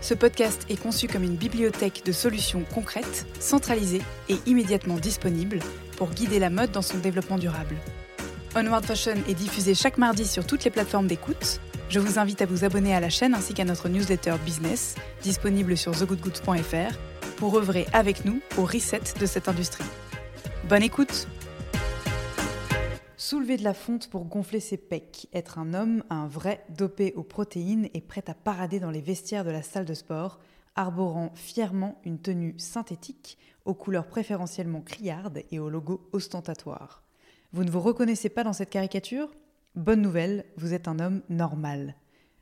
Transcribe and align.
Ce 0.00 0.14
podcast 0.14 0.64
est 0.68 0.80
conçu 0.80 1.08
comme 1.08 1.24
une 1.24 1.36
bibliothèque 1.36 2.02
de 2.04 2.12
solutions 2.12 2.64
concrètes, 2.72 3.26
centralisées 3.40 4.02
et 4.28 4.36
immédiatement 4.46 4.96
disponibles 4.96 5.58
pour 5.96 6.10
guider 6.10 6.38
la 6.38 6.50
mode 6.50 6.70
dans 6.70 6.82
son 6.82 6.98
développement 6.98 7.38
durable. 7.38 7.76
Onward 8.54 8.84
Fashion 8.84 9.16
est 9.28 9.34
diffusé 9.34 9.74
chaque 9.74 9.98
mardi 9.98 10.26
sur 10.26 10.46
toutes 10.46 10.64
les 10.64 10.70
plateformes 10.70 11.06
d'écoute. 11.06 11.60
Je 11.88 11.98
vous 11.98 12.18
invite 12.18 12.42
à 12.42 12.46
vous 12.46 12.64
abonner 12.64 12.94
à 12.94 13.00
la 13.00 13.10
chaîne 13.10 13.34
ainsi 13.34 13.54
qu'à 13.54 13.64
notre 13.64 13.88
newsletter 13.88 14.34
business, 14.44 14.94
disponible 15.22 15.76
sur 15.76 15.92
thegoodgoods.fr, 15.92 16.96
pour 17.36 17.56
œuvrer 17.56 17.86
avec 17.92 18.24
nous 18.24 18.40
au 18.56 18.64
reset 18.64 19.00
de 19.18 19.26
cette 19.26 19.48
industrie. 19.48 19.84
Bonne 20.68 20.82
écoute 20.82 21.26
Soulever 23.30 23.58
de 23.58 23.62
la 23.62 23.74
fonte 23.74 24.08
pour 24.08 24.24
gonfler 24.24 24.58
ses 24.58 24.78
pecs, 24.78 25.28
être 25.34 25.58
un 25.58 25.74
homme, 25.74 26.02
un 26.08 26.26
vrai, 26.26 26.64
dopé 26.70 27.12
aux 27.14 27.22
protéines 27.22 27.90
et 27.92 28.00
prêt 28.00 28.24
à 28.26 28.32
parader 28.32 28.80
dans 28.80 28.90
les 28.90 29.02
vestiaires 29.02 29.44
de 29.44 29.50
la 29.50 29.60
salle 29.60 29.84
de 29.84 29.92
sport, 29.92 30.40
arborant 30.76 31.30
fièrement 31.34 32.00
une 32.06 32.18
tenue 32.18 32.54
synthétique 32.56 33.36
aux 33.66 33.74
couleurs 33.74 34.06
préférentiellement 34.06 34.80
criardes 34.80 35.42
et 35.50 35.58
au 35.58 35.68
logo 35.68 36.08
ostentatoire. 36.14 37.02
Vous 37.52 37.64
ne 37.64 37.70
vous 37.70 37.82
reconnaissez 37.82 38.30
pas 38.30 38.44
dans 38.44 38.54
cette 38.54 38.70
caricature? 38.70 39.28
Bonne 39.74 40.00
nouvelle, 40.00 40.46
vous 40.56 40.72
êtes 40.72 40.88
un 40.88 40.98
homme 40.98 41.20
normal. 41.28 41.96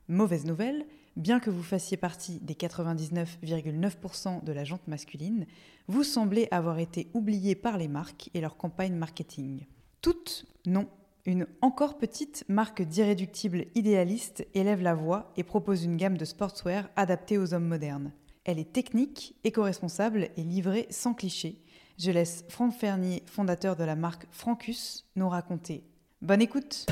Mauvaise 0.07 0.45
nouvelle, 0.45 0.87
bien 1.17 1.41
que 1.41 1.51
vous 1.51 1.65
fassiez 1.65 1.97
partie 1.97 2.39
des 2.43 2.55
99,9% 2.55 4.45
de 4.45 4.53
la 4.53 4.63
jante 4.63 4.87
masculine, 4.87 5.47
vous 5.89 6.05
semblez 6.05 6.47
avoir 6.53 6.79
été 6.79 7.09
oublié 7.13 7.57
par 7.57 7.77
les 7.77 7.89
marques 7.89 8.31
et 8.35 8.41
leurs 8.41 8.57
campagnes 8.57 8.95
marketing. 8.95 9.67
Toutes, 10.03 10.47
non. 10.67 10.89
Une 11.25 11.47
encore 11.61 11.99
petite 11.99 12.45
marque 12.49 12.83
d'irréductible 12.83 13.67
idéaliste 13.75 14.47
élève 14.55 14.81
la 14.81 14.95
voix 14.95 15.33
et 15.37 15.43
propose 15.43 15.83
une 15.83 15.97
gamme 15.97 16.17
de 16.17 16.25
sportswear 16.25 16.89
adaptée 16.95 17.37
aux 17.37 17.53
hommes 17.53 17.67
modernes. 17.67 18.13
Elle 18.45 18.61
est 18.61 18.73
technique, 18.73 19.35
éco-responsable 19.43 20.29
et 20.37 20.43
livrée 20.45 20.87
sans 20.91 21.15
clichés. 21.15 21.61
Je 21.99 22.13
laisse 22.13 22.45
Franck 22.49 22.75
Fernier, 22.75 23.25
fondateur 23.27 23.75
de 23.75 23.83
la 23.83 23.97
marque 23.97 24.27
Francus, 24.31 25.05
nous 25.17 25.29
raconter. 25.29 25.83
Bonne 26.23 26.43
écoute 26.43 26.87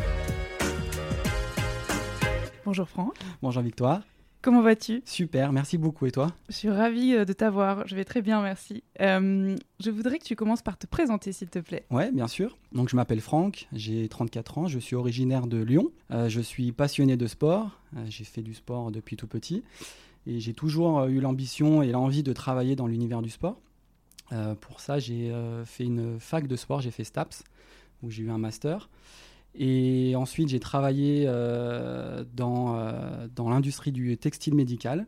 Bonjour 2.65 2.89
Franck. 2.89 3.15
Bonjour 3.43 3.63
Victoire. 3.63 4.03
Comment 4.45 4.61
vas-tu? 4.61 5.01
Super, 5.07 5.53
merci 5.53 5.79
beaucoup. 5.79 6.05
Et 6.05 6.11
toi? 6.11 6.31
Je 6.51 6.55
suis 6.55 6.69
ravie 6.69 7.15
euh, 7.15 7.25
de 7.25 7.33
t'avoir. 7.33 7.89
Je 7.89 7.97
vais 7.97 8.05
très 8.05 8.21
bien, 8.21 8.43
merci. 8.43 8.85
Euh, 9.01 9.57
je 9.83 9.91
voudrais 9.91 10.19
que 10.19 10.25
tu 10.25 10.37
commences 10.37 10.61
par 10.61 10.77
te 10.77 10.87
présenter, 10.87 11.33
s'il 11.33 11.49
te 11.49 11.61
plaît. 11.61 11.87
Ouais, 11.91 12.13
bien 12.13 12.29
sûr. 12.29 12.59
Donc, 12.73 12.91
je 12.91 12.97
m'appelle 12.97 13.23
Franck, 13.23 13.67
j'ai 13.73 14.07
34 14.07 14.59
ans, 14.59 14.67
je 14.67 14.79
suis 14.79 14.97
originaire 14.97 15.47
de 15.47 15.63
Lyon. 15.63 15.93
Euh, 16.11 16.29
je 16.29 16.43
suis 16.43 16.73
passionné 16.73 17.17
de 17.17 17.27
sport. 17.27 17.81
j'ai 18.05 18.25
fait 18.25 18.43
du 18.43 18.53
sport 18.53 18.91
depuis 18.91 19.17
tout 19.17 19.27
petit. 19.27 19.63
Et 20.27 20.41
j'ai 20.41 20.53
toujours 20.53 21.05
eu 21.05 21.21
l'ambition 21.21 21.83
et 21.83 21.91
l'envie 21.91 22.23
de 22.23 22.35
travailler 22.35 22.77
dans 22.77 22.87
l'univers 22.87 23.23
du 23.23 23.31
sport. 23.31 23.59
pour 24.61 24.81
ça, 24.81 24.99
j'ai 24.99 25.33
fait 25.65 25.85
une 25.85 26.21
fac 26.21 26.47
de 26.47 26.57
sport, 26.57 26.83
j'ai 26.83 26.91
fait 26.91 27.05
STAPS, 27.05 27.45
où 28.03 28.11
j'ai 28.11 28.25
eu 28.25 28.31
un 28.31 28.39
master. 28.39 28.91
Et 29.55 30.15
ensuite, 30.17 30.49
j'ai 30.49 30.61
travaillé 30.61 31.25
euh, 31.27 32.25
dans, 32.35 32.77
euh, 32.77 33.29
dans 33.35 33.49
l'industrie 33.49 33.93
du 33.93 34.17
textile 34.17 34.55
médical 34.55 35.07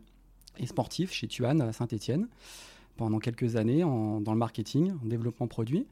et 0.59 0.67
sportif 0.67 1.12
chez 1.12 1.27
Tuan 1.27 1.61
à 1.61 1.73
Saint-Etienne 1.73 2.29
pendant 2.97 3.19
quelques 3.19 3.56
années 3.56 3.85
en, 3.85 4.21
dans 4.21 4.33
le 4.33 4.39
marketing, 4.39 4.93
en 5.03 5.06
développement 5.06 5.49
produit. 5.49 5.87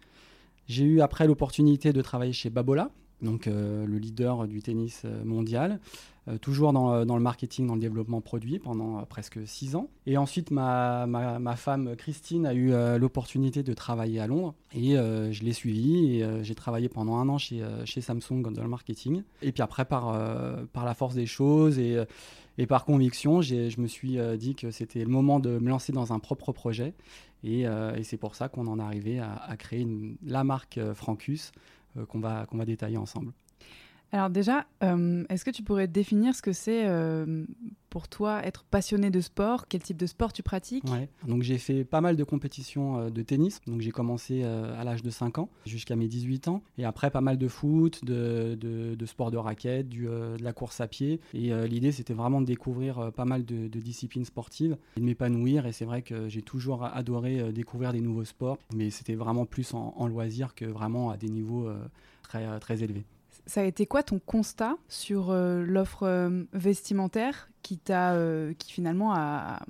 J'ai 0.66 0.84
eu 0.84 1.00
après 1.00 1.26
l'opportunité 1.26 1.92
de 1.92 2.00
travailler 2.00 2.32
chez 2.32 2.48
Babola, 2.48 2.90
donc 3.24 3.46
euh, 3.48 3.86
le 3.86 3.98
leader 3.98 4.46
du 4.46 4.62
tennis 4.62 5.04
mondial, 5.24 5.80
euh, 6.26 6.38
toujours 6.38 6.72
dans, 6.72 7.04
le 7.04 7.20
marketing, 7.20 7.66
dans 7.66 7.74
le 7.74 7.80
développement 7.80 8.22
produit 8.22 8.58
pendant 8.58 8.98
euh, 8.98 9.02
presque 9.02 9.46
six 9.46 9.76
ans. 9.76 9.90
Et 10.06 10.16
ensuite, 10.16 10.50
ma, 10.50 11.06
ma, 11.06 11.38
ma 11.38 11.54
femme 11.54 11.96
Christine 11.96 12.46
a 12.46 12.54
eu 12.54 12.72
euh, 12.72 12.96
l'opportunité 12.96 13.62
de 13.62 13.74
travailler 13.74 14.20
à 14.20 14.26
Londres 14.26 14.54
et 14.72 14.94
je 14.94 15.44
l'ai 15.44 15.52
suivie 15.52 16.16
et 16.16 16.42
j'ai 16.42 16.54
travaillé 16.54 16.88
pendant 16.88 17.16
un 17.16 17.28
an 17.28 17.38
chez, 17.38 17.62
chez 17.84 18.00
Samsung 18.00 18.42
dans 18.42 18.62
le 18.62 18.68
marketing. 18.68 19.22
Et 19.42 19.52
puis 19.52 19.62
après, 19.62 19.84
par, 19.84 20.18
par 20.72 20.84
la 20.84 20.94
force 20.94 21.14
des 21.14 21.26
choses 21.26 21.78
et, 21.78 21.96
et 22.58 22.66
par 22.66 22.84
conviction, 22.84 23.40
je 23.40 23.80
me 23.80 23.86
suis 23.86 24.18
dit 24.36 24.56
que 24.56 24.72
c'était 24.72 25.04
le 25.04 25.10
moment 25.10 25.38
de 25.38 25.58
me 25.58 25.68
lancer 25.68 25.92
dans 25.92 26.12
un 26.12 26.18
propre 26.18 26.52
projet. 26.52 26.92
Et, 27.44 27.60
et 27.62 28.02
c'est 28.02 28.16
pour 28.16 28.34
ça 28.34 28.48
qu'on 28.48 28.66
en 28.66 28.80
est 28.80 28.82
arrivé 28.82 29.20
à, 29.20 29.54
créer 29.56 29.86
la 30.24 30.42
marque 30.42 30.80
Francus 30.94 31.52
qu'on 32.08 32.20
va, 32.20 32.46
qu'on 32.46 32.58
va 32.58 32.64
détailler 32.64 32.96
ensemble. 32.96 33.32
Alors 34.14 34.30
déjà, 34.30 34.64
euh, 34.84 35.24
est-ce 35.28 35.44
que 35.44 35.50
tu 35.50 35.64
pourrais 35.64 35.88
définir 35.88 36.36
ce 36.36 36.40
que 36.40 36.52
c'est 36.52 36.86
euh, 36.86 37.44
pour 37.90 38.06
toi 38.06 38.46
être 38.46 38.62
passionné 38.62 39.10
de 39.10 39.20
sport? 39.20 39.66
Quel 39.66 39.82
type 39.82 39.96
de 39.96 40.06
sport 40.06 40.32
tu 40.32 40.44
pratiques? 40.44 40.84
Donc 41.26 41.42
j'ai 41.42 41.58
fait 41.58 41.82
pas 41.82 42.00
mal 42.00 42.14
de 42.14 42.22
compétitions 42.22 42.96
euh, 42.96 43.10
de 43.10 43.22
tennis. 43.22 43.60
Donc 43.66 43.80
j'ai 43.80 43.90
commencé 43.90 44.44
à 44.44 44.84
l'âge 44.84 45.02
de 45.02 45.10
5 45.10 45.38
ans 45.38 45.48
jusqu'à 45.66 45.96
mes 45.96 46.06
18 46.06 46.46
ans. 46.46 46.62
Et 46.78 46.84
après 46.84 47.10
pas 47.10 47.22
mal 47.22 47.38
de 47.38 47.48
foot, 47.48 48.04
de, 48.04 48.54
de, 48.54 48.94
de 48.94 49.06
sport 49.06 49.32
de 49.32 49.36
raquette, 49.36 49.88
du, 49.88 50.04
de 50.04 50.44
la 50.44 50.52
course 50.52 50.80
à 50.80 50.86
pied. 50.86 51.20
Et 51.32 51.50
l'idée 51.66 51.90
c'était 51.90 52.14
vraiment 52.14 52.40
de 52.40 52.46
découvrir 52.46 53.10
pas 53.16 53.24
mal 53.24 53.44
de, 53.44 53.66
de, 53.66 53.80
disciplines 53.80 54.24
sportives 54.24 54.76
et 54.96 55.00
de 55.00 55.04
m'épanouir. 55.04 55.66
Et 55.66 55.72
c'est 55.72 55.86
vrai 55.86 56.02
que 56.02 56.28
j'ai 56.28 56.42
toujours 56.42 56.84
adoré 56.84 57.52
découvrir 57.52 57.92
des 57.92 58.00
nouveaux 58.00 58.24
sports. 58.24 58.58
Mais 58.76 58.90
c'était 58.90 59.16
vraiment 59.16 59.44
plus 59.44 59.74
en, 59.74 59.92
en, 59.96 60.06
loisir 60.06 60.54
que 60.54 60.66
vraiment 60.66 61.10
à 61.10 61.16
des 61.16 61.30
niveaux 61.30 61.68
très, 62.22 62.60
très 62.60 62.84
élevés. 62.84 63.04
Ça 63.46 63.60
a 63.60 63.64
été 63.64 63.86
quoi 63.86 64.02
ton 64.02 64.18
constat 64.18 64.76
sur 64.88 65.30
euh, 65.30 65.62
l'offre 65.64 66.04
euh, 66.04 66.44
vestimentaire 66.52 67.50
qui, 67.62 67.78
t'a, 67.78 68.14
euh, 68.14 68.54
qui 68.58 68.72
finalement 68.72 69.12
a, 69.12 69.60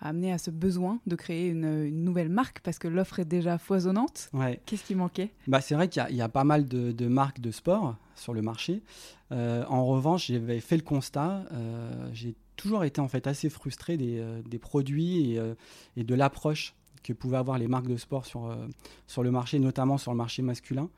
a, 0.00 0.08
amené 0.08 0.32
à 0.32 0.38
ce 0.38 0.50
besoin 0.50 0.98
de 1.06 1.14
créer 1.14 1.48
une, 1.48 1.84
une 1.84 2.04
nouvelle 2.04 2.28
marque 2.28 2.60
parce 2.60 2.78
que 2.78 2.88
l'offre 2.88 3.20
est 3.20 3.24
déjà 3.24 3.58
foisonnante? 3.58 4.30
Ouais. 4.32 4.60
Qu'est-ce 4.66 4.84
qui 4.84 4.94
manquait? 4.94 5.30
Bah, 5.46 5.60
C'est 5.60 5.74
vrai 5.74 5.88
qu'il 5.88 6.04
y, 6.10 6.14
y, 6.14 6.22
a 6.22 6.28
pas 6.28 6.44
mal 6.44 6.66
de, 6.66 6.92
de, 6.92 7.06
marques 7.06 7.40
de 7.40 7.50
sport 7.52 7.96
sur 8.16 8.34
le 8.34 8.42
marché. 8.42 8.82
en 9.30 9.86
revanche, 9.86 10.26
j'avais 10.28 10.60
fait 10.60 10.76
le 10.76 10.82
constat, 10.82 11.44
j'ai 12.12 12.34
toujours 12.56 12.84
été 12.84 13.00
en 13.00 13.08
fait 13.08 13.26
assez 13.26 13.50
frustré 13.50 13.96
des, 13.96 14.24
des 14.46 14.58
produits 14.58 15.32
et, 15.32 15.40
et 15.96 16.04
de 16.04 16.14
l'approche 16.14 16.74
que 17.04 17.12
pouvaient 17.12 17.36
avoir 17.36 17.58
les 17.58 17.68
marques 17.68 17.86
de 17.86 17.96
sport 17.96 18.26
sur, 18.26 18.46
euh, 18.46 18.56
sur 19.06 19.22
le 19.22 19.30
marché, 19.30 19.60
notamment 19.60 19.98
sur 19.98 20.10
le 20.10 20.16
marché 20.16 20.42
masculin, 20.42 20.88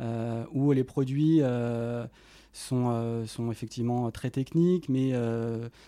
euh, 0.00 0.44
où 0.52 0.72
les 0.72 0.84
produits 0.84 1.38
euh, 1.40 2.04
sont, 2.52 3.24
sont 3.26 3.50
effectivement 3.50 4.10
très 4.10 4.28
techniques, 4.28 4.90
mais 4.90 5.12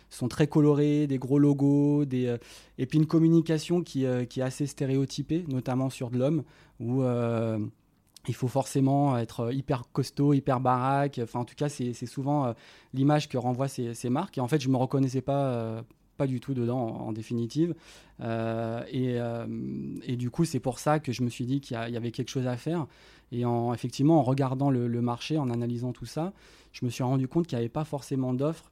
sont 0.08 0.28
très 0.28 0.46
colorés, 0.46 1.06
des 1.06 1.18
gros 1.18 1.38
logos, 1.38 2.06
des, 2.06 2.34
et 2.78 2.86
puis 2.86 2.98
une 2.98 3.06
communication 3.06 3.82
qui, 3.82 4.06
qui, 4.30 4.40
est 4.40 4.42
assez 4.42 4.66
stéréotypée, 4.66 5.44
notamment 5.48 5.90
sur 5.90 6.08
de 6.08 6.18
l'homme, 6.18 6.42
où 6.80 7.02
il 8.26 8.34
faut 8.34 8.48
forcément 8.48 9.18
être 9.18 9.52
hyper 9.52 9.82
costaud, 9.92 10.32
hyper 10.32 10.60
baraque. 10.60 11.20
Enfin, 11.22 11.40
en 11.40 11.44
tout 11.44 11.56
cas, 11.56 11.68
c'est 11.68 12.06
souvent 12.06 12.54
l'image 12.94 13.28
que 13.28 13.36
renvoient 13.36 13.68
ces, 13.68 13.92
ces, 13.92 14.08
marques. 14.08 14.38
Et 14.38 14.40
en 14.40 14.48
fait, 14.48 14.62
je 14.62 14.68
ne 14.68 14.72
me 14.72 14.78
reconnaissais 14.78 15.20
pas 15.20 15.84
pas 16.16 16.26
du 16.26 16.40
tout 16.40 16.54
dedans 16.54 16.78
en, 16.78 17.12
définitive. 17.12 17.74
Euh, 18.20 18.82
et, 18.90 19.20
euh, 19.20 19.46
et, 20.04 20.16
du 20.16 20.30
coup, 20.30 20.44
c'est 20.44 20.60
pour 20.60 20.78
ça 20.78 21.00
que 21.00 21.12
je 21.12 21.22
me 21.22 21.28
suis 21.28 21.46
dit 21.46 21.60
qu'il 21.60 21.76
y, 21.76 21.96
avait 21.96 22.10
quelque 22.10 22.30
chose 22.30 22.46
à 22.46 22.56
faire. 22.56 22.86
Et 23.32 23.44
en, 23.44 23.72
effectivement, 23.74 24.18
en 24.18 24.22
regardant 24.22 24.70
le, 24.70 24.88
marché, 25.00 25.38
en 25.38 25.50
analysant 25.50 25.92
tout 25.92 26.06
ça, 26.06 26.32
je 26.72 26.84
me 26.84 26.90
suis 26.90 27.02
rendu 27.02 27.28
compte 27.28 27.46
qu'il 27.46 27.56
n'y 27.58 27.62
avait 27.62 27.68
pas 27.68 27.84
forcément 27.84 28.34
d'offres 28.34 28.70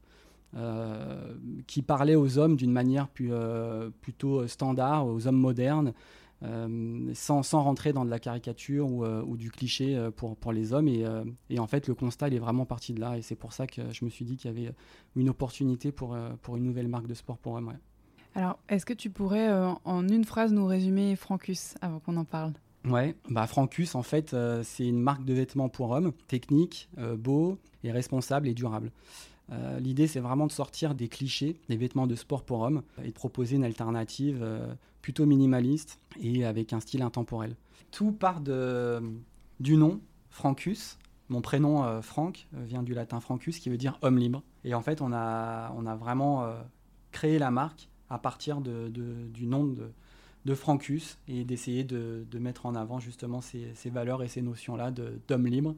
qui 1.67 1.81
parlait 1.81 2.15
aux 2.15 2.37
hommes 2.37 2.57
d'une 2.57 2.73
manière 2.73 3.09
plutôt 3.09 4.47
standard, 4.47 5.07
aux 5.07 5.27
hommes 5.27 5.39
modernes, 5.39 5.95
sans, 7.15 7.43
sans, 7.43 7.63
rentrer 7.63 7.93
dans 7.93 8.05
de 8.05 8.11
la 8.11 8.19
caricature 8.19 8.89
ou, 8.89 9.05
ou 9.05 9.37
du 9.37 9.51
cliché 9.51 10.09
pour, 10.17 10.37
pour 10.37 10.53
les 10.53 10.73
hommes. 10.73 10.89
Et, 10.89 11.05
et, 11.51 11.59
en 11.59 11.67
fait, 11.67 11.87
le 11.87 11.95
constat, 11.95 12.29
il 12.29 12.35
est 12.35 12.41
vraiment 12.41 12.67
parti 12.67 12.93
de 12.93 13.01
là. 13.01 13.17
Et 13.17 13.23
c'est 13.23 13.37
pour 13.37 13.53
ça 13.53 13.67
que 13.67 13.93
je 13.93 14.05
me 14.05 14.11
suis 14.11 14.25
dit 14.25 14.37
qu'il 14.37 14.51
y 14.51 14.55
avait 14.55 14.75
une 15.15 15.29
opportunité 15.29 15.93
pour, 15.93 16.17
pour 16.43 16.57
une 16.57 16.65
nouvelle 16.65 16.89
marque 16.89 17.07
de 17.07 17.15
sport 17.15 17.39
pour 17.39 17.55
hommes. 17.55 17.73
Alors, 18.35 18.59
est-ce 18.69 18.87
que 18.87 18.95
tu 18.95 19.11
pourrais, 19.11 19.49
en 19.85 20.09
une 20.09 20.25
phrase, 20.25 20.53
nous 20.53 20.67
résumer 20.67 21.17
Francus 21.17 21.75
avant 21.81 22.01
qu'on 22.01 22.17
en 22.17 22.25
parle? 22.25 22.53
Ouais, 22.85 23.15
bah 23.31 23.47
Francus, 23.47 23.95
en 23.95 24.03
fait, 24.03 24.35
euh, 24.35 24.63
c'est 24.65 24.87
une 24.87 24.99
marque 24.99 25.25
de 25.25 25.33
vêtements 25.33 25.69
pour 25.69 25.91
hommes, 25.91 26.13
technique, 26.27 26.89
euh, 26.99 27.17
beau 27.17 27.59
et 27.85 27.93
responsable 27.93 28.49
et 28.49 28.55
durable. 28.55 28.91
Euh, 29.51 29.81
l'idée, 29.81 30.07
c'est 30.07 30.21
vraiment 30.21 30.47
de 30.47 30.53
sortir 30.53 30.95
des 30.95 31.09
clichés 31.09 31.57
des 31.69 31.77
vêtements 31.77 32.07
de 32.07 32.15
sport 32.15 32.45
pour 32.45 32.61
hommes 32.61 32.83
et 33.03 33.09
de 33.09 33.13
proposer 33.13 33.57
une 33.57 33.65
alternative 33.65 34.47
plutôt 35.03 35.27
minimaliste 35.27 35.99
et 36.21 36.45
avec 36.45 36.73
un 36.73 36.81
style 36.81 37.03
intemporel. 37.03 37.57
Tout 37.91 38.13
part 38.13 38.41
de, 38.41 39.03
du 39.61 39.77
nom, 39.77 40.01
Francus. 40.31 40.99
Mon 41.29 41.41
prénom, 41.41 42.03
Franck, 42.03 42.47
vient 42.53 42.83
du 42.83 42.95
latin 42.95 43.21
Francus, 43.21 43.59
qui 43.59 43.71
veut 43.71 43.79
dire 43.79 43.99
homme 44.03 44.19
libre. 44.19 44.43
Et 44.65 44.75
en 44.75 44.83
fait, 44.83 45.01
on 45.01 45.13
a, 45.13 45.73
on 45.77 45.87
a 45.87 45.97
vraiment 45.97 46.47
créé 47.11 47.39
la 47.39 47.51
marque 47.51 47.89
à 48.11 48.19
partir 48.19 48.61
de, 48.61 48.89
du 48.89 49.47
nom 49.47 49.65
de, 49.65 49.91
de 50.45 50.55
Francus 50.55 51.19
et 51.29 51.45
d'essayer 51.45 51.85
de, 51.85 52.27
mettre 52.39 52.67
en 52.67 52.75
avant 52.75 52.99
justement 52.99 53.41
ces, 53.41 53.91
valeurs 53.91 54.23
et 54.23 54.29
ces 54.29 54.43
notions-là 54.43 54.91
d'homme 54.91 55.47
libre 55.47 55.75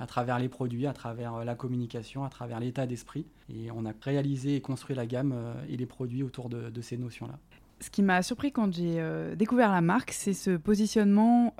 à 0.00 0.06
travers 0.06 0.38
les 0.38 0.48
produits, 0.48 0.86
à 0.86 0.92
travers 0.92 1.36
euh, 1.36 1.44
la 1.44 1.54
communication, 1.54 2.24
à 2.24 2.30
travers 2.30 2.58
l'état 2.58 2.86
d'esprit. 2.86 3.26
Et 3.54 3.70
on 3.70 3.84
a 3.84 3.92
réalisé 4.00 4.56
et 4.56 4.60
construit 4.60 4.96
la 4.96 5.06
gamme 5.06 5.32
euh, 5.32 5.54
et 5.68 5.76
les 5.76 5.86
produits 5.86 6.22
autour 6.22 6.48
de, 6.48 6.80
ces 6.80 6.96
notions-là. 6.96 7.38
Ce 7.80 7.90
qui 7.90 8.02
m'a 8.02 8.22
surpris 8.22 8.50
quand 8.50 8.72
j'ai 8.72 8.98
euh, 8.98 9.36
découvert 9.36 9.70
la 9.70 9.82
marque, 9.82 10.12
c'est 10.12 10.32
ce 10.32 10.56
positionnement 10.56 11.54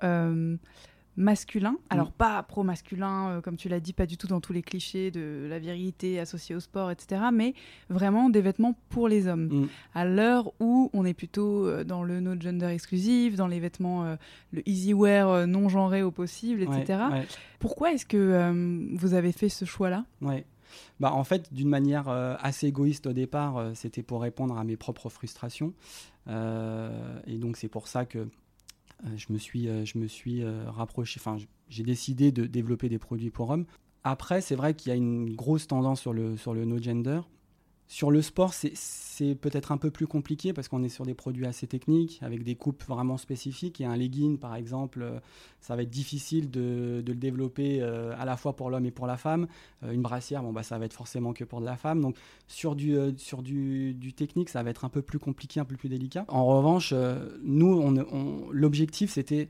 masculin. 1.20 1.76
Alors 1.90 2.08
mm. 2.08 2.12
pas 2.19 2.43
pro-masculin, 2.43 3.28
euh, 3.28 3.40
comme 3.40 3.56
tu 3.56 3.69
l'as 3.69 3.78
dit, 3.78 3.93
pas 3.93 4.06
du 4.06 4.17
tout 4.17 4.26
dans 4.26 4.40
tous 4.40 4.52
les 4.52 4.62
clichés 4.62 5.11
de 5.11 5.46
la 5.49 5.58
virilité 5.58 6.19
associée 6.19 6.56
au 6.56 6.61
sport, 6.61 6.90
etc. 6.90 7.22
Mais 7.32 7.55
vraiment 7.88 8.31
des 8.31 8.40
vêtements 8.40 8.76
pour 8.88 9.06
les 9.06 9.28
hommes. 9.28 9.46
Mm. 9.46 9.69
À 9.94 10.05
l'heure 10.05 10.52
où 10.58 10.90
on 10.93 11.05
est 11.05 11.14
plutôt 11.14 11.67
euh, 11.67 11.84
dans 11.84 12.02
le 12.02 12.20
no 12.20 12.40
gender 12.40 12.67
exclusif, 12.67 13.37
dans 13.37 13.46
les 13.46 13.61
vêtements, 13.61 14.05
euh, 14.05 14.17
le 14.52 14.69
easy 14.69 14.94
wear 14.94 15.46
non 15.46 15.69
genré 15.69 16.02
au 16.02 16.11
possible, 16.11 16.62
etc. 16.62 17.05
Pourquoi 17.58 17.93
est-ce 17.93 18.06
que 18.06 18.50
vous 18.96 19.14
avez 19.14 19.32
fait 19.32 19.49
ce 19.49 19.64
choix-là? 19.64 20.05
Ouais. 20.23 20.46
Bah, 20.99 21.12
en 21.12 21.25
fait, 21.25 21.52
d'une 21.52 21.69
manière 21.69 22.08
assez 22.08 22.66
égoïste 22.66 23.06
au 23.06 23.12
départ, 23.12 23.70
c'était 23.75 24.02
pour 24.02 24.23
répondre 24.23 24.56
à 24.56 24.64
mes 24.64 24.76
propres 24.76 25.11
frustrations. 25.11 25.75
et 26.28 27.38
donc, 27.38 27.56
c'est 27.56 27.69
pour 27.69 27.87
ça 27.87 28.06
que 28.06 28.26
je 29.17 29.32
me 29.32 29.38
suis, 29.38 29.69
euh, 29.69 29.85
je 29.85 29.99
me 29.99 30.06
suis 30.06 30.43
euh, 30.43 30.70
rapproché, 30.70 31.20
enfin, 31.20 31.37
j'ai 31.69 31.82
décidé 31.82 32.32
de 32.32 32.47
développer 32.47 32.88
des 32.88 32.99
produits 32.99 33.31
pour 33.31 33.50
hommes. 33.50 33.67
Après, 34.05 34.41
c'est 34.41 34.55
vrai 34.55 34.75
qu'il 34.75 34.91
y 34.91 34.93
a 34.93 34.97
une 34.97 35.35
grosse 35.35 35.67
tendance 35.67 36.00
sur 36.00 36.12
le, 36.12 36.37
sur 36.37 36.55
le 36.55 36.64
no 36.64 36.79
gender. 36.79 37.20
Sur 37.90 38.12
le 38.12 38.22
sport, 38.22 38.54
c'est 38.54 39.34
peut-être 39.34 39.72
un 39.72 39.76
peu 39.76 39.90
plus 39.90 40.06
compliqué 40.06 40.52
parce 40.52 40.69
qu'on 40.69 40.84
est 40.84 40.88
sur 40.88 41.04
des 41.04 41.12
produits 41.12 41.44
assez 41.44 41.66
techniques, 41.66 42.20
avec 42.22 42.44
des 42.44 42.54
coupes 42.54 42.84
vraiment 42.84 43.16
spécifiques. 43.16 43.81
Et 43.81 43.84
un 43.84 43.96
legging, 43.96 44.38
par 44.38 44.54
exemple, 44.54 45.02
euh, 45.02 45.19
ça 45.60 45.75
va 45.75 45.82
être 45.82 45.90
difficile 45.90 46.52
de, 46.52 47.02
le 47.04 47.14
développer 47.16 47.82
euh, 47.82 48.14
à 48.16 48.25
la 48.26 48.37
fois 48.37 48.54
pour 48.54 48.70
l'homme 48.70 48.87
et 48.87 48.92
pour 48.92 49.08
la 49.08 49.16
femme. 49.16 49.48
Euh, 49.82 49.90
une 49.90 50.02
brassière, 50.02 50.44
bon, 50.44 50.52
bah, 50.52 50.62
ça 50.62 50.78
va 50.78 50.84
être 50.84 50.92
forcément 50.92 51.32
que 51.32 51.42
pour 51.42 51.60
de 51.60 51.66
la 51.66 51.76
femme. 51.76 52.00
Donc 52.00 52.14
sur, 52.46 52.76
du, 52.76 52.96
sur 53.16 53.42
du, 53.42 53.96
technique, 54.16 54.50
ça 54.50 54.62
va 54.62 54.70
être 54.70 54.84
un 54.84 54.88
peu 54.88 55.02
plus 55.02 55.19
compliqué, 55.19 55.58
un 55.58 55.64
peu 55.64 55.75
plus 55.75 55.88
délicat. 55.88 56.25
En 56.28 56.46
revanche, 56.46 56.94
nous, 57.42 57.76
on, 57.76 58.52
l'objectif, 58.52 59.10
c'était 59.10 59.48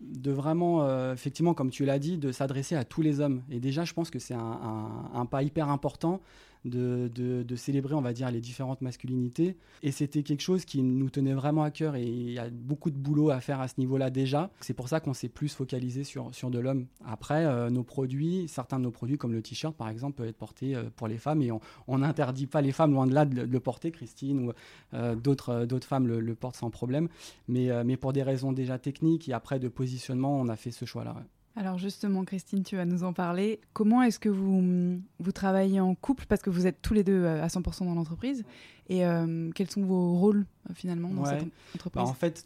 de 0.00 0.32
vraiment, 0.32 1.12
effectivement, 1.12 1.54
comme 1.54 1.70
tu 1.70 1.84
l'as 1.84 2.00
dit, 2.00 2.18
de 2.18 2.32
s'adresser 2.32 2.74
à 2.74 2.84
tous 2.84 3.00
les 3.00 3.20
hommes. 3.20 3.42
Et 3.48 3.60
déjà, 3.60 3.84
je 3.84 3.92
pense 3.92 4.10
que 4.10 4.18
c'est 4.18 4.34
un, 4.34 5.26
pas 5.30 5.44
hyper 5.44 5.68
important 5.68 6.20
de, 6.64 7.56
célébrer, 7.56 7.94
on 7.94 8.00
va 8.00 8.12
dire, 8.12 8.30
les 8.30 8.40
différentes 8.40 8.80
masculinités. 8.80 9.56
Et 9.82 9.90
c'était 9.90 10.22
quelque 10.22 10.40
chose 10.40 10.64
qui 10.64 10.82
nous 10.82 11.10
tenait 11.10 11.34
vraiment 11.34 11.62
à 11.62 11.70
cœur 11.70 11.96
et 11.96 12.04
il 12.04 12.32
y 12.32 12.38
a 12.38 12.48
beaucoup 12.50 12.90
de 12.90 12.96
boulot 12.96 13.30
à 13.30 13.40
faire 13.40 13.60
à 13.60 13.68
ce 13.68 13.74
niveau-là 13.78 14.10
déjà. 14.10 14.50
C'est 14.60 14.74
pour 14.74 14.88
ça 14.88 15.00
qu'on 15.00 15.14
s'est 15.14 15.28
plus 15.28 15.54
focalisé 15.54 16.04
sur, 16.04 16.34
sur 16.34 16.50
de 16.50 16.58
l'homme. 16.58 16.86
Après, 17.04 17.44
euh, 17.44 17.70
nos 17.70 17.82
produits, 17.82 18.48
certains 18.48 18.78
de 18.78 18.84
nos 18.84 18.90
produits, 18.90 19.18
comme 19.18 19.32
le 19.32 19.42
t-shirt 19.42 19.76
par 19.76 19.88
exemple, 19.88 20.16
peuvent 20.16 20.28
être 20.28 20.36
portés 20.36 20.74
euh, 20.74 20.84
pour 20.96 21.08
les 21.08 21.18
femmes 21.18 21.42
et 21.42 21.50
on 21.86 21.98
n'interdit 21.98 22.46
pas 22.46 22.60
les 22.60 22.72
femmes, 22.72 22.92
loin 22.92 23.06
de 23.06 23.14
là, 23.14 23.24
de, 23.24 23.42
le 23.42 23.60
porter. 23.60 23.90
Christine 23.90 24.48
ou 24.48 24.52
euh, 24.94 25.14
d'autres 25.14 25.66
femmes 25.86 26.06
le, 26.06 26.20
le, 26.20 26.34
portent 26.34 26.56
sans 26.56 26.70
problème. 26.70 27.08
Mais, 27.48 27.68
mais 27.84 27.96
pour 27.96 28.12
des 28.12 28.22
raisons 28.22 28.52
déjà 28.52 28.78
techniques 28.78 29.28
et 29.28 29.32
après 29.32 29.58
de 29.58 29.68
positionnement, 29.68 30.38
on 30.38 30.48
a 30.48 30.56
fait 30.56 30.70
ce 30.70 30.84
choix-là. 30.84 31.16
Alors 31.56 31.78
justement, 31.78 32.24
Christine, 32.24 32.64
tu 32.64 32.76
vas 32.76 32.84
nous 32.84 33.04
en 33.04 33.12
parler. 33.12 33.60
Comment 33.72 34.02
est-ce 34.02 34.18
que 34.18 34.28
vous, 34.28 35.00
vous 35.20 35.32
travaillez 35.32 35.78
en 35.78 35.94
couple? 35.94 36.26
Parce 36.26 36.42
que 36.42 36.50
vous 36.50 36.66
êtes 36.66 36.82
tous 36.82 36.94
les 36.94 37.04
deux 37.04 37.22
euh, 37.22 37.42
à 37.42 37.46
100% 37.46 37.84
dans 37.84 37.94
l'entreprise. 37.94 38.44
Et 38.88 39.06
euh, 39.06 39.50
quels 39.54 39.70
sont 39.70 39.82
vos 39.82 40.18
rôles 40.18 40.46
euh, 40.68 40.74
finalement 40.74 41.10
dans 41.10 41.24
cette 41.24 41.46
entreprise? 41.74 42.02
Bah, 42.04 42.10
En 42.10 42.14
fait, 42.14 42.44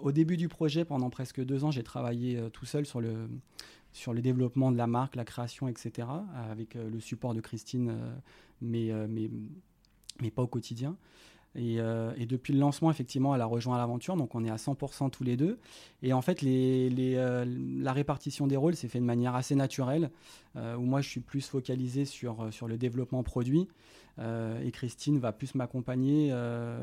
au 0.00 0.10
début 0.10 0.36
du 0.36 0.48
projet, 0.48 0.84
pendant 0.84 1.10
presque 1.10 1.44
deux 1.44 1.64
ans, 1.64 1.70
j'ai 1.70 1.84
travaillé 1.84 2.42
tout 2.52 2.66
seul 2.66 2.86
sur 2.86 3.00
le, 3.00 3.28
sur 3.92 4.12
le 4.12 4.20
développement 4.20 4.72
de 4.72 4.76
la 4.76 4.88
marque, 4.88 5.14
la 5.14 5.24
création, 5.24 5.68
etc. 5.68 6.08
Avec 6.50 6.74
le 6.74 6.98
support 6.98 7.34
de 7.34 7.40
Christine, 7.40 7.94
mais, 8.60 8.90
mais, 9.08 9.30
mais 10.20 10.30
pas 10.30 10.42
au 10.42 10.48
quotidien. 10.48 10.96
Euh, 11.56 12.12
et, 12.16 12.26
depuis 12.26 12.52
le 12.52 12.60
lancement, 12.60 12.90
effectivement, 12.90 13.34
elle 13.34 13.40
a 13.40 13.46
rejoint 13.46 13.76
l'aventure, 13.76 14.16
donc 14.16 14.34
on 14.34 14.44
est 14.44 14.50
à 14.50 14.56
100% 14.56 15.10
tous 15.10 15.24
les 15.24 15.36
deux. 15.36 15.58
Et 16.02 16.12
en 16.12 16.22
fait, 16.22 16.40
euh, 16.44 17.44
la 17.46 17.92
répartition 17.92 18.46
des 18.46 18.56
rôles 18.56 18.76
s'est 18.76 18.88
fait 18.88 19.00
de 19.00 19.04
manière 19.04 19.34
assez 19.34 19.54
naturelle, 19.54 20.10
euh, 20.56 20.76
où 20.76 20.82
moi 20.82 21.00
je 21.00 21.08
suis 21.08 21.20
plus 21.20 21.46
focalisé 21.46 22.04
sur 22.04 22.50
le 22.68 22.76
développement 22.76 23.22
produit, 23.22 23.68
et 24.20 24.70
Christine 24.70 25.18
va 25.18 25.32
plus 25.32 25.54
m'accompagner 25.54 26.28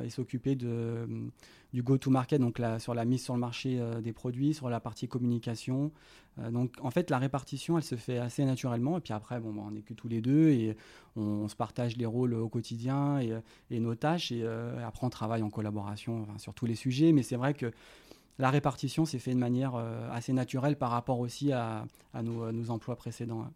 et 0.04 0.10
s'occuper 0.10 0.56
du 0.56 1.84
go-to-market, 1.84 2.42
donc 2.42 2.60
sur 2.80 2.94
la 2.94 3.06
mise 3.06 3.24
sur 3.24 3.36
le 3.36 3.40
marché 3.40 3.80
des 4.02 4.14
produits, 4.14 4.54
sur 4.54 4.70
la 4.70 4.80
partie 4.80 5.08
communication. 5.08 5.92
donc 6.52 6.74
en 6.82 6.90
fait, 6.92 7.10
la 7.10 7.20
répartition, 7.20 7.78
elle 7.78 7.84
se 7.84 7.96
fait 7.96 8.18
assez 8.18 8.44
naturellement, 8.46 8.98
et 8.98 9.02
puis 9.02 9.14
après, 9.14 9.40
bon, 9.40 9.54
bah, 9.54 9.62
on 9.68 9.72
n'est 9.72 9.82
que 9.82 9.94
tous 9.94 10.08
les 10.08 10.22
deux, 10.22 10.50
et 10.50 10.76
on, 11.16 11.48
se 11.48 11.56
partage 11.56 11.98
les 11.98 12.06
rôles 12.06 12.34
au 12.34 12.50
quotidien 12.50 13.20
et, 13.20 13.80
nos 13.80 13.96
tâches, 13.96 14.32
et 14.32 14.42
euh, 14.44 14.86
après, 14.86 15.06
on 15.06 15.10
travaille 15.10 15.42
en 15.44 15.50
collaboration 15.50 16.28
sur 16.38 16.54
tous 16.54 16.66
les 16.66 16.76
sujets, 16.76 17.12
mais 17.12 17.24
c'est 17.24 17.36
vrai 17.36 17.54
que 17.54 17.72
la 18.40 18.50
répartition 18.50 19.06
s'est 19.06 19.20
fait 19.20 19.34
de 19.34 19.40
manière 19.40 19.76
euh, 19.76 20.10
assez 20.12 20.34
naturelle 20.34 20.78
par 20.78 20.92
rapport 20.92 21.20
aussi 21.20 21.52
à, 21.52 21.86
nos, 22.22 22.70
emplois 22.70 22.96
précédents. 22.96 23.48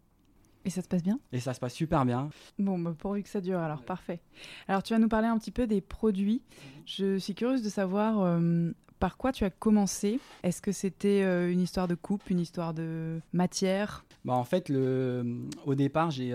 Et 0.64 0.70
ça 0.70 0.82
se 0.82 0.88
passe 0.88 1.02
bien 1.02 1.18
Et 1.32 1.40
ça 1.40 1.54
se 1.54 1.60
passe 1.60 1.74
super 1.74 2.04
bien. 2.04 2.30
Bon, 2.58 2.78
bah, 2.78 2.94
pourvu 2.96 3.22
que 3.22 3.28
ça 3.28 3.40
dure, 3.40 3.58
alors 3.58 3.82
parfait. 3.82 4.20
Alors 4.68 4.82
tu 4.82 4.92
vas 4.92 4.98
nous 4.98 5.08
parler 5.08 5.26
un 5.28 5.38
petit 5.38 5.50
peu 5.50 5.66
des 5.66 5.80
produits. 5.80 6.42
Je 6.86 7.18
suis 7.18 7.34
curieuse 7.34 7.62
de 7.62 7.68
savoir 7.68 8.20
euh, 8.20 8.70
par 8.98 9.16
quoi 9.16 9.32
tu 9.32 9.44
as 9.44 9.50
commencé 9.50 10.20
Est-ce 10.44 10.62
que 10.62 10.70
c'était 10.72 11.22
une 11.52 11.60
histoire 11.60 11.88
de 11.88 11.94
coupe, 11.96 12.30
une 12.30 12.38
histoire 12.40 12.74
de 12.74 13.20
matière? 13.32 14.04
Bah, 14.24 14.34
En 14.34 14.44
fait, 14.44 14.68
le, 14.68 15.24
au 15.66 15.74
départ, 15.74 16.10
j'ai 16.10 16.32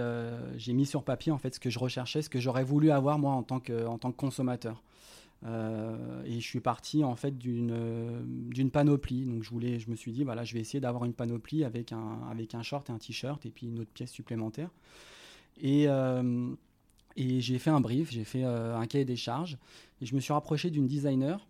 j'ai 0.58 0.74
mis 0.74 0.86
sur 0.86 1.04
papier 1.04 1.32
en 1.32 1.38
fait, 1.38 1.56
ce 1.56 1.60
que 1.60 1.70
je 1.70 1.80
recherchais, 1.80 2.22
ce 2.22 2.30
que 2.30 2.40
j'aurais 2.40 2.64
voulu 2.66 2.92
avoir 2.92 3.20
moi 3.20 3.32
en 3.32 3.44
tant 3.44 3.60
que, 3.62 3.86
en 3.86 3.98
tant 3.98 4.12
que 4.12 4.18
consommateur. 4.18 4.84
Euh, 5.46 6.24
et 6.26 6.40
je 6.40 6.46
suis 6.46 6.60
parti 6.60 7.04
en 7.04 7.16
fait 7.16 7.38
d'une 7.38 8.72
panoplie. 8.72 9.26
Donc 9.26 9.44
je 9.44 9.50
voulais, 9.50 9.80
je 9.80 9.90
me 9.90 9.96
suis 9.96 10.12
dit 10.12 10.24
voilà, 10.24 10.44
je 10.44 10.54
vais 10.54 10.60
essayer 10.60 10.80
d'avoir 10.80 11.06
une 11.06 11.14
panoplie 11.14 11.64
avec 11.64 11.92
un 11.92 12.20
avec 12.30 12.56
un 12.56 12.64
short 12.64 12.90
et 12.90 12.94
un 12.94 12.98
t-shirt 12.98 13.46
et 13.46 13.52
puis 13.52 13.68
une 13.68 13.80
autre 13.80 13.92
pièce 13.92 14.12
supplémentaire. 14.12 14.70
Et 15.62 15.88
euh, 15.88 16.50
et 17.16 17.42
j'ai 17.42 17.60
fait 17.60 17.72
un 17.72 17.82
brief, 17.82 18.12
j'ai 18.12 18.24
fait 18.24 18.44
euh, 18.44 18.78
un 18.78 18.86
cahier 18.86 19.06
des 19.06 19.16
charges 19.16 19.58
et 20.02 20.06
je 20.06 20.16
me 20.16 20.20
suis 20.20 20.34
rapproché 20.34 20.70
d'une 20.70 20.88
designer 20.88 21.48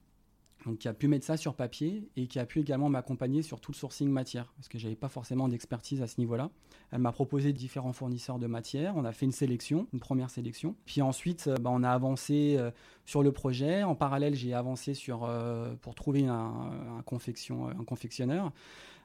qui 0.76 0.88
a 0.88 0.94
pu 0.94 1.08
mettre 1.08 1.26
ça 1.26 1.38
sur 1.38 1.56
papier 1.56 2.10
et 2.16 2.28
qui 2.28 2.40
a 2.40 2.46
pu 2.46 2.60
également 2.60 2.90
m'accompagner 2.90 3.42
sur 3.42 3.60
tout 3.60 3.72
le 3.72 3.78
sourcing 3.78 4.10
matière, 4.10 4.54
parce 4.56 4.68
que 4.68 4.78
j'avais 4.78 4.96
pas 4.96 5.10
forcément 5.10 5.48
d'expertise 5.48 6.02
à 6.02 6.08
ce 6.08 6.20
niveau-là. 6.20 6.50
Elle 6.92 7.00
m'a 7.00 7.12
proposé 7.12 7.54
différents 7.54 7.94
fournisseurs 7.94 8.40
de 8.40 8.48
matière, 8.48 8.96
on 8.96 9.06
a 9.06 9.12
fait 9.12 9.26
une 9.26 9.32
sélection, 9.32 9.88
une 9.94 10.00
première 10.00 10.30
sélection, 10.30 10.76
puis 10.86 11.02
ensuite 11.02 11.48
euh, 11.48 11.56
bah, 11.56 11.70
on 11.74 11.84
a 11.84 11.90
avancé 11.90 12.56
euh, 12.58 12.72
sur 13.06 13.24
le 13.24 13.32
projet. 13.32 13.84
En 13.84 13.96
parallèle, 13.96 14.36
j'ai 14.36 14.54
avancé 14.54 14.94
sur 14.94 15.24
euh, 15.24 15.74
pour 15.82 15.96
trouver 15.96 16.28
un, 16.28 17.02
confection, 17.06 17.68
un 17.68 17.84
confectionneur 17.84 18.52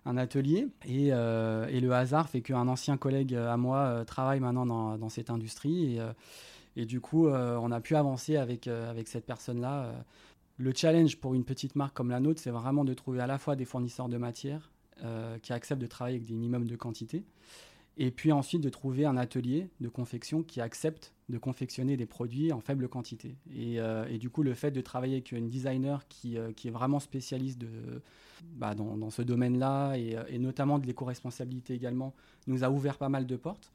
un 0.04 0.16
atelier 0.16 0.66
et, 0.84 1.10
le 1.10 1.90
hasard 1.92 2.28
fait 2.28 2.40
qu'un 2.40 2.66
ancien 2.66 2.96
collègue 2.96 3.36
à 3.36 3.56
moi 3.56 4.02
travaille 4.04 4.40
maintenant 4.40 4.66
dans, 4.98 5.08
cette 5.08 5.30
industrie 5.30 5.96
et, 5.96 6.00
et 6.74 6.86
du 6.86 7.00
coup 7.00 7.28
on 7.28 7.70
a 7.70 7.80
pu 7.80 7.94
avancer 7.94 8.36
avec, 8.36 8.66
avec 8.66 9.06
cette 9.06 9.24
personne-là 9.24 9.92
le 10.62 10.72
challenge 10.74 11.16
pour 11.16 11.34
une 11.34 11.44
petite 11.44 11.74
marque 11.74 11.94
comme 11.94 12.10
la 12.10 12.20
nôtre, 12.20 12.40
c'est 12.40 12.50
vraiment 12.50 12.84
de 12.84 12.94
trouver 12.94 13.20
à 13.20 13.26
la 13.26 13.38
fois 13.38 13.56
des 13.56 13.64
fournisseurs 13.64 14.08
de 14.08 14.16
matière 14.16 14.70
euh, 15.02 15.38
qui 15.38 15.52
acceptent 15.52 15.82
de 15.82 15.86
travailler 15.86 16.16
avec 16.16 16.28
des 16.28 16.34
minimums 16.34 16.66
de 16.66 16.76
quantité 16.76 17.24
Et 17.96 18.12
puis 18.12 18.30
ensuite 18.30 18.60
de 18.60 18.68
trouver 18.68 19.04
un 19.04 19.16
atelier 19.16 19.68
de 19.80 19.88
confection 19.88 20.44
qui 20.44 20.60
accepte 20.60 21.14
de 21.28 21.38
confectionner 21.38 21.96
des 21.96 22.06
produits 22.06 22.52
en 22.52 22.60
faible 22.60 22.88
quantité. 22.88 23.34
Et, 23.52 23.78
et 24.08 24.18
du 24.18 24.28
coup, 24.28 24.42
le 24.42 24.54
fait 24.54 24.70
de 24.70 24.80
travailler 24.82 25.14
avec 25.14 25.32
une 25.32 25.48
designer 25.48 26.06
qui, 26.08 26.36
qui 26.56 26.68
est 26.68 26.70
vraiment 26.70 27.00
spécialiste 27.00 27.58
bah, 28.54 28.74
dans, 28.74 29.08
ce 29.08 29.22
domaine-là, 29.22 29.94
et, 29.96 30.38
notamment 30.38 30.78
de 30.78 30.86
l'éco-responsabilité 30.86 31.72
également, 31.72 32.12
nous 32.46 32.64
a 32.64 32.70
ouvert 32.70 32.98
pas 32.98 33.08
mal 33.08 33.26
de 33.26 33.36
portes. 33.36 33.72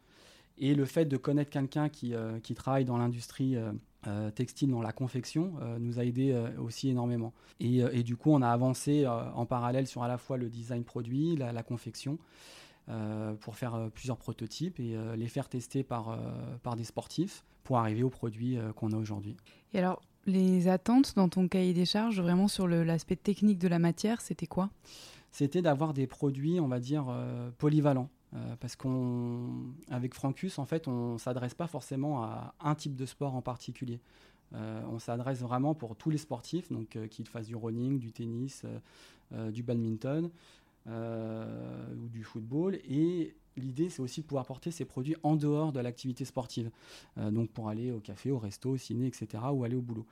Et 0.60 0.76
le 0.76 0.86
fait 0.86 1.06
de 1.06 1.18
connaître 1.18 1.50
quelqu'un 1.50 1.90
qui 1.90 2.14
travaille 2.56 2.86
dans 2.86 2.98
l'industrie 2.98 3.58
euh, 4.06 4.30
textile 4.30 4.70
dans 4.70 4.82
la 4.82 4.92
confection 4.92 5.54
euh, 5.60 5.80
nous 5.80 6.00
a 6.00 6.06
aidé 6.06 6.32
euh, 6.32 6.50
aussi 6.60 6.88
énormément. 6.88 7.34
Et, 7.60 7.78
et, 7.80 8.04
du 8.04 8.16
coup, 8.16 8.32
on 8.32 8.44
a 8.44 8.50
avancé 8.50 9.08
en 9.08 9.46
parallèle 9.48 9.88
sur 9.88 10.04
à 10.04 10.08
la 10.08 10.20
fois 10.20 10.38
le 10.38 10.50
design 10.50 10.84
produit, 10.84 11.36
la, 11.36 11.52
la 11.52 11.64
confection, 11.64 12.20
pour 13.42 13.58
faire 13.58 13.90
plusieurs 13.94 14.16
prototypes 14.16 14.80
et 14.80 14.96
les 15.18 15.28
faire 15.28 15.50
tester 15.50 15.84
par, 15.84 16.18
par 16.64 16.78
des 16.78 16.86
sportifs 16.86 17.44
pour 17.66 17.80
arriver 17.80 18.02
aux 18.04 18.10
produits 18.10 18.58
qu'on 18.78 18.94
a 18.94 18.96
aujourd'hui. 18.96 19.36
Et 19.74 19.80
alors, 19.80 20.02
les 20.26 20.70
attentes 20.70 21.14
dans 21.16 21.28
ton 21.28 21.50
cahier 21.50 21.74
des 21.74 21.86
charges, 21.86 22.22
vraiment 22.22 22.48
sur 22.48 22.66
l'aspect 22.66 23.18
technique 23.18 23.58
de 23.58 23.68
la 23.68 23.80
matière, 23.80 24.22
c'était 24.22 24.48
quoi? 24.48 24.70
C'était 25.32 25.62
d'avoir 25.62 25.94
des 25.94 26.08
produits, 26.08 26.62
on 26.62 26.70
va 26.70 26.80
dire, 26.80 27.14
polyvalents. 27.58 28.10
Euh, 28.36 28.56
parce 28.60 28.76
qu'avec 28.76 30.14
Francus, 30.14 30.60
en 30.60 30.66
fait, 30.66 30.88
on 30.88 31.18
s'adresse 31.18 31.54
pas 31.54 31.68
forcément 31.68 32.24
à 32.24 32.54
un 32.60 32.76
type 32.76 32.96
de 32.96 33.06
sport 33.06 33.36
en 33.36 33.42
particulier. 33.42 34.00
Euh, 34.54 34.82
on 34.90 35.00
s'adresse 35.00 35.40
vraiment 35.40 35.76
pour 35.76 35.96
tous 35.96 36.10
les 36.10 36.18
sportifs, 36.18 36.72
donc 36.72 36.96
euh, 36.96 37.08
qu'ils 37.08 37.28
fassent 37.28 37.48
du 37.48 37.56
running, 37.56 38.00
du 38.00 38.12
tennis, 38.12 38.66
du 39.52 39.62
badminton 39.62 40.30
ou 40.88 42.08
du 42.10 42.24
football. 42.24 42.76
Et 42.90 43.36
l'idée, 43.58 43.90
c'est 43.90 44.02
aussi 44.02 44.22
de 44.22 44.26
pouvoir 44.26 44.46
porter 44.46 44.72
ces 44.72 44.86
produits 44.86 45.18
en 45.24 45.36
dehors 45.36 45.74
de 45.74 45.82
l'activité 45.82 46.24
sportive, 46.24 46.72
donc 47.18 47.50
pour 47.50 47.68
aller 47.68 47.92
au 47.92 48.00
café, 48.00 48.32
au 48.32 48.40
resto, 48.40 48.70
au 48.70 48.78
ciné, 48.78 49.08
etc., 49.08 49.44
ou 49.52 49.66
aller 49.66 49.76
au 49.76 49.82
boulot. 49.82 50.06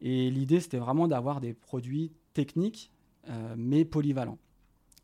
Et 0.00 0.28
l'idée, 0.32 0.58
c'était 0.58 0.78
vraiment 0.78 1.06
d'avoir 1.06 1.40
des 1.40 1.54
produits 1.54 2.10
techniques, 2.34 2.90
mais 3.56 3.84
polyvalents. 3.84 4.38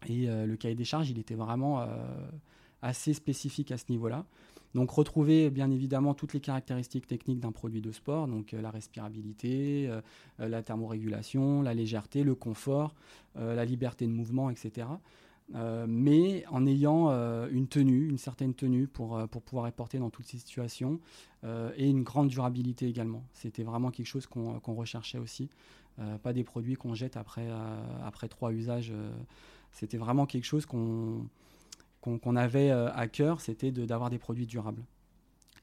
Et 0.09 0.27
le 0.27 0.57
cahier 0.57 0.75
des 0.75 0.85
charges, 0.85 1.11
il 1.11 1.19
était 1.19 1.35
vraiment 1.35 1.87
assez 2.83 3.15
spécifique 3.15 3.71
à 3.71 3.79
ce 3.79 3.85
niveau-là. 3.91 4.25
Donc 4.75 4.91
retrouver 4.91 5.51
bien 5.51 5.71
évidemment 5.71 6.15
toutes 6.15 6.33
les 6.33 6.41
caractéristiques 6.41 7.07
techniques 7.07 7.41
d'un 7.41 7.53
produit 7.53 7.81
de 7.81 7.93
sport, 7.93 8.27
donc 8.27 8.55
euh, 8.55 8.63
la 8.63 8.71
respirabilité, 8.71 9.87
euh, 9.89 10.01
euh, 10.41 10.49
la 10.49 10.63
thermorégulation, 10.63 11.63
la 11.63 11.75
légèreté, 11.75 12.23
le 12.25 12.35
confort, 12.35 12.95
la 13.35 13.65
liberté 13.65 14.07
de 14.07 14.13
mouvement, 14.13 14.51
etc. 14.51 14.87
mais 15.89 16.45
en 16.51 16.67
ayant 16.67 17.09
une 17.49 17.67
tenue, 17.67 18.07
une 18.09 18.19
certaine 18.19 18.53
tenue 18.53 18.87
pour, 18.87 19.27
pour 19.29 19.41
pouvoir 19.41 19.69
être 19.69 19.75
porté 19.75 19.99
dans 19.99 20.11
toutes 20.11 20.27
ces 20.27 20.37
situations 20.37 21.01
et 21.45 21.89
une 21.89 22.03
grande 22.03 22.29
durabilité 22.29 22.87
également. 22.87 23.25
C'était 23.33 23.63
vraiment 23.63 23.91
quelque 23.91 24.07
chose 24.07 24.27
qu'on 24.27 24.75
recherchait 24.75 25.17
aussi. 25.17 25.49
pas 26.23 26.35
des 26.35 26.45
produits 26.45 26.75
qu'on 26.75 26.95
jette 26.95 27.17
après, 27.17 27.49
après 28.05 28.29
trois 28.29 28.53
usages. 28.53 28.93
C'était 29.73 29.97
vraiment 29.97 30.26
quelque 30.26 30.45
chose 30.45 30.67
qu'on 30.67 31.26
avait 32.37 32.71
euh, 32.71 32.93
à 32.93 33.09
cœur, 33.09 33.41
c'était 33.41 33.73
d'avoir 33.73 34.11
des 34.11 34.19
produits 34.19 34.47
durables. 34.47 34.85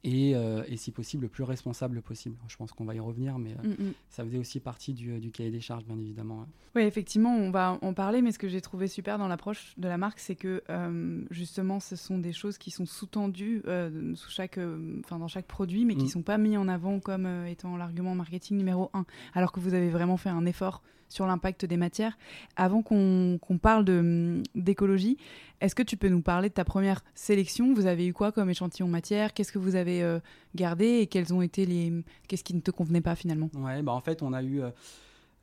Euh, 0.05 0.63
et, 0.67 0.77
si 0.77 0.91
possible 0.91 1.23
le 1.23 1.29
plus 1.29 1.43
responsable 1.43 2.01
possible. 2.01 2.37
Je 2.47 2.55
pense 2.55 2.71
qu'on 2.71 2.85
va 2.85 2.95
y 2.95 2.99
revenir, 2.99 3.37
mais 3.37 3.51
euh, 3.51 3.67
mm, 3.67 3.87
mm. 3.87 3.93
ça 4.09 4.23
faisait 4.23 4.37
aussi 4.37 4.61
partie 4.61 4.93
du, 4.93 5.29
cahier 5.31 5.51
des 5.51 5.59
charges, 5.59 5.83
bien 5.83 5.99
évidemment. 5.99 6.45
Oui, 6.75 6.83
effectivement, 6.83 7.35
on 7.35 7.51
va 7.51 7.77
en 7.81 7.93
parler, 7.93 8.21
mais 8.21 8.31
ce 8.31 8.39
que 8.39 8.47
j'ai 8.47 8.61
trouvé 8.61 8.87
super 8.87 9.17
dans 9.17 9.27
l'approche 9.27 9.73
de 9.77 9.87
la 9.87 9.97
marque, 9.97 10.19
c'est 10.19 10.35
que 10.35 10.63
justement, 11.31 11.79
ce 11.79 11.95
sont 11.95 12.17
des 12.17 12.31
choses 12.31 12.57
qui 12.57 12.71
sont 12.71 12.85
sous-tendues 12.85 13.63
sous 14.15 14.29
chaque, 14.29 14.59
dans 15.09 15.27
chaque 15.27 15.47
produit, 15.47 15.83
mais 15.83 15.95
qui 15.95 16.03
ne 16.03 16.07
mm. 16.07 16.11
sont 16.11 16.21
pas 16.21 16.37
mis 16.37 16.55
en 16.55 16.67
avant 16.67 16.99
comme 16.99 17.45
étant 17.45 17.75
l'argument 17.75 18.15
marketing 18.15 18.57
numéro 18.57 18.89
un, 18.93 19.05
alors 19.33 19.51
que 19.51 19.59
vous 19.59 19.73
avez 19.73 19.89
vraiment 19.89 20.17
fait 20.17 20.29
un 20.29 20.45
effort 20.45 20.81
sur 21.09 21.25
l'impact 21.25 21.65
des 21.65 21.77
matières. 21.77 22.17
Avant 22.55 22.81
qu'on 22.81 23.39
parle 23.61 23.83
d'écologie, 24.55 25.17
est-ce 25.61 25.75
que 25.75 25.83
tu 25.83 25.97
peux 25.97 26.07
nous 26.07 26.21
parler 26.21 26.49
de 26.49 26.53
ta 26.53 26.63
première 26.63 27.03
sélection? 27.15 27.73
Vous 27.73 27.87
avez 27.87 28.07
eu 28.07 28.13
quoi 28.13 28.31
comme 28.31 28.49
échantillon 28.49 28.87
matière? 28.87 29.33
Qu'est-ce 29.33 29.51
que 29.51 29.59
vous 29.59 29.75
avez 29.75 29.88
euh, 29.89 30.19
gardé 30.55 30.99
et 30.99 31.07
quels 31.07 31.33
ont 31.33 31.41
été 31.41 31.65
les 31.65 31.91
qu'est-ce 32.27 32.43
qui 32.43 32.53
ne 32.53 32.61
te 32.61 32.71
convenait 32.71 33.01
pas 33.01 33.15
finalement? 33.15 33.49
Ouais, 33.55 33.81
bah 33.81 33.91
en 33.91 34.01
fait, 34.01 34.21
on 34.21 34.33
a 34.33 34.41
eu 34.43 34.61
euh, 34.61 34.69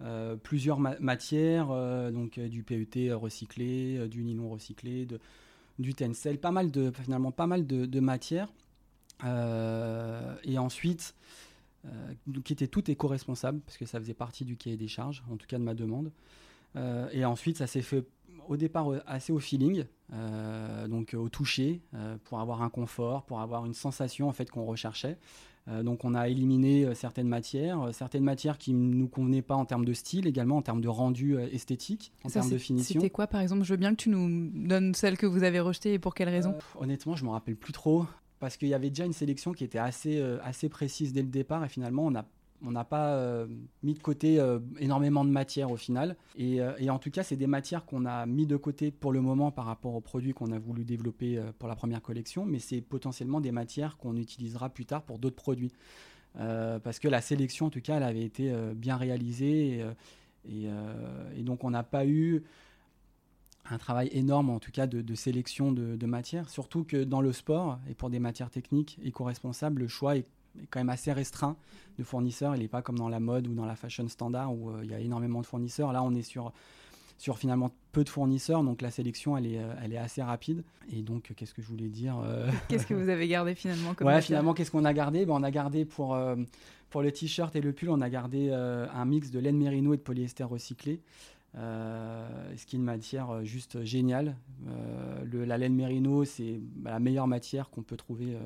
euh, 0.03 0.37
plusieurs 0.37 0.79
matières, 0.79 1.69
donc 2.13 2.39
du 2.39 2.63
PET 2.63 3.13
recyclé, 3.13 4.09
du 4.09 4.23
nylon 4.23 4.51
recyclé, 4.51 5.07
du 5.79 5.95
tencel, 5.95 6.39
pas 6.39 6.51
mal 6.51 6.71
de 6.71 6.91
finalement 6.91 7.33
pas 7.33 7.47
mal 7.47 7.67
de, 7.67 7.87
de 7.87 8.01
matières. 8.01 8.53
et 9.25 10.59
ensuite, 10.59 11.15
qui 12.45 12.53
étaient 12.53 12.67
toutes 12.67 12.89
éco-responsables 12.89 13.61
parce 13.61 13.79
que 13.79 13.87
ça 13.87 14.01
faisait 14.01 14.15
partie 14.15 14.45
du 14.45 14.57
cahier 14.57 14.77
des 14.77 14.89
charges, 14.89 15.23
en 15.31 15.37
tout 15.37 15.47
cas 15.47 15.59
de 15.59 15.65
ma 15.65 15.75
demande. 15.75 16.11
et 17.13 17.25
ensuite, 17.25 17.59
ça 17.59 17.67
s'est 17.67 17.83
fait 17.83 18.05
au 18.49 18.57
départ 18.57 18.93
euh, 18.93 19.03
assez 19.07 19.33
au 19.33 19.39
feeling, 19.39 19.85
euh, 20.13 20.89
donc 20.89 21.15
au 21.15 21.29
toucher, 21.29 21.81
euh, 21.95 22.17
pour 22.25 22.41
avoir 22.41 22.63
un 22.63 22.69
confort, 22.69 23.25
pour 23.25 23.41
avoir 23.41 23.67
une 23.67 23.75
sensation 23.75 24.29
en 24.29 24.33
fait 24.33 24.51
qu'on 24.51 24.65
recherchait. 24.65 25.19
donc 25.83 26.05
on 26.05 26.15
a 26.15 26.29
éliminé 26.29 26.95
certaines 26.95 27.27
matières, 27.27 27.89
certaines 27.93 28.23
matières 28.23 28.57
qui 28.57 28.73
ne 28.73 28.95
nous 28.95 29.09
convenaient 29.09 29.43
pas 29.43 29.57
en 29.57 29.65
termes 29.65 29.85
de 29.85 29.93
style, 29.93 30.29
également 30.29 30.59
en 30.59 30.63
termes 30.63 30.81
de 30.81 30.89
rendu 30.89 31.37
esthétique, 31.39 32.13
en 32.25 32.29
termes 32.29 32.51
de 32.51 32.59
finition. 32.59 33.01
C'était 33.01 33.11
quoi 33.11 33.27
par 33.27 33.41
exemple? 33.41 33.65
Je 33.65 33.73
veux 33.73 33.77
bien 33.77 33.91
que 33.91 33.97
tu 33.97 34.09
nous 34.09 34.51
donnes 34.69 34.95
celles 34.95 35.19
que 35.19 35.27
vous 35.27 35.43
avez 35.43 35.59
rejetées 35.59 35.95
et 35.95 35.99
pour 35.99 36.15
quelles 36.15 36.29
raisons 36.29 36.55
Honnêtement, 36.79 37.17
je 37.17 37.25
ne 37.25 37.29
me 37.29 37.33
rappelle 37.33 37.57
plus 37.57 37.73
trop 37.73 38.07
parce 38.39 38.57
qu'il 38.57 38.69
y 38.69 38.75
avait 38.75 38.91
déjà 38.91 39.07
une 39.07 39.13
sélection 39.13 39.53
qui 39.53 39.65
était 39.65 39.81
assez, 39.81 40.23
assez 40.45 40.69
précise 40.69 41.13
dès 41.13 41.23
le 41.23 41.29
départ 41.29 41.65
et 41.65 41.69
finalement 41.69 42.07
on 42.07 42.15
a 42.15 42.25
on 42.65 42.71
n'a 42.71 42.85
pas 42.85 43.15
euh, 43.15 43.47
mis 43.83 43.95
de 43.95 43.99
côté 43.99 44.39
euh, 44.39 44.59
énormément 44.79 45.25
de 45.25 45.31
matière 45.31 45.71
au 45.71 45.77
final. 45.77 46.17
Euh, 46.39 46.75
et, 46.79 46.91
en 46.91 46.99
tout 46.99 47.11
cas, 47.11 47.23
c'est 47.23 47.37
des 47.37 47.47
matières 47.47 47.85
qu'on 47.85 48.05
a 48.07 48.27
mis 48.27 48.47
de 48.47 48.57
côté 48.57 48.91
pour 48.91 49.13
le 49.13 49.21
moment 49.21 49.51
par 49.51 49.67
rapport 49.67 49.95
aux 49.95 50.01
produits 50.01 50.33
qu'on 50.33 50.53
a 50.53 50.59
voulu 50.59 50.85
développer 50.85 51.41
pour 51.59 51.69
la 51.69 51.77
première 51.77 52.03
collection, 52.03 52.45
mais 52.47 52.59
c'est 52.59 52.81
potentiellement 52.81 53.41
des 53.41 53.53
matières 53.53 53.97
qu'on 53.97 54.17
utilisera 54.17 54.69
plus 54.71 54.87
tard 54.87 55.03
pour 55.03 55.19
d'autres 55.19 55.37
produits. 55.37 55.73
parce 56.35 56.99
que 56.99 57.09
la 57.09 57.21
sélection, 57.21 57.67
en 57.67 57.71
tout 57.71 57.81
cas, 57.81 57.97
elle 57.97 58.03
avait 58.03 58.25
été 58.25 58.53
bien 58.75 58.97
réalisée. 58.97 59.85
Et, 60.49 60.69
donc, 61.43 61.65
on 61.65 61.71
n'a 61.71 61.83
pas 61.83 62.07
eu 62.07 62.43
un 63.69 63.79
travail 63.79 64.09
énorme, 64.13 64.51
en 64.51 64.61
tout 64.61 64.71
cas, 64.71 64.87
de, 64.87 65.15
sélection 65.15 65.73
de, 65.73 65.97
de 65.97 66.07
matières. 66.07 66.49
Surtout 66.49 66.85
que 66.85 67.05
dans 67.05 67.21
le 67.21 67.33
sport, 67.33 67.79
et 67.89 67.95
pour 67.95 68.11
des 68.11 68.19
matières 68.21 68.51
techniques 68.51 68.99
éco-responsables, 69.03 69.81
le 69.81 69.89
choix 69.89 70.17
est 70.17 70.27
est 70.63 70.67
quand 70.71 70.81
même 70.81 70.89
assez 70.89 71.13
restreint 71.13 71.57
de 71.99 72.05
fournisseurs. 72.05 72.55
Il 72.55 72.63
n'est 72.63 72.69
pas 72.69 72.83
comme 72.83 72.99
dans 72.99 73.09
la 73.09 73.21
mode 73.21 73.47
ou 73.47 73.55
dans 73.55 73.67
la 73.67 73.77
fashion 73.77 74.09
standard 74.09 74.53
où 74.53 74.71
euh, 74.71 74.81
il 74.85 74.91
y 74.91 74.95
a 74.95 75.01
énormément 75.01 75.41
de 75.41 75.47
fournisseurs. 75.47 75.93
Là, 75.93 76.03
on 76.03 76.15
est 76.15 76.23
sur, 76.23 76.53
sur 77.19 77.39
finalement 77.39 77.71
peu 77.93 78.05
de 78.05 78.09
fournisseurs, 78.09 78.63
donc 78.63 78.83
la 78.83 78.91
sélection, 78.91 79.37
elle 79.37 79.47
est, 79.47 79.59
euh, 79.59 79.73
elle 79.83 79.93
est 79.93 79.99
assez 79.99 80.23
rapide. 80.23 80.63
Et 80.93 81.03
donc, 81.03 81.33
qu'est-ce 81.37 81.55
que 81.55 81.63
je 81.63 81.69
voulais 81.69 81.89
dire 81.89 82.19
euh, 82.25 82.51
Qu'est-ce 82.69 82.87
que 82.87 82.95
vous 82.95 83.09
avez 83.09 83.29
gardé 83.29 83.55
finalement 83.55 83.95
comme 83.95 84.07
Ouais, 84.07 84.21
finalement, 84.21 84.55
qu'est-ce 84.55 84.71
qu'on 84.71 84.85
a 84.85 84.93
gardé? 84.93 85.25
Ben, 85.27 85.35
On 85.35 85.43
a 85.43 85.51
gardé 85.51 85.85
pour, 85.85 86.17
pour 86.91 87.03
le 87.03 87.13
t-shirt 87.13 87.55
et 87.57 87.61
le 87.61 87.73
pull, 87.73 87.91
on 87.91 88.01
a 88.01 88.11
gardé 88.11 88.51
un 88.51 89.05
mix 89.05 89.31
de 89.31 89.39
laine 89.39 89.57
mérino 89.57 89.95
et 89.95 89.97
de 89.97 90.03
polyester 90.03 90.45
recyclé. 90.45 91.01
ce 91.55 92.67
qui 92.67 92.77
est 92.77 92.79
une 92.79 92.85
matière 92.85 93.45
juste 93.45 93.83
géniale. 93.83 94.37
le, 95.25 95.45
la 95.45 95.59
laine 95.59 95.75
mérino, 95.75 96.25
c'est 96.25 96.61
bah, 96.77 96.91
la 96.91 97.01
meilleure 97.01 97.27
matière 97.27 97.71
qu'on 97.71 97.83
peut 97.83 97.97
trouver 97.97 98.37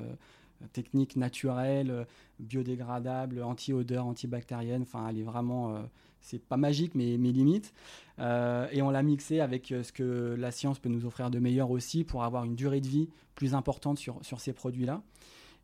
technique 0.73 1.15
naturelle, 1.15 2.05
biodégradable, 2.41 3.41
anti-odeur, 3.43 4.05
antibactérienne. 4.05 4.81
Enfin, 4.81 5.07
elle 5.09 5.19
est 5.19 5.23
vraiment, 5.23 5.75
euh, 5.75 5.81
c'est 6.19 6.43
pas 6.43 6.57
magique, 6.57 6.95
mais, 6.95 7.17
mais 7.17 7.31
limite. 7.31 7.73
Euh, 8.19 8.67
et 8.71 8.81
on 8.81 8.89
l'a 8.89 9.03
mixé 9.03 9.39
avec 9.39 9.71
euh, 9.71 9.83
ce 9.83 9.91
que 9.91 10.35
la 10.37 10.51
science 10.51 10.79
peut 10.79 10.89
nous 10.89 11.05
offrir 11.05 11.29
de 11.29 11.39
meilleur 11.39 11.71
aussi 11.71 12.03
pour 12.03 12.23
avoir 12.23 12.43
une 12.43 12.55
durée 12.55 12.81
de 12.81 12.87
vie 12.87 13.09
plus 13.35 13.55
importante 13.55 13.97
sur, 13.97 14.23
sur 14.23 14.39
ces 14.39 14.53
produits-là. 14.53 15.01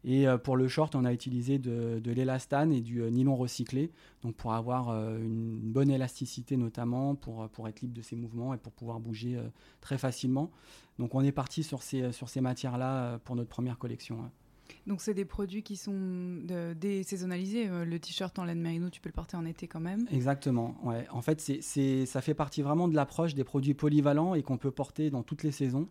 Et 0.04 0.26
pour 0.44 0.56
le 0.56 0.68
short, 0.68 0.96
on 0.96 1.04
a 1.04 1.12
utilisé 1.12 1.58
de, 1.58 2.00
de 2.00 2.12
l'élastane 2.12 2.72
et 2.72 2.82
du 2.82 3.02
nylon 3.02 3.36
recyclé, 3.36 3.92
donc 4.22 4.36
pour 4.36 4.54
avoir 4.54 4.92
une 5.18 5.60
bonne 5.60 5.90
élasticité 5.90 6.56
notamment, 6.56 7.16
pour, 7.16 7.50
pour 7.50 7.68
être 7.68 7.82
libre 7.82 7.96
de 7.96 8.04
ses 8.04 8.16
mouvements 8.16 8.54
et 8.54 8.58
pour 8.58 8.72
pouvoir 8.72 9.00
bouger 9.02 9.38
très 9.82 9.98
facilement. 9.98 10.52
Donc 10.98 11.16
on 11.16 11.22
est 11.22 11.32
parti 11.34 11.64
sur 11.64 11.82
ces, 11.82 12.12
sur 12.14 12.30
ces 12.30 12.42
matières-là 12.42 13.18
pour 13.26 13.36
notre 13.36 13.50
première 13.50 13.80
collection. 13.80 14.32
Donc 14.86 15.02
c'est 15.02 15.14
des 15.14 15.26
produits 15.26 15.64
qui 15.64 15.76
sont 15.76 16.40
désaisonnalisés. 16.76 17.68
Euh, 17.68 17.86
le 17.86 18.00
t-shirt 18.00 18.38
en 18.40 18.46
laine 18.46 18.62
merino, 18.62 18.90
tu 18.90 19.02
peux 19.02 19.10
le 19.10 19.14
porter 19.14 19.38
en 19.38 19.46
été 19.46 19.68
quand 19.68 19.80
même. 19.80 20.08
Exactement. 20.12 20.76
Ouais. 20.84 21.08
En 21.12 21.22
fait, 21.22 21.42
c'est, 21.42 22.06
ça 22.06 22.22
fait 22.22 22.34
partie 22.34 22.62
vraiment 22.62 22.88
de 22.88 22.96
l'approche 22.96 23.34
des 23.36 23.44
produits 23.44 23.74
polyvalents 23.74 24.34
et 24.34 24.44
qu'on 24.44 24.58
peut 24.58 24.72
porter 24.72 25.10
dans 25.10 25.24
toutes 25.24 25.44
les 25.44 25.52
saisons. 25.52 25.88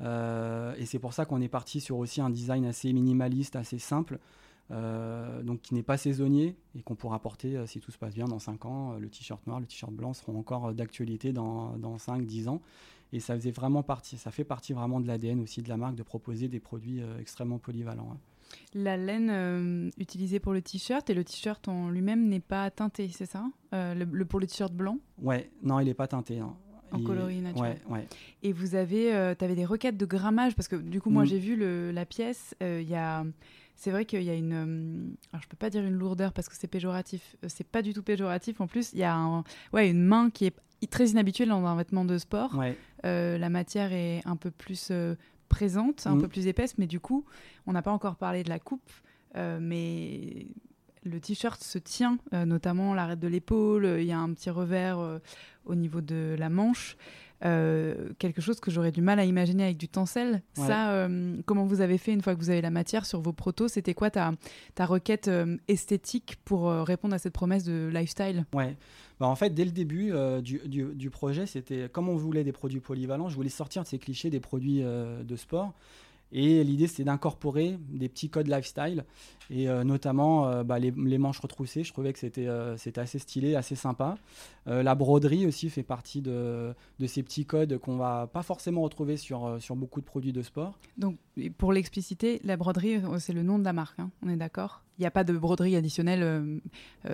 Euh, 0.00 0.74
et 0.76 0.84
c'est 0.84 0.98
pour 0.98 1.14
ça 1.14 1.24
qu'on 1.24 1.40
est 1.40 1.48
parti 1.48 1.80
sur 1.80 1.98
aussi 1.98 2.20
un 2.20 2.30
design 2.30 2.66
assez 2.66 2.92
minimaliste, 2.92 3.56
assez 3.56 3.78
simple. 3.78 4.18
donc 4.70 5.62
qui 5.62 5.74
n'est 5.74 5.84
pas 5.84 5.96
saisonnier 5.96 6.56
et 6.76 6.82
qu'on 6.82 6.96
pourra 6.96 7.20
porter, 7.20 7.66
si 7.66 7.80
tout 7.80 7.92
se 7.92 7.98
passe 7.98 8.14
bien, 8.14 8.26
dans 8.26 8.40
5 8.40 8.66
ans. 8.66 8.94
le 8.98 9.08
t-shirt 9.08 9.46
noir, 9.46 9.60
le 9.60 9.66
t-shirt 9.66 9.92
blanc 9.92 10.12
seront 10.12 10.38
encore 10.38 10.74
d'actualité 10.74 11.32
dans, 11.32 11.78
dans 11.78 11.96
5-10 11.96 12.48
ans. 12.48 12.60
Et 13.12 13.20
ça 13.20 13.34
faisait 13.34 13.50
vraiment 13.50 13.82
partie, 13.82 14.16
ça 14.16 14.30
fait 14.30 14.44
partie 14.44 14.72
vraiment 14.72 15.00
de 15.00 15.06
l'ADN 15.06 15.40
aussi 15.40 15.62
de 15.62 15.68
la 15.68 15.76
marque 15.76 15.94
de 15.94 16.02
proposer 16.02 16.48
des 16.48 16.60
produits 16.60 17.00
extrêmement 17.20 17.58
polyvalents. 17.58 18.10
Hein. 18.12 18.18
La 18.74 18.96
laine 18.96 19.90
utilisée 19.96 20.40
pour 20.40 20.52
le 20.52 20.60
t-shirt 20.62 21.08
et 21.08 21.14
le 21.14 21.24
t-shirt 21.24 21.68
en 21.68 21.88
lui-même 21.88 22.28
n'est 22.28 22.40
pas 22.40 22.70
teinté, 22.70 23.08
c'est 23.08 23.26
ça 23.26 23.44
le, 23.72 24.24
Pour 24.24 24.40
le 24.40 24.46
t-shirt 24.46 24.72
blanc? 24.72 24.98
Ouais, 25.22 25.50
non, 25.62 25.80
il 25.80 25.86
n'est 25.86 25.94
pas 25.94 26.08
teinté. 26.08 26.40
Hein. 26.40 26.54
En 26.92 27.00
coloris 27.02 27.40
naturel. 27.40 27.78
Ouais, 27.88 27.98
ouais. 27.98 28.08
Et 28.42 28.52
vous 28.52 28.74
avez, 28.74 29.14
euh, 29.14 29.34
avais 29.40 29.54
des 29.54 29.64
requêtes 29.64 29.96
de 29.96 30.06
grammage 30.06 30.54
parce 30.54 30.68
que 30.68 30.76
du 30.76 31.00
coup, 31.00 31.10
moi, 31.10 31.24
mm. 31.24 31.26
j'ai 31.26 31.38
vu 31.38 31.56
le, 31.56 31.90
la 31.90 32.06
pièce. 32.06 32.54
Euh, 32.62 32.80
Il 32.82 32.88
y 32.88 32.94
a, 32.94 33.24
c'est 33.74 33.90
vrai 33.90 34.04
qu'il 34.04 34.22
y 34.22 34.30
a 34.30 34.34
une, 34.34 34.52
euh, 34.52 35.14
alors 35.32 35.42
je 35.42 35.48
peux 35.48 35.56
pas 35.56 35.70
dire 35.70 35.84
une 35.84 35.94
lourdeur 35.94 36.32
parce 36.32 36.48
que 36.48 36.54
c'est 36.56 36.68
péjoratif. 36.68 37.36
C'est 37.48 37.66
pas 37.66 37.82
du 37.82 37.92
tout 37.92 38.02
péjoratif. 38.02 38.60
En 38.60 38.66
plus, 38.66 38.92
il 38.92 39.00
y 39.00 39.04
a 39.04 39.14
un, 39.14 39.44
ouais, 39.72 39.90
une 39.90 40.02
main 40.02 40.30
qui 40.30 40.46
est 40.46 40.56
très 40.90 41.08
inhabituelle 41.08 41.48
dans 41.48 41.64
un 41.66 41.76
vêtement 41.76 42.04
de 42.04 42.18
sport. 42.18 42.54
Ouais. 42.56 42.76
la 43.02 43.48
matière 43.48 43.92
est 43.92 44.22
un 44.24 44.36
peu 44.36 44.50
plus 44.50 44.92
présente, 45.48 46.06
un 46.06 46.16
mm. 46.16 46.20
peu 46.20 46.28
plus 46.28 46.46
épaisse, 46.46 46.78
mais 46.78 46.86
du 46.86 47.00
coup, 47.00 47.24
on 47.66 47.72
n'a 47.72 47.82
pas 47.82 47.92
encore 47.92 48.16
parlé 48.16 48.42
de 48.42 48.48
la 48.48 48.58
coupe. 48.58 48.90
mais 49.34 50.46
le 51.04 51.20
t-shirt 51.20 51.62
se 51.62 51.78
tient, 51.78 52.18
notamment 52.32 52.94
l'arrêt 52.94 53.16
de 53.16 53.28
l'épaule, 53.28 53.96
il 53.98 54.06
y 54.06 54.12
a 54.12 54.18
un 54.18 54.32
petit 54.32 54.50
revers 54.50 55.20
au 55.64 55.74
niveau 55.74 56.00
de 56.00 56.36
la 56.38 56.48
manche. 56.48 56.96
Euh, 57.44 58.12
quelque 58.18 58.40
chose 58.40 58.60
que 58.60 58.70
j'aurais 58.70 58.92
du 58.92 59.02
mal 59.02 59.18
à 59.18 59.24
imaginer 59.24 59.64
avec 59.64 59.76
du 59.76 59.88
tencel. 59.88 60.42
Ça, 60.54 60.92
euh, 60.92 61.36
comment 61.44 61.64
vous 61.64 61.80
avez 61.80 61.98
fait 61.98 62.12
une 62.12 62.22
fois 62.22 62.34
que 62.34 62.40
vous 62.40 62.50
avez 62.50 62.62
la 62.62 62.70
matière 62.70 63.04
sur 63.04 63.20
vos 63.20 63.32
protos 63.32 63.68
C'était 63.68 63.94
quoi 63.94 64.10
ta, 64.10 64.32
ta 64.74 64.86
requête 64.86 65.28
euh, 65.28 65.56
esthétique 65.68 66.36
pour 66.44 66.70
répondre 66.70 67.14
à 67.14 67.18
cette 67.18 67.34
promesse 67.34 67.64
de 67.64 67.90
lifestyle? 67.92 68.46
Ouais. 68.54 68.76
Bah, 69.20 69.26
en 69.26 69.34
fait, 69.34 69.50
dès 69.50 69.64
le 69.64 69.70
début 69.70 70.12
du, 70.42 70.60
du, 70.66 70.84
du, 70.94 71.10
projet, 71.10 71.46
c'était 71.46 71.88
comme 71.90 72.08
on 72.08 72.16
voulait 72.16 72.44
des 72.44 72.52
produits 72.52 72.80
polyvalents, 72.80 73.28
je 73.28 73.36
voulais 73.36 73.48
sortir 73.48 73.82
de 73.82 73.88
ces 73.88 73.98
clichés 73.98 74.30
des 74.30 74.40
produits 74.40 74.82
de 74.82 75.36
sport. 75.36 75.74
Et 76.32 76.64
l'idée, 76.64 76.88
c'était 76.88 77.04
d'incorporer 77.04 77.78
des 77.88 78.08
petits 78.08 78.28
codes 78.28 78.48
lifestyle, 78.48 79.04
et 79.48 79.68
euh, 79.68 79.84
notamment 79.84 80.48
euh, 80.48 80.64
bah, 80.64 80.78
les, 80.78 81.18
manches 81.18 81.38
retroussées. 81.38 81.84
Je 81.84 81.92
trouvais 81.92 82.12
que 82.12 82.18
c'était 82.18 82.48
euh, 82.48 82.76
assez 82.96 83.18
stylé, 83.18 83.54
assez 83.54 83.76
sympa. 83.76 84.16
la 84.66 84.94
broderie 84.94 85.46
aussi 85.46 85.70
fait 85.70 85.84
partie 85.84 86.20
de, 86.20 86.74
de 86.98 87.06
ces 87.06 87.22
petits 87.22 87.46
codes 87.46 87.78
qu'on 87.78 87.96
va 87.96 88.26
pas 88.26 88.42
forcément 88.42 88.82
retrouver 88.82 89.16
sur, 89.16 89.56
sur 89.60 89.76
beaucoup 89.76 90.00
de 90.00 90.04
produits 90.04 90.32
de 90.32 90.42
sport. 90.42 90.78
Donc, 90.98 91.16
pour 91.58 91.72
l'expliciter, 91.72 92.40
la 92.42 92.56
broderie, 92.56 93.00
c'est 93.18 93.32
le 93.32 93.42
nom 93.42 93.58
de 93.58 93.64
la 93.64 93.72
marque, 93.72 94.00
hein, 94.00 94.10
on 94.24 94.28
est 94.28 94.36
d'accord? 94.36 94.82
Il 94.98 95.02
n'y 95.02 95.06
a 95.06 95.10
pas 95.10 95.24
de 95.24 95.34
broderie 95.34 95.76
additionnelle 95.76 96.60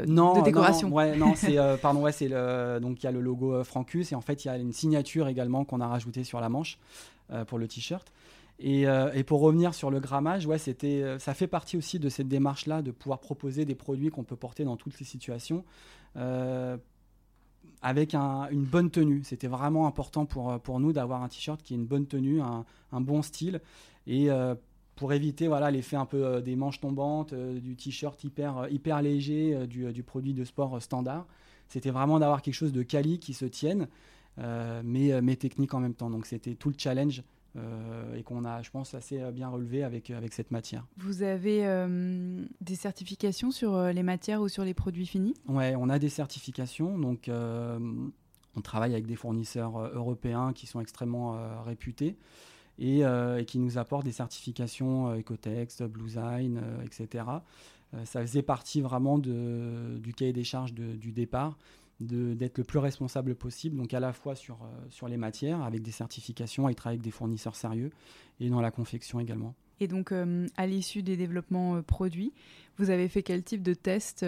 non, 0.06 0.38
de 0.38 0.44
décoration. 0.44 0.88
Non, 0.88 0.94
ouais, 0.94 1.16
non, 1.16 1.34
c'est 1.36 1.56
pardon, 1.82 2.00
ouais, 2.00 2.12
c'est 2.12 2.28
le 2.28 2.78
donc 2.80 3.02
il 3.02 3.04
y 3.04 3.08
a 3.08 3.12
le 3.12 3.20
logo 3.20 3.62
Francus 3.64 4.12
et 4.12 4.14
en 4.14 4.20
fait 4.20 4.44
il 4.44 4.48
y 4.48 4.50
a 4.50 4.56
une 4.56 4.72
signature 4.72 5.26
également 5.26 5.64
qu'on 5.64 5.80
a 5.80 5.88
rajoutée 5.88 6.22
sur 6.22 6.40
la 6.40 6.48
manche 6.48 6.78
pour 7.48 7.58
le 7.58 7.66
t-shirt. 7.66 8.12
Euh, 8.64 9.12
et, 9.12 9.24
pour 9.24 9.40
revenir 9.40 9.74
sur 9.74 9.90
le 9.90 10.00
grammage, 10.00 10.46
ouais, 10.46 10.58
c'était, 10.58 11.02
euh, 11.02 11.18
ça 11.18 11.34
fait 11.34 11.46
partie 11.46 11.76
aussi 11.76 11.98
de 11.98 12.08
cette 12.08 12.28
démarche-là 12.28 12.82
de 12.82 12.90
pouvoir 12.90 13.20
proposer 13.20 13.64
des 13.64 13.74
produits 13.74 14.10
qu'on 14.10 14.24
peut 14.24 14.36
porter 14.36 14.64
dans 14.64 14.76
toutes 14.76 14.98
les 15.00 15.06
situations 15.06 15.64
euh, 16.16 16.76
avec 17.80 18.14
une 18.14 18.64
bonne 18.64 18.90
tenue. 18.90 19.22
C'était 19.24 19.48
vraiment 19.48 19.86
important 19.86 20.26
pour, 20.26 20.60
pour 20.60 20.78
nous 20.78 20.92
d'avoir 20.92 21.22
un 21.22 21.28
t-shirt 21.28 21.60
qui 21.62 21.74
ait 21.74 21.76
une 21.76 21.86
bonne 21.86 22.06
tenue, 22.06 22.40
un, 22.40 22.64
bon 23.00 23.22
style. 23.22 23.60
Et 24.06 24.28
pour 24.94 25.12
éviter 25.12 25.48
voilà, 25.48 25.68
l'effet 25.72 25.96
un 25.96 26.06
peu 26.06 26.40
des 26.42 26.54
manches 26.54 26.78
tombantes, 26.78 27.34
du 27.34 27.74
t-shirt 27.74 28.22
hyper, 28.22 28.68
hyper 28.70 29.02
léger, 29.02 29.66
du, 29.66 29.92
du, 29.92 30.02
produit 30.04 30.32
de 30.32 30.44
sport 30.44 30.80
standard, 30.80 31.26
c'était 31.68 31.90
vraiment 31.90 32.20
d'avoir 32.20 32.40
quelque 32.40 32.54
chose 32.54 32.72
de 32.72 32.84
quali 32.84 33.18
qui 33.18 33.34
se 33.34 33.46
tienne, 33.46 33.88
mais, 34.36 35.20
mais 35.20 35.34
technique 35.34 35.74
en 35.74 35.80
même 35.80 35.94
temps. 35.94 36.10
Donc 36.10 36.26
c'était 36.26 36.54
tout 36.54 36.68
le 36.68 36.76
challenge 36.78 37.24
euh, 37.56 38.14
et 38.14 38.22
qu'on 38.22 38.46
a, 38.46 38.62
je 38.62 38.70
pense, 38.70 38.94
assez 38.94 39.20
euh, 39.20 39.30
bien 39.30 39.48
relevé 39.48 39.84
avec, 39.84 40.10
euh, 40.10 40.16
avec 40.16 40.32
cette 40.32 40.50
matière. 40.50 40.86
Vous 40.96 41.22
avez 41.22 41.62
des 42.60 42.76
certifications 42.76 43.50
sur 43.50 43.78
les 43.88 44.02
matières 44.02 44.40
ou 44.40 44.48
sur 44.48 44.64
les 44.64 44.74
produits 44.74 45.06
finis? 45.06 45.34
Oui, 45.48 45.74
on 45.76 45.90
a 45.90 45.98
des 45.98 46.08
certifications. 46.08 46.98
Donc, 46.98 47.28
on 47.28 48.60
travaille 48.62 48.92
avec 48.92 49.06
des 49.06 49.16
fournisseurs 49.16 49.78
européens 49.78 50.52
qui 50.52 50.66
sont 50.66 50.80
extrêmement 50.80 51.62
réputés. 51.64 52.16
Et, 52.78 53.04
qui 53.46 53.58
nous 53.58 53.78
apportent 53.78 54.04
des 54.04 54.12
certifications 54.12 55.14
Ecotext, 55.14 55.82
Bluesign, 55.84 56.60
etc. 56.84 57.24
ça 58.04 58.20
faisait 58.22 58.42
partie 58.42 58.80
vraiment 58.80 59.18
de, 59.18 59.98
du 59.98 60.14
cahier 60.14 60.32
des 60.32 60.44
charges 60.44 60.72
du 60.72 61.12
départ 61.12 61.58
d'être 62.02 62.58
le 62.58 62.64
plus 62.64 62.78
responsable 62.78 63.34
possible, 63.34 63.76
donc 63.76 63.94
à 63.94 64.00
la 64.00 64.12
fois 64.12 64.34
sur, 64.34 64.56
euh, 64.62 64.66
sur 64.90 65.08
les 65.08 65.16
matières, 65.16 65.62
avec 65.62 65.82
des 65.82 65.90
certifications, 65.90 66.68
et 66.68 66.74
travailler 66.74 66.98
avec 66.98 67.04
des 67.04 67.10
fournisseurs 67.10 67.56
sérieux, 67.56 67.90
et 68.40 68.48
dans 68.48 68.60
la 68.60 68.70
confection 68.70 69.20
également. 69.20 69.54
Et 69.80 69.88
donc, 69.88 70.12
euh, 70.12 70.46
à 70.56 70.66
l'issue 70.66 71.02
des 71.02 71.16
développements 71.16 71.76
euh, 71.76 71.82
produits, 71.82 72.32
vous 72.78 72.90
avez 72.90 73.08
fait 73.08 73.22
quel 73.22 73.42
type 73.42 73.62
de 73.62 73.74
test, 73.74 74.24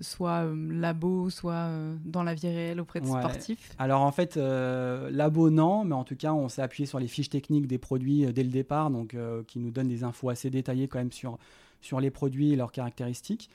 soit 0.00 0.44
labo, 0.68 1.30
soit 1.30 1.70
dans 2.04 2.22
la 2.22 2.34
vie 2.34 2.48
réelle 2.48 2.78
auprès 2.78 3.00
de 3.00 3.06
sportifs? 3.06 3.74
Alors 3.78 4.02
en 4.02 4.12
fait, 4.12 4.36
labo 4.36 5.48
non, 5.48 5.82
mais 5.84 5.94
en 5.94 6.04
tout 6.04 6.14
cas, 6.14 6.34
on 6.34 6.50
s'est 6.50 6.60
appuyé 6.60 6.86
sur 6.86 7.00
les 7.00 7.08
fiches 7.08 7.30
techniques 7.30 7.66
des 7.66 7.78
produits 7.78 8.30
dès 8.34 8.42
le 8.42 8.50
départ, 8.50 8.90
donc 8.90 9.16
qui 9.46 9.58
nous 9.60 9.70
donnent 9.70 9.88
des 9.88 10.04
infos 10.04 10.28
assez 10.28 10.50
détaillées 10.50 10.88
quand 10.88 10.98
même 10.98 11.10
sur, 11.10 11.38
sur 11.80 12.00
les 12.00 12.10
produits 12.10 12.52
et 12.52 12.56
leurs 12.56 12.70
caractéristiques. 12.70 13.48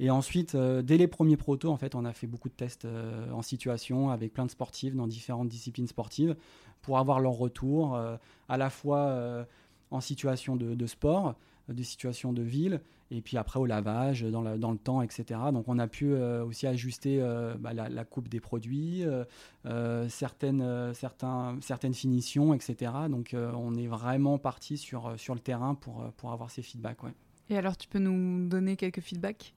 Et 0.00 0.10
ensuite, 0.10 0.54
euh, 0.54 0.82
dès 0.82 0.96
les 0.96 1.08
premiers 1.08 1.36
protos, 1.36 1.70
en 1.70 1.76
fait, 1.76 1.94
on 1.94 2.04
a 2.04 2.12
fait 2.12 2.26
beaucoup 2.26 2.48
de 2.48 2.54
tests 2.54 2.84
euh, 2.84 3.30
en 3.32 3.42
situation 3.42 4.10
avec 4.10 4.32
plein 4.32 4.46
de 4.46 4.50
sportifs 4.50 4.94
dans 4.94 5.08
différentes 5.08 5.48
disciplines 5.48 5.88
sportives 5.88 6.36
pour 6.82 6.98
avoir 6.98 7.18
leur 7.18 7.32
retour, 7.32 7.96
euh, 7.96 8.16
à 8.48 8.56
la 8.56 8.70
fois 8.70 9.46
en 9.90 10.00
situation 10.00 10.54
de, 10.54 10.86
sport, 10.86 11.34
des 11.68 11.82
situations 11.82 12.32
de 12.32 12.42
ville, 12.42 12.80
et 13.10 13.20
puis 13.20 13.36
après 13.36 13.58
au 13.58 13.66
lavage, 13.66 14.22
dans, 14.22 14.42
le 14.42 14.78
temps, 14.78 15.02
etc. 15.02 15.40
Donc 15.52 15.66
on 15.66 15.78
a 15.78 15.88
pu 15.88 16.14
aussi 16.14 16.66
ajuster 16.66 17.20
bah, 17.58 17.72
la, 17.72 18.04
coupe 18.04 18.28
des 18.28 18.38
produits, 18.38 19.04
certaines, 20.08 20.62
finitions, 21.92 22.54
etc. 22.54 22.92
Donc 23.10 23.34
on 23.34 23.74
est 23.74 23.88
vraiment 23.88 24.38
parti 24.38 24.78
sur, 24.78 25.10
le 25.10 25.40
terrain 25.40 25.74
pour, 25.74 26.32
avoir 26.32 26.50
ces 26.50 26.62
feedbacks. 26.62 26.98
Et 27.50 27.56
alors 27.56 27.76
tu 27.76 27.88
peux 27.88 27.98
nous 27.98 28.46
donner 28.48 28.76
quelques 28.76 29.00
feedbacks? 29.00 29.54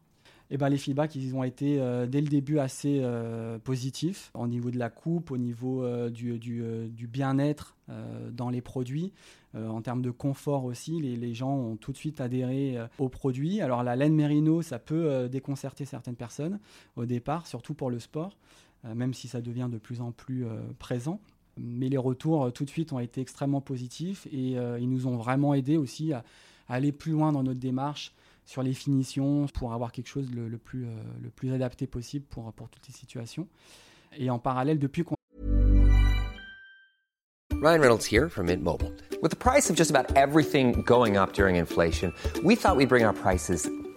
Eh 0.53 0.57
ben, 0.57 0.67
les 0.67 0.77
feedbacks, 0.77 1.15
ils 1.15 1.33
ont 1.33 1.43
été 1.43 1.79
euh, 1.79 2.05
dès 2.05 2.19
le 2.19 2.27
début 2.27 2.59
assez 2.59 2.99
euh, 3.01 3.57
positifs 3.57 4.31
au 4.33 4.47
niveau 4.47 4.69
de 4.69 4.77
la 4.77 4.89
coupe, 4.89 5.31
au 5.31 5.37
niveau 5.37 5.81
euh, 5.81 6.09
du, 6.09 6.37
du, 6.39 7.07
bien-être 7.07 7.77
dans 8.31 8.49
les 8.49 8.61
produits. 8.61 9.11
en 9.53 9.81
termes 9.81 10.01
de 10.01 10.11
confort 10.11 10.63
aussi, 10.63 11.01
les, 11.01 11.17
les, 11.17 11.33
gens 11.33 11.53
ont 11.53 11.75
tout 11.75 11.91
de 11.91 11.97
suite 11.97 12.21
adhéré 12.21 12.77
aux 12.99 13.09
produits. 13.09 13.59
Alors 13.59 13.83
la 13.83 13.97
laine 13.97 14.15
mérino, 14.15 14.61
ça 14.61 14.79
peut 14.79 15.27
déconcerter 15.27 15.83
certaines 15.83 16.15
personnes 16.15 16.59
au 16.95 17.05
départ, 17.05 17.47
surtout 17.47 17.73
pour 17.73 17.89
le 17.89 17.99
sport, 17.99 18.37
même 18.85 19.13
si 19.13 19.27
ça 19.27 19.41
devient 19.41 19.67
de 19.69 19.77
plus 19.77 19.99
en 19.99 20.13
plus 20.13 20.45
présent. 20.79 21.19
Mais 21.57 21.89
les 21.89 21.97
retours 21.97 22.53
tout 22.53 22.63
de 22.63 22.69
suite 22.69 22.93
ont 22.93 22.99
été 22.99 23.19
extrêmement 23.19 23.59
positifs 23.59 24.25
et 24.31 24.51
ils 24.79 24.89
nous 24.89 25.05
ont 25.07 25.17
vraiment 25.17 25.53
aidé 25.53 25.75
aussi 25.75 26.13
à 26.13 26.23
aller 26.69 26.93
plus 26.93 27.11
loin 27.11 27.33
dans 27.33 27.43
notre 27.43 27.59
démarche 27.59 28.13
sur 28.45 28.63
les 28.63 28.73
finitions 28.73 29.45
pour 29.53 29.73
avoir 29.73 29.91
quelque 29.91 30.07
chose 30.07 30.29
le, 30.31 30.47
le 30.47 30.57
plus, 30.57 30.85
euh, 30.85 30.89
le 31.21 31.29
plus 31.29 31.53
adapté 31.53 31.87
possible 31.87 32.25
pour, 32.25 32.51
pour 32.53 32.69
toutes 32.69 32.87
les 32.87 32.93
situations. 32.93 33.47
Et 34.17 34.29
en 34.29 34.39
parallèle, 34.39 34.79
depuis 34.79 35.03
qu'on 35.03 35.15
Ryan 37.61 37.79
Reynolds 37.79 38.05
here 38.05 38.27
from 38.27 38.47
Mint 38.47 38.63
Mobile. 38.63 38.91
With 39.21 39.29
the 39.29 39.37
price 39.37 39.69
of 39.69 39.75
just 39.75 39.91
about 39.91 40.17
everything 40.17 40.81
going 40.81 41.15
up 41.15 41.33
during 41.33 41.57
inflation, 41.57 42.11
we 42.43 42.55
thought 42.55 42.75
we'd 42.75 42.89
bring 42.89 43.05
our 43.05 43.13
prices 43.13 43.69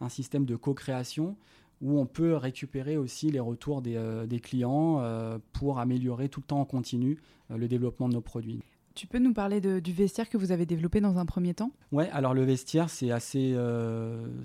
un 0.00 0.08
système 0.08 0.44
de 0.44 0.56
co-création 0.56 1.36
où 1.82 1.98
on 1.98 2.06
peut 2.06 2.36
récupérer 2.36 2.96
aussi 2.96 3.30
les 3.30 3.40
retours 3.40 3.82
des, 3.82 3.96
euh, 3.96 4.26
clients 4.42 5.00
euh, 5.00 5.38
pour 5.52 5.78
améliorer 5.78 6.28
tout 6.28 6.40
le 6.40 6.46
temps 6.46 6.60
en 6.60 6.64
continu 6.64 7.18
euh, 7.50 7.56
le 7.56 7.68
développement 7.68 8.08
de 8.08 8.14
nos 8.14 8.20
produits. 8.20 8.60
Tu 8.94 9.06
peux 9.06 9.18
nous 9.18 9.34
parler 9.34 9.60
de, 9.60 9.78
du 9.78 9.92
vestiaire 9.92 10.30
que 10.30 10.38
vous 10.38 10.52
avez 10.52 10.64
développé 10.64 11.02
dans 11.02 11.18
un 11.18 11.26
premier 11.26 11.52
temps? 11.52 11.70
Ouais, 11.92 12.08
alors 12.10 12.32
le 12.32 12.44
vestiaire, 12.44 12.88
c'est 12.88 13.10
assez 13.10 13.54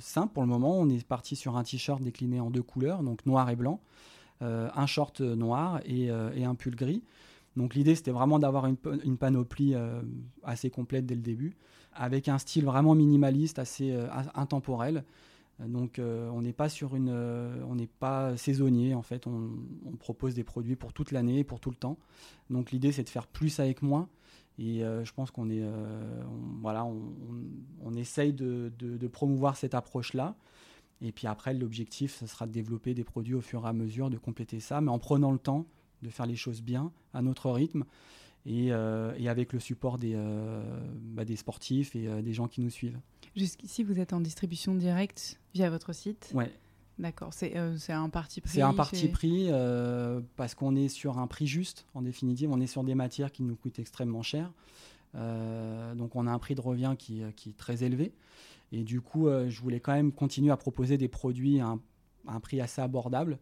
simple 0.02 0.34
pour 0.34 0.44
le 0.44 0.50
moment. 0.50 0.78
On 0.78 0.90
est 0.90 1.08
parti 1.08 1.38
sur 1.38 1.56
un 1.56 1.64
t-shirt 1.64 2.02
décliné 2.02 2.42
en 2.42 2.52
deux 2.52 2.62
couleurs, 2.62 3.02
donc 3.02 3.26
noir 3.26 3.50
et 3.50 3.56
blanc, 3.56 3.80
un 4.42 4.86
short 4.88 5.22
noir 5.22 5.80
et, 5.86 6.08
et, 6.36 6.44
un 6.44 6.56
pull 6.56 6.76
gris. 6.76 7.02
Donc 7.56 7.76
l'idée, 7.76 7.96
c'était 7.96 8.12
vraiment 8.12 8.40
d'avoir 8.40 8.66
une, 8.66 8.76
une, 9.06 9.16
panoplie 9.16 9.74
assez 10.44 10.70
complète 10.70 11.06
dès 11.06 11.16
le 11.16 11.22
début, 11.22 11.56
avec 11.94 12.28
un 12.28 12.38
style 12.38 12.66
vraiment 12.66 12.94
minimaliste, 12.94 13.58
assez 13.58 13.98
intemporel. 14.36 15.06
Donc 15.68 16.00
on 16.00 16.42
n'est 16.42 16.54
pas 16.54 16.70
sur 16.70 16.96
une, 16.96 17.10
on 17.10 17.76
n'est 17.76 17.88
pas 17.88 18.36
saisonnier 18.38 18.96
en 18.96 19.02
fait. 19.02 19.28
On, 19.28 19.52
on, 19.86 19.96
propose 19.96 20.34
des 20.34 20.44
produits 20.44 20.76
pour 20.76 20.94
toute 20.94 21.12
l'année, 21.12 21.44
pour 21.44 21.60
tout 21.60 21.70
le 21.70 21.76
temps. 21.76 21.98
Donc 22.50 22.72
l'idée 22.72 22.92
c'est 22.92 23.04
de 23.04 23.10
faire 23.10 23.28
plus 23.28 23.60
avec 23.60 23.82
moins. 23.82 24.10
Et 24.62 24.84
euh, 24.84 25.04
je 25.04 25.14
pense 25.14 25.32
qu'on 25.32 25.50
est, 25.50 25.64
euh, 25.64 26.24
voilà, 26.62 26.86
on, 26.86 27.02
on, 27.84 27.96
essaye 27.96 28.34
de, 28.34 28.72
de, 28.78 28.98
de, 28.98 29.08
promouvoir 29.08 29.58
cette 29.58 29.74
approche-là. 29.74 30.36
Et 31.02 31.12
puis 31.12 31.26
après, 31.26 31.54
l'objectif, 31.54 32.16
ce 32.16 32.28
sera 32.28 32.46
de 32.46 32.52
développer 32.52 32.94
des 32.94 33.04
produits 33.04 33.34
au 33.34 33.42
fur 33.42 33.66
et 33.66 33.70
à 33.70 33.74
mesure, 33.74 34.10
de 34.10 34.18
compléter 34.18 34.60
ça, 34.60 34.80
mais 34.82 34.92
en 34.92 35.00
prenant 35.00 35.32
le 35.32 35.40
temps 35.40 35.66
de 36.04 36.10
faire 36.10 36.26
les 36.26 36.36
choses 36.36 36.62
bien, 36.62 36.92
à 37.14 37.22
notre 37.22 37.50
rythme, 37.50 37.86
et, 38.46 38.72
euh, 38.72 39.14
et 39.18 39.30
avec 39.30 39.54
le 39.54 39.60
support 39.60 39.98
des, 39.98 40.18
bah, 41.02 41.26
des 41.26 41.36
sportifs 41.36 41.96
et 41.96 42.22
des 42.22 42.34
gens 42.34 42.48
qui 42.48 42.62
nous 42.62 42.70
suivent. 42.70 43.00
Jusqu'ici, 43.36 43.84
vous 43.84 44.00
êtes 44.00 44.14
en 44.14 44.20
distribution 44.20 44.76
directe 44.76 45.40
via 45.54 45.70
votre 45.70 45.94
site? 45.94 46.32
Ouais. 46.34 46.52
D'accord, 47.02 47.34
c'est 47.34 47.58
euh, 47.58 47.76
un 47.90 48.10
parti 48.10 48.42
pris 48.42 48.52
C'est 48.52 48.62
un 48.62 48.74
parti 48.74 49.08
pris 49.08 49.48
euh, 49.50 50.22
parce 50.36 50.54
qu'on 50.54 50.76
est 50.76 50.88
sur 50.88 51.18
un 51.18 51.26
prix 51.26 51.48
juste, 51.48 51.88
en 51.96 52.04
définitive. 52.04 52.52
On 52.52 52.62
est 52.62 52.68
sur 52.68 52.84
des 52.84 52.94
matières 52.94 53.32
qui 53.32 53.42
nous 53.42 53.56
coûtent 53.56 53.80
extrêmement 53.80 54.22
cher. 54.22 54.52
Euh, 55.16 55.96
donc 55.96 56.16
on 56.16 56.28
a 56.28 56.32
un 56.32 56.38
prix 56.38 56.54
de 56.54 56.62
revient 56.62 56.94
qui, 56.98 57.24
qui, 57.36 57.50
est 57.50 57.58
très 57.58 57.84
élevé. 57.84 58.14
Et 58.72 58.84
du 58.84 59.02
coup, 59.02 59.28
je 59.28 59.62
voulais 59.62 59.80
quand 59.80 59.94
même 59.94 60.12
continuer 60.12 60.52
à 60.52 60.58
proposer 60.58 60.98
des 60.98 61.08
produits 61.08 61.60
à 61.60 61.68
un, 61.68 61.80
à 62.28 62.36
un 62.36 62.40
prix 62.40 62.62
assez 62.62 62.82
abordable. 62.82 63.40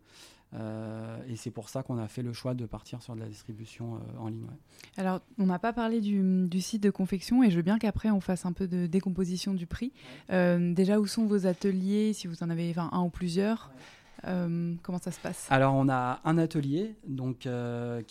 Euh, 0.55 1.17
et 1.27 1.35
c'est 1.35 1.51
pour 1.51 1.69
ça 1.69 1.83
qu'on 1.83 1.97
a 1.99 2.07
fait 2.07 2.23
le 2.23 2.33
choix 2.33 2.55
de 2.55 2.65
partir 2.65 3.03
sur 3.03 3.15
de 3.15 3.19
la 3.19 3.27
distribution 3.27 3.95
euh, 3.95 4.19
en 4.19 4.29
ligne. 4.29 4.43
Ouais. 4.43 4.57
Alors, 4.97 5.21
on 5.37 5.45
n'a 5.45 5.59
pas 5.59 5.73
parlé 5.73 6.01
du, 6.01 6.47
du, 6.47 6.61
site 6.61 6.81
de 6.81 6.89
confection 6.89 7.43
et 7.43 7.51
je 7.51 7.55
veux 7.55 7.61
bien 7.61 7.77
qu'après 7.77 8.09
on 8.09 8.19
fasse 8.19 8.45
un 8.45 8.53
peu 8.53 8.67
de 8.67 8.87
décomposition 8.87 9.53
du 9.53 9.67
prix. 9.67 9.91
Euh, 10.31 10.73
déjà, 10.73 10.99
où 10.99 11.05
sont 11.05 11.25
vos 11.25 11.45
ateliers, 11.45 12.13
si 12.13 12.27
vous 12.27 12.41
en 12.43 12.49
avez 12.49 12.73
un 12.77 13.01
ou 13.01 13.09
plusieurs 13.09 13.71
comment 14.81 14.97
ça 14.99 15.11
se 15.11 15.19
passe? 15.21 15.47
Alors, 15.49 15.75
on 15.75 15.87
a 15.87 16.19
un 16.25 16.37
atelier 16.37 16.93
donc, 17.07 17.37
qui 17.37 17.47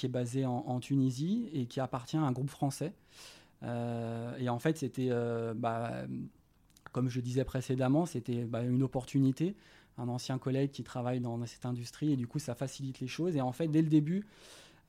est 0.06 0.10
basé 0.10 0.46
en, 0.46 0.64
en, 0.66 0.80
Tunisie 0.80 1.50
et 1.52 1.66
qui 1.66 1.80
appartient 1.80 2.16
à 2.16 2.22
un 2.22 2.32
groupe 2.32 2.48
français. 2.48 2.94
Et 3.62 4.48
en 4.48 4.58
fait, 4.58 4.78
c'était, 4.78 5.10
bah, 5.54 6.06
comme 6.92 7.10
je 7.10 7.20
disais 7.20 7.44
précédemment, 7.44 8.06
c'était 8.06 8.44
bah, 8.44 8.62
une 8.62 8.82
opportunité 8.82 9.54
un 9.98 10.08
ancien 10.08 10.38
collègue 10.38 10.70
qui 10.70 10.84
travaille 10.84 11.20
dans, 11.20 11.44
cette 11.46 11.66
industrie 11.66 12.12
et 12.12 12.16
du 12.16 12.26
coup 12.26 12.38
ça 12.38 12.54
facilite 12.54 13.00
les 13.00 13.08
choses. 13.08 13.36
Et 13.36 13.40
en 13.40 13.52
fait, 13.52 13.68
dès 13.68 13.82
le 13.82 13.88
début, 13.88 14.26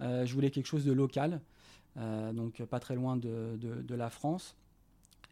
euh, 0.01 0.25
je 0.25 0.33
voulais 0.33 0.51
quelque 0.51 0.67
chose 0.67 0.85
de 0.85 0.93
local, 0.93 1.41
euh, 1.97 2.31
donc 2.31 2.63
pas 2.63 2.79
très 2.79 2.95
loin 2.95 3.17
de, 3.17 3.95
la 3.95 4.09
France. 4.09 4.55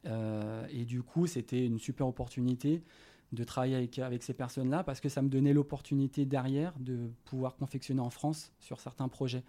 Euh, 0.06 0.66
et 0.70 0.86
du 0.86 1.04
coup, 1.04 1.28
c'était 1.28 1.66
une 1.66 1.80
super 1.80 2.08
opportunité 2.08 2.84
de 3.34 3.44
travailler 3.44 3.90
avec, 3.98 4.24
ces 4.24 4.34
personnes-là 4.34 4.84
parce 4.84 5.02
que 5.02 5.10
ça 5.10 5.22
me 5.22 5.30
donnait 5.30 5.54
l'opportunité 5.54 6.26
derrière 6.26 6.74
de 6.80 7.10
pouvoir 7.26 7.56
confectionner 7.56 8.02
en 8.02 8.10
France 8.10 8.54
sur 8.60 8.80
certains 8.80 9.08
projets. 9.08 9.44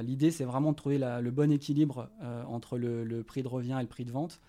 L'idée, 0.00 0.30
c'est 0.30 0.44
vraiment 0.44 0.70
de 0.70 0.76
trouver 0.76 0.96
le 0.96 1.30
bon 1.30 1.52
équilibre 1.52 2.08
entre 2.46 2.78
le, 2.78 3.22
prix 3.22 3.42
de 3.42 3.48
revient 3.48 3.76
et 3.78 3.82
le 3.82 3.88
prix 3.88 4.06
de 4.06 4.10
vente. 4.10 4.40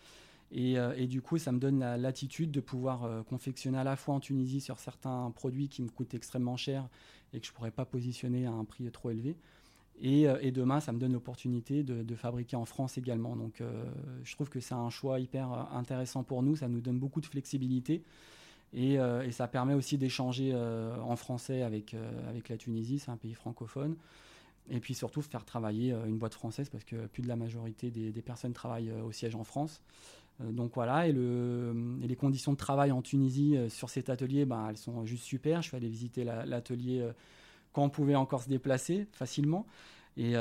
Et, 0.52 0.80
euh, 0.80 0.94
et, 0.98 1.08
du 1.08 1.22
coup, 1.22 1.38
ça 1.38 1.52
me 1.52 1.60
donne 1.60 1.80
la 1.80 1.98
latitude 1.98 2.52
de 2.52 2.60
pouvoir 2.60 3.04
euh, 3.04 3.22
confectionner 3.24 3.78
à 3.78 3.84
la 3.84 3.96
fois 3.96 4.16
en 4.16 4.20
Tunisie 4.20 4.62
sur 4.62 4.80
certains 4.80 5.32
produits 5.32 5.70
qui 5.70 5.84
me 5.84 5.90
coûtent 5.90 6.14
extrêmement 6.16 6.58
cher 6.58 6.88
et 7.34 7.40
que 7.40 7.46
je 7.46 7.52
ne 7.52 7.56
pourrais 7.56 7.72
pas 7.72 7.86
positionner 7.86 8.48
à 8.48 8.52
un 8.52 8.66
prix 8.66 8.90
trop 8.92 9.12
élevé. 9.12 9.36
Et, 10.02 10.28
euh, 10.28 10.52
demain, 10.52 10.80
ça 10.80 10.92
me 10.92 11.00
donne 11.00 11.14
l'opportunité 11.14 11.84
de, 11.84 12.16
fabriquer 12.16 12.56
en 12.56 12.66
France 12.66 12.98
également. 12.98 13.36
Donc, 13.36 13.62
je 14.24 14.36
trouve 14.36 14.50
que 14.50 14.60
c'est 14.60 14.74
un 14.74 14.90
choix 14.90 15.20
hyper 15.20 15.52
intéressant 15.74 16.24
pour 16.24 16.42
nous. 16.42 16.56
Ça 16.56 16.68
nous 16.68 16.82
donne 16.82 16.98
beaucoup 16.98 17.22
de 17.22 17.28
flexibilité. 17.28 18.02
Et, 18.74 18.98
ça 19.32 19.48
permet 19.48 19.74
aussi 19.74 19.98
d'échanger 19.98 20.56
en 20.56 21.16
français 21.16 21.62
avec, 21.62 21.96
avec 22.28 22.50
la 22.50 22.58
Tunisie. 22.58 23.00
C'est 23.00 23.12
un 23.12 23.18
pays 23.18 23.34
francophone. 23.34 23.96
Et 24.72 24.80
puis 24.80 24.94
surtout 24.94 25.22
faire 25.22 25.46
travailler 25.46 25.92
une 26.08 26.18
boîte 26.18 26.34
française 26.34 26.70
parce 26.70 26.84
que 26.84 27.08
plus 27.08 27.24
de 27.24 27.28
la 27.28 27.36
majorité 27.36 27.92
des 27.92 28.22
personnes 28.22 28.54
travaillent 28.54 28.92
au 28.92 29.12
siège 29.12 29.36
en 29.36 29.44
France. 29.44 29.82
Euh, 30.42 30.52
donc 30.52 30.72
voilà, 30.76 31.08
et, 31.08 31.12
et, 31.12 32.08
les 32.08 32.16
conditions 32.16 32.54
de 32.54 32.58
travail 32.58 32.92
en 32.92 33.02
Tunisie 33.02 33.58
euh, 33.58 33.70
sur 33.70 33.90
cet 33.90 34.10
atelier, 34.10 34.46
ben, 34.46 34.68
elles 34.70 34.78
sont 34.78 35.06
juste 35.06 35.24
super. 35.24 35.62
Je 35.62 35.70
suis 35.70 35.78
allé 35.78 35.90
visiter 35.90 36.24
l'atelier 36.24 37.00
la, 37.00 37.06
euh, 37.06 37.14
quand 37.74 37.84
on 37.84 37.90
pouvait 37.90 38.16
encore 38.16 38.44
se 38.44 38.50
déplacer 38.50 39.08
facilement. 39.12 39.66
Et, 40.18 40.34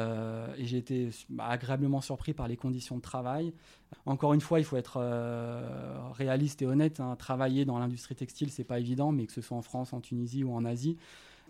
j'ai 0.59 0.79
été 0.79 1.11
bah, 1.29 1.47
agréablement 1.47 2.01
surpris 2.01 2.33
par 2.33 2.49
les 2.49 2.57
conditions 2.57 2.97
de 2.97 3.01
travail. 3.01 3.53
Encore 4.07 4.35
une 4.35 4.41
fois, 4.41 4.59
il 4.59 4.65
faut 4.65 4.77
être 4.77 4.99
réaliste 6.15 6.63
et 6.63 6.67
honnête. 6.67 6.99
Hein. 6.99 7.15
Travailler 7.17 7.65
dans 7.65 7.79
l'industrie 7.79 8.17
textile, 8.17 8.51
c'est 8.51 8.65
pas 8.65 8.81
évident, 8.81 9.13
mais 9.13 9.27
que 9.27 9.33
ce 9.33 9.41
soit 9.41 9.57
en 9.57 9.63
France, 9.63 9.93
en 9.93 10.01
Tunisie 10.01 10.43
ou 10.43 10.53
en 10.53 10.65
Asie, 10.65 10.97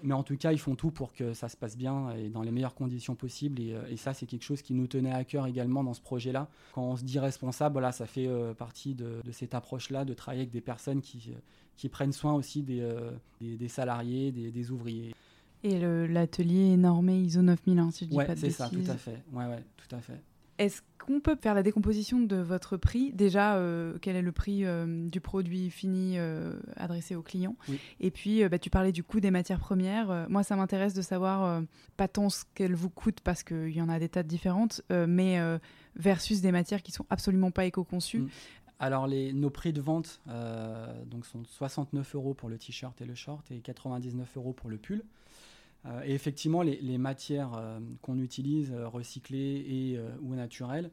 mais 0.03 0.15
en 0.15 0.23
tout 0.23 0.37
cas, 0.37 0.53
ils 0.53 0.59
font 0.59 0.75
tout 0.75 0.91
pour 0.91 1.13
que 1.13 1.35
ça 1.35 1.49
se 1.49 1.57
passe 1.57 1.77
bien 1.77 2.11
et 2.13 2.29
dans 2.29 2.43
les 2.43 2.51
meilleures 2.51 2.75
conditions 2.75 3.15
possibles. 3.15 3.61
Et, 3.61 3.77
et 3.91 3.97
ça, 3.97 4.15
c'est 4.15 4.27
quelque 4.27 4.45
chose 4.45 4.63
qui 4.63 4.75
nous 4.75 4.87
tenait 4.87 5.13
à 5.13 5.25
cœur 5.25 5.47
également 5.47 5.83
dans 5.83 5.95
ce 5.95 6.01
projet-là. 6.01 6.49
Quand 6.73 6.83
on 6.83 6.97
se 6.97 7.05
dit 7.05 7.19
responsable, 7.19 7.73
voilà, 7.75 7.93
ça 7.93 8.07
fait 8.07 8.27
euh, 8.27 8.55
partie 8.55 8.95
de, 8.95 9.21
de 9.25 9.33
cette 9.33 9.55
approche-là, 9.55 10.05
de 10.05 10.15
travailler 10.15 10.43
avec 10.43 10.53
des 10.53 10.61
personnes 10.61 11.01
qui, 11.01 11.33
qui 11.77 11.89
prennent 11.89 12.13
soin 12.13 12.35
aussi 12.35 12.63
des, 12.63 12.81
euh, 12.81 13.13
des, 13.41 13.57
des 13.57 13.69
salariés, 13.69 14.33
des, 14.33 14.51
des, 14.51 14.71
ouvriers. 14.71 15.15
Et 15.63 15.79
l'atelier 15.79 16.75
est 16.75 16.77
normé 16.77 17.19
ISO 17.21 17.43
9001, 17.43 17.91
si 17.91 18.05
je 18.05 18.11
dis 18.11 18.17
ouais, 18.17 18.27
pas 18.27 18.35
de 18.35 18.41
bêtises. 18.41 18.57
c'est 18.57 18.63
ça, 18.63 18.71
tout 18.71 18.91
à 18.91 18.97
fait. 18.97 19.23
Ouais, 19.33 19.47
ouais, 19.47 19.65
tout 19.77 19.97
à 19.97 20.01
fait. 20.01 20.21
Est-ce 20.59 20.83
qu'on 20.99 21.21
peut 21.21 21.37
faire 21.37 21.55
la 21.55 21.63
décomposition 21.63 22.21
de 22.21 22.37
votre 22.37 22.77
prix 22.77 23.13
Déjà, 23.13 23.57
euh, 23.57 23.97
quel 24.03 24.17
est 24.17 24.23
le 24.23 24.33
prix 24.33 24.65
euh, 24.65 25.09
du 25.09 25.21
produit 25.21 25.71
fini 25.71 26.19
euh, 26.19 26.59
adressé 26.77 27.15
au 27.15 27.23
client 27.23 27.57
oui. 27.69 27.79
Et 28.01 28.11
puis, 28.11 28.47
bah, 28.49 28.59
tu 28.59 28.69
parlais 28.69 28.93
du 28.93 29.05
coût 29.05 29.21
des 29.21 29.31
matières 29.31 29.61
premières. 29.61 30.27
moi, 30.29 30.43
ça 30.43 30.57
m'intéresse 30.57 30.95
de 30.95 31.03
savoir, 31.03 31.63
pas 31.97 32.09
tant 32.09 32.29
ce 32.29 32.45
qu'elles 32.55 32.75
vous 32.75 32.91
coûtent, 32.91 33.21
parce 33.21 33.43
qu'il 33.43 33.71
y 33.71 33.81
en 33.81 33.89
a 33.89 33.99
des 33.99 34.09
tas 34.09 34.23
de 34.23 34.29
différentes, 34.29 34.83
mais 34.91 35.39
versus 35.97 36.41
des 36.41 36.53
matières 36.53 36.83
qui 36.83 36.93
sont 36.93 37.07
absolument 37.11 37.51
pas 37.51 37.65
éco-conçues. 37.65 38.21
Mm. 38.21 38.29
Alors, 38.81 39.07
les, 39.07 39.33
nos 39.33 39.51
prix 39.51 39.73
de 39.73 39.81
vente 39.81 40.21
donc 41.07 41.27
sont 41.27 41.45
69 41.45 42.15
euros 42.15 42.35
pour 42.35 42.49
le 42.49 42.59
t-shirt 42.59 43.01
et 43.01 43.05
le 43.05 43.15
short 43.15 43.51
et 43.51 43.61
99 43.61 44.37
euros 44.37 44.53
pour 44.53 44.71
le 44.71 44.77
pull. 44.77 45.03
Euh, 45.87 46.03
et 46.05 46.13
effectivement, 46.13 46.63
les, 46.63 46.99
matières 46.99 47.55
euh, 47.55 47.79
qu'on 48.03 48.19
utilise, 48.19 48.73
euh, 48.73 48.89
recyclées 48.89 49.65
et, 49.69 50.01
ou 50.21 50.35
naturelles, 50.35 50.91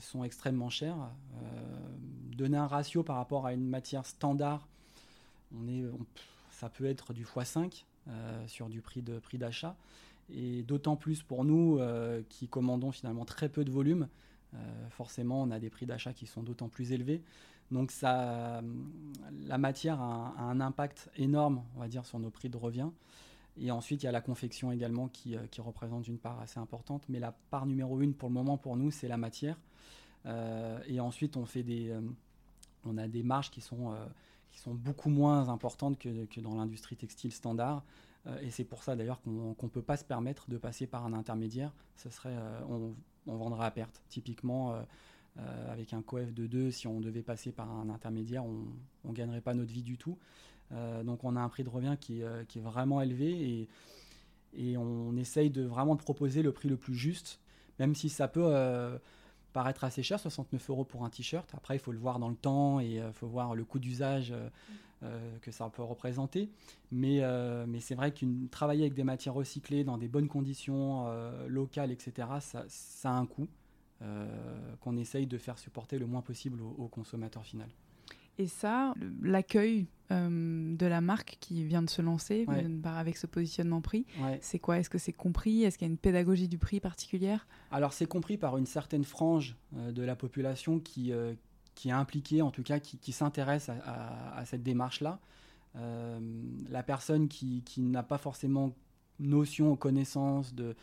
sont 0.00 0.24
extrêmement 0.24 0.68
chères. 0.68 0.96
donner 2.36 2.56
un 2.56 2.66
ratio 2.66 3.04
par 3.04 3.14
rapport 3.14 3.46
à 3.46 3.52
une 3.52 3.68
matière 3.68 4.04
standard, 4.04 4.66
on 5.56 5.68
est, 5.68 5.84
ça 6.50 6.68
peut 6.68 6.86
être 6.86 7.12
du 7.12 7.24
x5 7.24 7.84
sur 8.48 8.68
du 8.68 8.80
prix 8.80 9.00
de 9.00 9.20
prix 9.20 9.38
d'achat. 9.38 9.76
Et 10.34 10.64
d'autant 10.64 10.96
plus 10.96 11.22
pour 11.22 11.44
nous 11.44 11.78
qui 12.28 12.48
commandons 12.48 12.90
finalement 12.90 13.24
très 13.24 13.48
peu 13.48 13.64
de 13.64 13.70
volume, 13.70 14.08
forcément 14.88 15.40
on 15.40 15.52
a 15.52 15.60
des 15.60 15.70
prix 15.70 15.86
d'achat 15.86 16.12
qui 16.12 16.26
sont 16.26 16.42
d'autant 16.42 16.68
plus 16.68 16.90
élevés. 16.90 17.22
Donc 17.70 17.92
ça, 17.92 18.62
la 19.46 19.58
matière 19.58 20.00
a 20.00 20.34
un, 20.36 20.60
impact 20.60 21.10
énorme, 21.16 21.62
on 21.76 21.80
va 21.80 21.86
dire, 21.86 22.04
sur 22.04 22.18
nos 22.18 22.30
prix 22.30 22.48
de 22.48 22.56
revient. 22.56 22.90
Et 23.60 23.70
ensuite, 23.70 24.02
il 24.02 24.06
y 24.06 24.08
a 24.08 24.12
la 24.12 24.22
confection 24.22 24.72
également 24.72 25.08
qui, 25.08 25.36
euh, 25.36 25.46
qui, 25.50 25.60
représente 25.60 26.08
une 26.08 26.18
part 26.18 26.40
assez 26.40 26.58
importante. 26.58 27.02
Mais 27.08 27.20
la 27.20 27.32
part 27.50 27.66
numéro 27.66 28.00
une 28.00 28.14
pour 28.14 28.30
le 28.30 28.34
moment 28.34 28.56
pour 28.56 28.76
nous, 28.76 28.90
c'est 28.90 29.08
la 29.08 29.18
matière. 29.18 29.58
Euh, 30.26 30.80
et 30.86 30.98
ensuite, 31.00 31.36
on, 31.36 31.44
fait 31.44 31.62
des, 31.62 31.90
euh, 31.90 32.00
on 32.84 32.96
a 32.96 33.06
des 33.06 33.22
marges 33.22 33.50
qui 33.50 33.60
sont, 33.60 33.94
qui 34.50 34.58
sont 34.58 34.74
beaucoup 34.74 35.10
moins 35.10 35.48
importantes 35.50 35.98
que, 35.98 36.24
que 36.24 36.40
dans 36.40 36.54
l'industrie 36.54 36.96
textile 36.96 37.32
standard. 37.32 37.84
Et 38.42 38.50
c'est 38.50 38.64
pour 38.64 38.82
ça 38.82 38.96
d'ailleurs 38.96 39.22
qu'on 39.22 39.54
ne 39.62 39.68
peut 39.68 39.80
pas 39.80 39.96
se 39.96 40.04
permettre 40.04 40.50
de 40.50 40.58
passer 40.58 40.86
par 40.86 41.06
un 41.06 41.14
intermédiaire. 41.14 41.72
Ce 41.96 42.10
serait, 42.10 42.36
on, 42.68 42.94
on 43.26 43.36
vendra 43.36 43.64
à 43.64 43.70
perte. 43.70 44.02
Typiquement, 44.10 44.78
avec 45.70 45.94
un 45.94 46.02
coef 46.02 46.34
de 46.34 46.46
2, 46.46 46.70
si 46.70 46.86
on 46.86 47.00
devait 47.00 47.22
passer 47.22 47.50
par 47.50 47.70
un 47.70 47.88
intermédiaire, 47.88 48.44
on 48.44 48.66
ne 49.08 49.14
gagnerait 49.14 49.40
pas 49.40 49.54
notre 49.54 49.72
vie 49.72 49.82
du 49.82 49.96
tout. 49.96 50.18
Euh, 50.72 51.02
donc 51.02 51.24
on 51.24 51.36
a 51.36 51.40
un 51.40 51.48
prix 51.48 51.64
de 51.64 51.68
revient 51.68 51.96
qui, 52.00 52.22
euh, 52.22 52.44
qui 52.44 52.58
est 52.58 52.62
vraiment 52.62 53.00
élevé 53.00 53.28
et, 53.30 53.68
et, 54.54 54.76
on 54.76 55.16
essaye 55.16 55.50
de 55.50 55.62
vraiment 55.62 55.94
de 55.94 56.00
proposer 56.00 56.42
le 56.42 56.52
prix 56.52 56.68
le 56.68 56.76
plus 56.76 56.94
juste, 56.94 57.40
même 57.78 57.94
si 57.94 58.08
ça 58.08 58.28
peut 58.28 58.44
euh, 58.44 58.98
paraître 59.52 59.84
assez 59.84 60.02
cher, 60.02 60.20
69 60.20 60.70
euros 60.70 60.84
pour 60.84 61.04
un 61.04 61.10
t-shirt. 61.10 61.52
Après, 61.54 61.76
il 61.76 61.78
faut 61.78 61.92
le 61.92 61.98
voir 61.98 62.18
dans 62.18 62.28
le 62.28 62.36
temps 62.36 62.80
et 62.80 62.86
il 62.86 63.00
euh, 63.00 63.12
faut 63.12 63.26
voir 63.26 63.54
le 63.54 63.64
coût 63.64 63.78
d'usage 63.78 64.32
euh, 65.02 65.38
que 65.40 65.50
ça 65.50 65.68
peut 65.70 65.82
représenter. 65.82 66.50
Mais, 66.92 67.22
mais 67.66 67.80
c'est 67.80 67.94
vrai 67.94 68.12
qu'une 68.12 68.48
travailler 68.48 68.82
avec 68.82 68.94
des 68.94 69.04
matières 69.04 69.34
recyclées 69.34 69.82
dans 69.82 69.96
des 69.96 70.08
bonnes 70.08 70.28
conditions 70.28 71.06
locales, 71.46 71.90
etc., 71.90 72.28
ça, 72.40 72.64
ça, 72.68 73.10
a 73.10 73.14
un 73.14 73.24
coût. 73.24 73.48
qu'on 74.80 74.96
essaye 74.98 75.26
de 75.26 75.38
faire 75.38 75.58
supporter 75.58 75.98
le 75.98 76.06
moins 76.06 76.20
possible 76.20 76.60
au, 76.60 76.74
au 76.76 76.88
consommateur 76.88 77.44
final. 77.44 77.70
Et 78.40 78.46
ça, 78.46 78.94
l'accueil 79.20 79.86
euh, 80.10 80.74
de 80.74 80.86
la 80.86 81.02
marque 81.02 81.36
qui 81.40 81.62
vient 81.62 81.82
de 81.82 81.90
se 81.90 82.00
lancer 82.00 82.46
avec 82.84 83.18
ce 83.18 83.26
positionnement 83.26 83.82
prix, 83.82 84.06
c'est 84.40 84.58
quoi? 84.58 84.78
Est-ce 84.78 84.88
que 84.88 84.96
c'est 84.96 85.12
compris? 85.12 85.62
Est-ce 85.64 85.76
qu'il 85.76 85.86
y 85.86 85.90
a 85.90 85.92
une 85.92 85.98
pédagogie 85.98 86.48
du 86.48 86.56
prix 86.56 86.80
particulière? 86.80 87.46
Alors 87.70 87.92
c'est 87.92 88.06
compris 88.06 88.38
par 88.38 88.56
une 88.56 88.64
certaine 88.64 89.04
frange 89.04 89.56
euh, 89.76 89.92
de 89.92 90.02
la 90.02 90.16
population 90.16 90.80
qui, 90.80 91.12
euh, 91.12 91.34
qui 91.74 91.90
est 91.90 91.92
impliquée, 91.92 92.40
en 92.40 92.50
tout 92.50 92.62
cas 92.62 92.78
qui, 92.78 93.12
s'intéresse 93.12 93.68
à, 93.68 94.42
cette 94.46 94.62
démarche-là. 94.62 95.20
la 95.74 96.82
personne 96.82 97.28
qui, 97.28 97.62
qui 97.66 97.82
n'a 97.82 98.02
pas 98.02 98.16
forcément 98.16 98.74
notion 99.18 99.72
ou 99.72 99.76
connaissance 99.76 100.54
de 100.54 100.74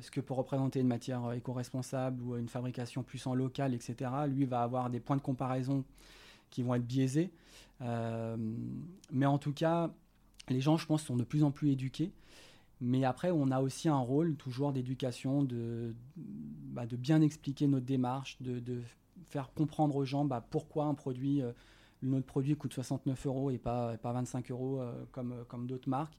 ce 0.00 0.10
que 0.10 0.20
peut 0.20 0.34
représenter 0.34 0.80
une 0.80 0.86
matière 0.86 1.32
éco-responsable 1.32 2.22
ou 2.22 2.36
une 2.36 2.48
fabrication 2.48 3.02
plus 3.02 3.26
en 3.26 3.34
local, 3.34 3.72
etc., 3.72 4.10
lui 4.28 4.44
va 4.44 4.62
avoir 4.62 4.90
des 4.90 5.00
points 5.00 5.16
de 5.16 5.22
comparaison 5.22 5.82
qui 6.50 6.62
vont 6.62 6.74
être 6.74 6.86
biaisés. 6.86 7.30
Euh, 7.80 8.36
mais 9.12 9.26
en 9.26 9.38
tout 9.38 9.52
cas, 9.52 9.90
les 10.48 10.60
gens, 10.60 10.76
je 10.76 10.86
pense, 10.86 11.02
sont 11.02 11.16
de 11.16 11.24
plus 11.24 11.44
en 11.44 11.50
plus 11.50 11.70
éduqués. 11.70 12.12
Mais 12.80 13.04
après, 13.04 13.30
on 13.30 13.50
a 13.50 13.60
aussi 13.60 13.88
un 13.88 13.98
rôle 13.98 14.36
toujours 14.36 14.72
d'éducation, 14.72 15.42
de, 15.42 15.94
bah, 16.16 16.86
bien 16.86 17.20
expliquer 17.20 17.66
notre 17.66 17.86
démarche, 17.86 18.40
de, 18.40 18.82
faire 19.30 19.52
comprendre 19.52 19.96
aux 19.96 20.04
gens 20.04 20.24
bah, 20.24 20.46
pourquoi 20.48 20.84
un 20.84 20.94
produit, 20.94 21.42
euh, 21.42 21.50
notre 22.02 22.24
produit 22.24 22.56
coûte 22.56 22.72
69 22.72 23.26
euros 23.26 23.50
et 23.50 23.58
pas, 23.58 23.98
pas 23.98 24.12
25 24.12 24.50
euros 24.52 24.80
euh, 24.80 25.04
comme, 25.10 25.66
d'autres 25.66 25.88
marques. 25.88 26.16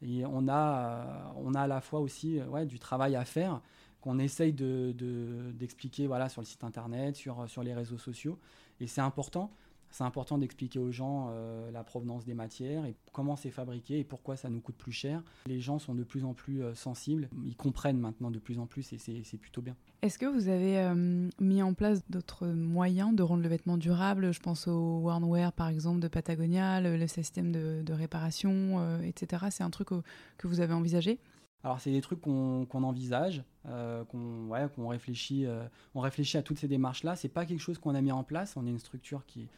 Et 0.00 0.24
on 0.24 0.48
a, 0.48 1.34
on 1.36 1.54
a 1.54 1.62
à 1.62 1.66
la 1.66 1.80
fois 1.80 2.00
aussi 2.00 2.38
du 2.66 2.78
travail 2.78 3.16
à 3.16 3.24
faire 3.24 3.60
qu'on 4.00 4.20
essaye 4.20 4.52
d'expliquer 4.52 6.08
sur 6.28 6.40
le 6.40 6.46
site 6.46 6.62
internet, 6.62 7.16
sur 7.16 7.62
les 7.64 7.74
réseaux 7.74 7.98
sociaux. 7.98 8.38
Et 8.80 8.86
c'est 8.86 9.00
important 9.00 9.50
c'est 9.90 10.04
important 10.04 10.38
d'expliquer 10.38 10.78
aux 10.78 10.92
gens 10.92 11.28
euh, 11.30 11.70
la 11.70 11.82
provenance 11.82 12.24
des 12.24 12.34
matières 12.34 12.84
et 12.84 12.94
comment 13.12 13.36
c'est 13.36 13.50
fabriqué 13.50 13.98
et 13.98 14.04
pourquoi 14.04 14.36
ça 14.36 14.50
nous 14.50 14.60
coûte 14.60 14.76
plus 14.76 14.92
cher. 14.92 15.22
Les 15.46 15.60
gens 15.60 15.78
sont 15.78 15.94
de 15.94 16.04
plus 16.04 16.24
en 16.24 16.34
plus 16.34 16.62
euh, 16.62 16.74
sensibles, 16.74 17.28
ils 17.44 17.56
comprennent 17.56 17.98
maintenant 17.98 18.30
de 18.30 18.38
plus 18.38 18.58
en 18.58 18.66
plus 18.66 18.92
et 18.92 18.98
c'est 18.98 19.38
plutôt 19.38 19.62
bien. 19.62 19.76
Est-ce 20.02 20.18
que 20.18 20.26
vous 20.26 20.48
avez 20.48 20.78
euh, 20.78 21.28
mis 21.40 21.62
en 21.62 21.74
place 21.74 22.08
d'autres 22.08 22.46
moyens 22.46 23.14
de 23.14 23.22
rendre 23.22 23.42
le 23.42 23.48
vêtement 23.48 23.76
durable? 23.76 24.32
Je 24.32 24.40
pense 24.40 24.68
au 24.68 25.00
Warnwear 25.00 25.52
par 25.52 25.68
exemple 25.68 26.00
de 26.00 26.08
Patagonia, 26.08 26.80
le, 26.80 27.06
système 27.06 27.52
de, 27.52 27.92
réparation, 27.92 29.00
etc. 29.02 29.46
C'est 29.50 29.62
un 29.62 29.70
truc 29.70 29.88
que 29.88 30.46
vous 30.46 30.60
avez 30.60 30.74
envisagé? 30.74 31.18
Alors 31.64 31.80
c'est 31.80 31.90
des 31.90 32.00
trucs 32.00 32.20
qu'on 32.20 32.66
envisage, 32.70 33.42
qu'on 33.64 34.46
ouais, 34.48 34.68
réfléchit, 34.76 35.46
on 35.94 36.00
réfléchit 36.00 36.36
à 36.36 36.42
toutes 36.42 36.58
ces 36.58 36.68
démarches-là. 36.68 37.16
C'est 37.16 37.28
pas 37.28 37.46
quelque 37.46 37.60
chose 37.60 37.78
qu'on 37.78 37.94
a 37.94 38.00
mis 38.00 38.12
en 38.12 38.22
place. 38.22 38.56
On 38.56 38.66
est 38.66 38.70
une 38.70 38.78
structure 38.78 39.24
qui, 39.26 39.48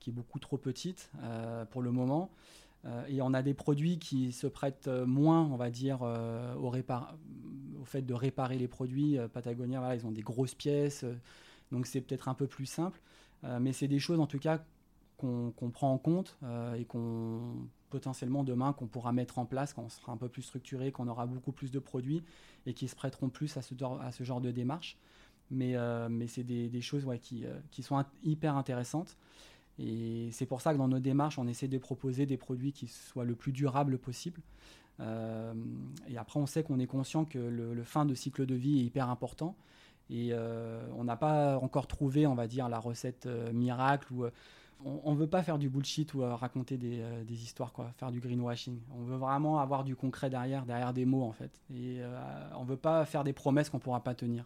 qui 0.00 0.10
est 0.10 0.12
beaucoup 0.12 0.38
trop 0.38 0.58
petite 0.58 1.10
euh, 1.22 1.64
pour 1.64 1.82
le 1.82 1.90
moment. 1.90 2.30
Euh, 2.84 3.04
et 3.08 3.20
on 3.22 3.34
a 3.34 3.42
des 3.42 3.54
produits 3.54 3.98
qui 3.98 4.32
se 4.32 4.46
prêtent 4.46 4.88
moins, 4.88 5.42
on 5.42 5.56
va 5.56 5.70
dire, 5.70 6.00
euh, 6.02 6.54
au, 6.54 6.68
au, 6.68 7.84
fait 7.84 8.02
de 8.02 8.14
réparer 8.14 8.58
les 8.58 8.68
produits. 8.68 9.18
Patagonia, 9.32 9.94
ils 9.94 10.06
ont 10.06 10.12
des 10.12 10.22
grosses 10.22 10.54
pièces, 10.54 11.04
donc 11.72 11.86
c'est 11.86 12.00
peut-être 12.00 12.28
un 12.28 12.34
peu 12.34 12.46
plus 12.46 12.66
simple. 12.66 13.00
mais 13.60 13.72
c'est 13.72 13.88
des 13.88 13.98
choses, 13.98 14.20
en 14.20 14.26
tout 14.26 14.38
cas, 14.38 14.64
qu'on 15.16 15.52
prend 15.72 15.92
en 15.92 15.98
compte 15.98 16.38
et 16.76 16.84
qu'on 16.84 17.40
potentiellement 17.88 18.42
demain 18.42 18.72
qu'on 18.72 18.88
pourra 18.88 19.12
mettre 19.12 19.38
en 19.38 19.46
place 19.46 19.72
quand 19.72 19.82
on 19.82 19.88
sera 19.88 20.12
un 20.12 20.16
peu 20.16 20.28
plus 20.28 20.42
structuré, 20.42 20.90
qu'on 20.90 21.06
aura 21.06 21.26
beaucoup 21.26 21.52
plus 21.52 21.70
de 21.70 21.78
produits 21.78 22.22
et 22.66 22.74
qui 22.74 22.88
se 22.88 22.96
prêteront 22.96 23.28
plus 23.28 23.56
à 23.56 23.62
ce, 23.62 23.74
à 24.02 24.10
ce 24.10 24.24
genre 24.24 24.40
de 24.40 24.50
démarche. 24.50 24.98
Mais, 25.50 25.76
mais 26.10 26.26
c'est 26.26 26.44
des, 26.44 26.80
choses 26.80 27.06
qui, 27.22 27.44
qui 27.70 27.82
sont 27.82 28.04
hyper 28.24 28.56
intéressantes. 28.56 29.16
Et 29.78 30.30
c'est 30.32 30.46
pour 30.46 30.60
ça 30.60 30.72
que 30.72 30.78
dans 30.78 30.88
nos 30.88 30.98
démarches, 30.98 31.38
on 31.38 31.46
essaie 31.46 31.68
de 31.68 31.78
proposer 31.78 32.26
des 32.26 32.36
produits 32.36 32.72
qui 32.72 32.86
soient 32.86 33.24
le 33.24 33.34
plus 33.34 33.52
durables 33.52 33.98
possible. 33.98 34.40
Euh, 35.00 35.52
et 36.08 36.16
après, 36.16 36.40
on 36.40 36.46
sait 36.46 36.62
qu'on 36.62 36.78
est 36.78 36.86
conscient 36.86 37.24
que 37.24 37.38
le, 37.38 37.82
fin 37.84 38.06
de 38.06 38.14
cycle 38.14 38.46
de 38.46 38.54
vie 38.54 38.80
est 38.80 38.84
hyper 38.84 39.10
important. 39.10 39.54
Et 40.08 40.28
euh, 40.32 40.80
on 40.96 41.04
n'a 41.04 41.16
pas 41.16 41.58
encore 41.58 41.86
trouvé, 41.86 42.26
on 42.26 42.34
va 42.34 42.46
dire, 42.46 42.68
la 42.68 42.78
recette 42.78 43.26
euh, 43.26 43.52
miracle. 43.52 44.12
On 44.84 45.12
ne 45.12 45.16
veut 45.16 45.26
pas 45.26 45.42
faire 45.42 45.58
du 45.58 45.70
bullshit 45.70 46.12
ou 46.12 46.20
raconter 46.20 46.76
des, 46.76 47.02
histoires, 47.30 47.72
faire 47.96 48.10
du 48.10 48.20
greenwashing. 48.20 48.78
On 48.94 49.04
veut 49.04 49.16
vraiment 49.16 49.58
avoir 49.58 49.84
du 49.84 49.96
concret 49.96 50.28
derrière, 50.28 50.66
derrière 50.66 50.92
des 50.92 51.06
mots, 51.06 51.22
en 51.22 51.32
fait. 51.32 51.50
Et 51.74 52.00
on 52.54 52.62
ne 52.62 52.68
veut 52.68 52.76
pas 52.76 53.06
faire 53.06 53.24
des 53.24 53.32
promesses 53.32 53.70
qu'on 53.70 53.78
ne 53.78 53.82
pourra 53.82 54.00
pas 54.00 54.14
tenir. 54.14 54.44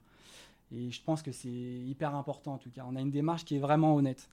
Et 0.72 0.92
je 0.92 1.02
pense 1.02 1.20
que 1.20 1.32
c'est 1.32 1.48
hyper 1.48 2.14
important, 2.14 2.54
en 2.54 2.58
tout 2.58 2.70
cas. 2.70 2.84
On 2.88 2.94
a 2.94 3.00
une 3.00 3.10
démarche 3.10 3.44
qui 3.44 3.56
est 3.56 3.58
vraiment 3.58 3.96
honnête. 3.96 4.28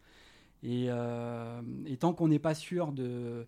Euh, 0.63 1.61
et, 1.85 1.97
tant 1.97 2.13
qu'on 2.13 2.27
n'est 2.27 2.39
pas 2.39 2.55
sûr 2.55 2.91
de, 2.91 3.45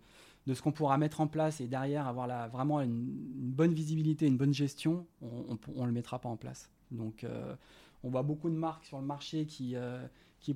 ce 0.52 0.62
qu'on 0.62 0.72
pourra 0.72 0.98
mettre 0.98 1.20
en 1.20 1.26
place 1.26 1.60
et 1.60 1.66
derrière 1.66 2.06
avoir 2.06 2.26
la, 2.26 2.48
vraiment 2.48 2.80
une, 2.80 3.04
bonne 3.04 3.74
visibilité, 3.74 4.26
une 4.26 4.36
bonne 4.36 4.54
gestion, 4.54 5.06
on 5.22 5.82
ne 5.82 5.86
le 5.86 5.92
mettra 5.92 6.18
pas 6.18 6.28
en 6.28 6.36
place. 6.36 6.70
Donc 6.90 7.24
euh, 7.24 7.54
on 8.02 8.10
voit 8.10 8.22
beaucoup 8.22 8.48
de 8.48 8.54
marques 8.54 8.84
sur 8.84 8.98
le 8.98 9.06
marché 9.06 9.46
qui, 9.46 9.76
euh, 9.76 10.06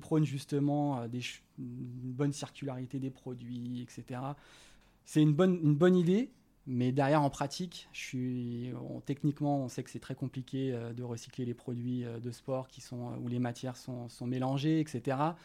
prônent 0.01 0.25
justement 0.25 1.03
une 1.03 2.11
bonne 2.11 2.33
circularité 2.33 2.99
des 2.99 3.11
produits, 3.11 3.81
etc. 3.81 4.19
C'est 5.05 5.21
une 5.21 5.33
bonne, 5.33 5.59
une 5.63 5.75
bonne 5.75 5.95
idée, 5.95 6.31
mais 6.67 6.91
derrière 6.91 7.21
en 7.21 7.29
pratique, 7.29 7.87
je 7.93 7.99
suis, 7.99 8.73
techniquement, 9.05 9.59
on 9.59 9.69
sait 9.69 9.83
que 9.83 9.89
c'est 9.89 9.99
très 9.99 10.15
compliqué 10.15 10.77
de 10.97 11.03
recycler 11.03 11.45
les 11.45 11.53
produits 11.53 12.03
de 12.03 12.31
sport 12.31 12.67
qui 12.67 12.81
sont, 12.81 13.13
où 13.21 13.27
les 13.27 13.39
matières 13.39 13.77
sont, 13.77 14.09
sont 14.09 14.25
mélangées, 14.25 14.79
etc. 14.81 15.35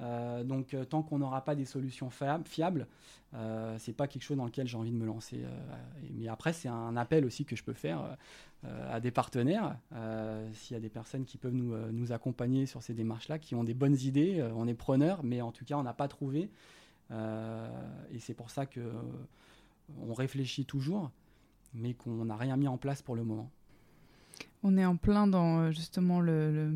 Euh, 0.00 0.44
donc 0.44 0.74
euh, 0.74 0.84
tant 0.84 1.02
qu'on 1.02 1.18
n'aura 1.18 1.44
pas 1.44 1.54
des 1.54 1.64
solutions 1.64 2.10
fiables, 2.10 2.86
euh, 3.34 3.76
c'est 3.78 3.92
pas 3.92 4.06
quelque 4.06 4.22
chose 4.22 4.36
dans 4.36 4.44
lequel 4.44 4.68
j'ai 4.68 4.76
envie 4.76 4.92
de 4.92 4.96
me 4.96 5.06
lancer. 5.06 5.44
mais 6.14 6.28
après, 6.28 6.52
c'est 6.52 6.68
un 6.68 6.96
appel 6.96 7.24
aussi 7.24 7.44
que 7.44 7.56
je 7.56 7.64
peux 7.64 7.72
faire 7.72 8.16
à 8.64 9.00
des 9.00 9.10
partenaires. 9.10 9.76
S'il 10.54 10.74
y 10.74 10.76
a 10.76 10.80
des 10.80 10.88
personnes 10.88 11.24
qui 11.24 11.36
peuvent 11.36 11.54
nous, 11.54 12.12
accompagner 12.12 12.66
sur 12.66 12.82
ces 12.82 12.94
démarches-là, 12.94 13.38
qui 13.38 13.54
ont 13.54 13.64
des 13.64 13.74
bonnes 13.74 13.98
idées, 13.98 14.46
on 14.54 14.66
est 14.66 14.74
preneur, 14.74 15.22
mais 15.22 15.40
en 15.40 15.52
tout 15.52 15.64
cas, 15.64 15.76
on 15.76 15.82
n'a 15.82 15.92
pas 15.92 16.08
trouvé. 16.08 16.50
et 17.10 18.18
c'est 18.20 18.34
pour 18.34 18.50
ça 18.50 18.66
que 18.66 18.80
on 20.00 20.14
réfléchit 20.14 20.64
toujours, 20.64 21.10
mais 21.74 21.94
qu'on 21.94 22.24
n'a 22.24 22.36
rien 22.36 22.56
mis 22.56 22.68
en 22.68 22.78
place 22.78 23.02
pour 23.02 23.16
le 23.16 23.24
moment. 23.24 23.50
On 24.62 24.76
est 24.76 24.84
en 24.84 24.96
plein 24.96 25.26
dans 25.26 25.60
euh, 25.60 25.70
justement 25.70 26.20
le, 26.20 26.72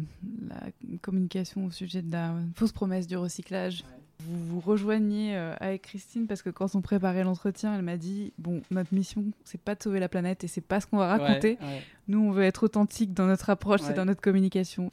la 0.48 0.96
communication 1.00 1.66
au 1.66 1.70
sujet 1.70 2.02
de 2.02 2.12
la 2.12 2.34
fausse 2.54 2.72
promesse 2.72 3.06
du 3.06 3.16
recyclage. 3.16 3.84
Vous 4.20 4.38
vous 4.44 4.60
rejoignez 4.60 5.36
euh, 5.36 5.54
avec 5.58 5.82
Christine 5.82 6.28
parce 6.28 6.42
que 6.42 6.50
quand 6.50 6.76
on 6.76 6.80
préparait 6.80 7.24
l'entretien, 7.24 7.74
elle 7.74 7.82
m'a 7.82 7.96
dit 7.96 8.32
bon, 8.38 8.62
notre 8.70 8.94
mission, 8.94 9.24
c'est 9.44 9.60
pas 9.60 9.74
de 9.74 9.82
sauver 9.82 9.98
la 9.98 10.08
planète 10.08 10.44
et 10.44 10.46
c'est 10.46 10.60
pas 10.60 10.80
ce 10.80 10.86
qu'on 10.86 10.98
va 10.98 11.08
raconter. 11.08 11.58
Nous, 12.06 12.20
on 12.20 12.30
veut 12.30 12.44
être 12.44 12.62
authentique 12.62 13.14
dans 13.14 13.26
notre 13.26 13.50
approche, 13.50 13.80
c'est 13.80 13.94
dans 13.94 14.04
notre 14.04 14.20
communication. 14.20 14.90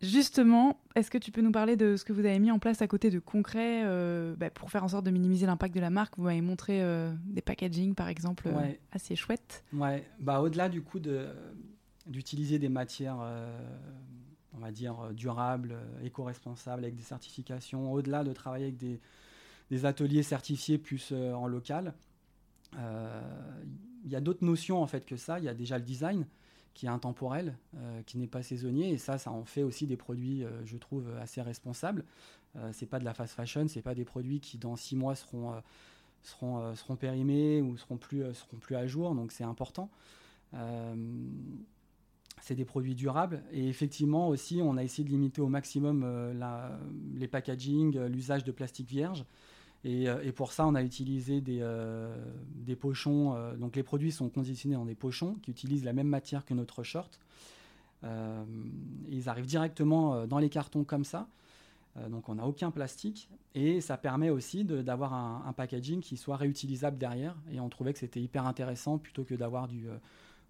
Justement, 0.00 0.78
est-ce 0.94 1.10
que 1.10 1.18
tu 1.18 1.32
peux 1.32 1.40
nous 1.40 1.50
parler 1.50 1.76
de 1.76 1.96
ce 1.96 2.04
que 2.04 2.12
vous 2.12 2.20
avez 2.20 2.38
mis 2.38 2.52
en 2.52 2.60
place 2.60 2.82
à 2.82 2.86
côté 2.86 3.10
de 3.10 3.18
concret 3.18 3.82
euh, 3.84 4.36
bah, 4.36 4.48
pour 4.48 4.70
faire 4.70 4.84
en 4.84 4.88
sorte 4.88 5.04
de 5.04 5.10
minimiser 5.10 5.46
l'impact 5.46 5.74
de 5.74 5.80
la 5.80 5.90
marque? 5.90 6.14
Vous 6.18 6.24
m'avez 6.24 6.42
montré 6.42 6.84
des 7.24 7.40
packaging, 7.40 7.94
par 7.94 8.08
exemple, 8.08 8.48
assez 8.92 9.16
chouettes. 9.16 9.64
Ouais, 9.72 10.04
bah, 10.20 10.40
au-delà 10.40 10.68
du 10.68 10.82
coup 10.82 10.98
de, 11.00 11.26
d'utiliser 12.08 12.58
des 12.58 12.68
matières, 12.68 13.18
euh, 13.20 13.60
on 14.54 14.58
va 14.58 14.72
dire, 14.72 15.10
durables, 15.12 15.72
euh, 15.72 16.04
éco-responsables, 16.04 16.84
avec 16.84 16.96
des 16.96 17.02
certifications, 17.02 17.92
au-delà 17.92 18.24
de 18.24 18.32
travailler 18.32 18.66
avec 18.66 18.76
des, 18.78 19.00
ateliers 19.84 20.22
certifiés 20.22 20.78
plus 20.78 21.10
euh, 21.12 21.34
en 21.34 21.46
local. 21.46 21.94
Il 22.74 24.10
y 24.10 24.16
a 24.16 24.20
d'autres 24.20 24.44
notions 24.44 24.82
en 24.82 24.86
fait 24.86 25.04
que 25.04 25.16
ça. 25.16 25.38
Il 25.38 25.44
y 25.44 25.48
a 25.48 25.54
déjà 25.54 25.78
le 25.78 25.84
design 25.84 26.26
qui 26.74 26.86
est 26.86 26.90
intemporel, 26.90 27.56
qui 28.06 28.18
n'est 28.18 28.28
pas 28.28 28.42
saisonnier, 28.42 28.90
et 28.90 28.98
ça, 28.98 29.18
ça 29.18 29.32
en 29.32 29.44
fait 29.44 29.62
aussi 29.62 29.86
des 29.86 29.96
produits, 29.96 30.44
je 30.64 30.76
trouve, 30.76 31.10
assez 31.16 31.42
responsables. 31.42 32.04
c'est 32.72 32.86
pas 32.86 33.00
de 33.00 33.04
la 33.04 33.14
fast 33.14 33.34
fashion, 33.34 33.66
c'est 33.68 33.82
pas 33.82 33.94
des 33.94 34.04
produits 34.04 34.38
qui 34.38 34.58
dans 34.58 34.76
six 34.76 34.96
mois 34.96 35.16
seront 35.16 35.60
seront, 36.22 36.74
seront 36.76 36.94
périmés 36.94 37.62
ou 37.62 37.76
seront 37.78 37.96
plus, 37.96 38.22
seront 38.34 38.58
plus 38.58 38.76
à 38.76 38.86
jour, 38.86 39.14
donc 39.14 39.32
c'est 39.32 39.44
important 39.44 39.90
c'est 42.42 42.54
des 42.54 42.64
produits 42.64 42.94
durables. 42.94 43.42
Et 43.52 43.68
effectivement 43.68 44.28
aussi, 44.28 44.60
on 44.62 44.76
a 44.76 44.84
essayé 44.84 45.04
de 45.04 45.10
limiter 45.10 45.40
au 45.40 45.48
maximum 45.48 46.02
euh, 46.04 46.78
les 47.14 47.28
packaging, 47.28 47.96
euh, 47.96 48.08
l'usage 48.08 48.44
de 48.44 48.52
plastique 48.52 48.88
vierge. 48.88 49.24
Euh, 49.86 50.20
et, 50.22 50.32
pour 50.32 50.52
ça, 50.52 50.66
on 50.66 50.74
a 50.74 50.82
utilisé 50.82 51.40
des, 51.40 51.64
des 52.54 52.76
pochons. 52.76 53.36
donc 53.56 53.76
les 53.76 53.84
produits 53.84 54.10
sont 54.10 54.28
conditionnés 54.28 54.76
en 54.76 54.84
des 54.84 54.96
pochons 54.96 55.36
qui 55.42 55.50
utilisent 55.50 55.84
la 55.84 55.92
même 55.92 56.08
matière 56.08 56.44
que 56.44 56.52
notre 56.52 56.82
short. 56.82 57.20
ils 58.02 59.28
arrivent 59.28 59.46
directement 59.46 60.26
dans 60.26 60.38
les 60.38 60.48
cartons 60.48 60.82
comme 60.82 61.04
ça. 61.04 61.28
donc 62.10 62.28
on 62.28 62.34
n'a 62.34 62.46
aucun 62.46 62.72
plastique. 62.72 63.30
Et 63.54 63.80
ça 63.80 63.96
permet 63.96 64.30
aussi 64.30 64.64
d'avoir 64.64 65.14
un, 65.14 65.44
un, 65.46 65.52
packaging 65.52 66.00
qui 66.00 66.16
soit 66.16 66.36
réutilisable 66.36 66.98
derrière. 66.98 67.36
Et 67.52 67.60
on 67.60 67.68
trouvait 67.68 67.92
que 67.92 68.00
c'était 68.00 68.20
hyper 68.20 68.46
intéressant 68.46 68.98
plutôt 68.98 69.22
que 69.22 69.36
d'avoir 69.36 69.68
du 69.68 69.86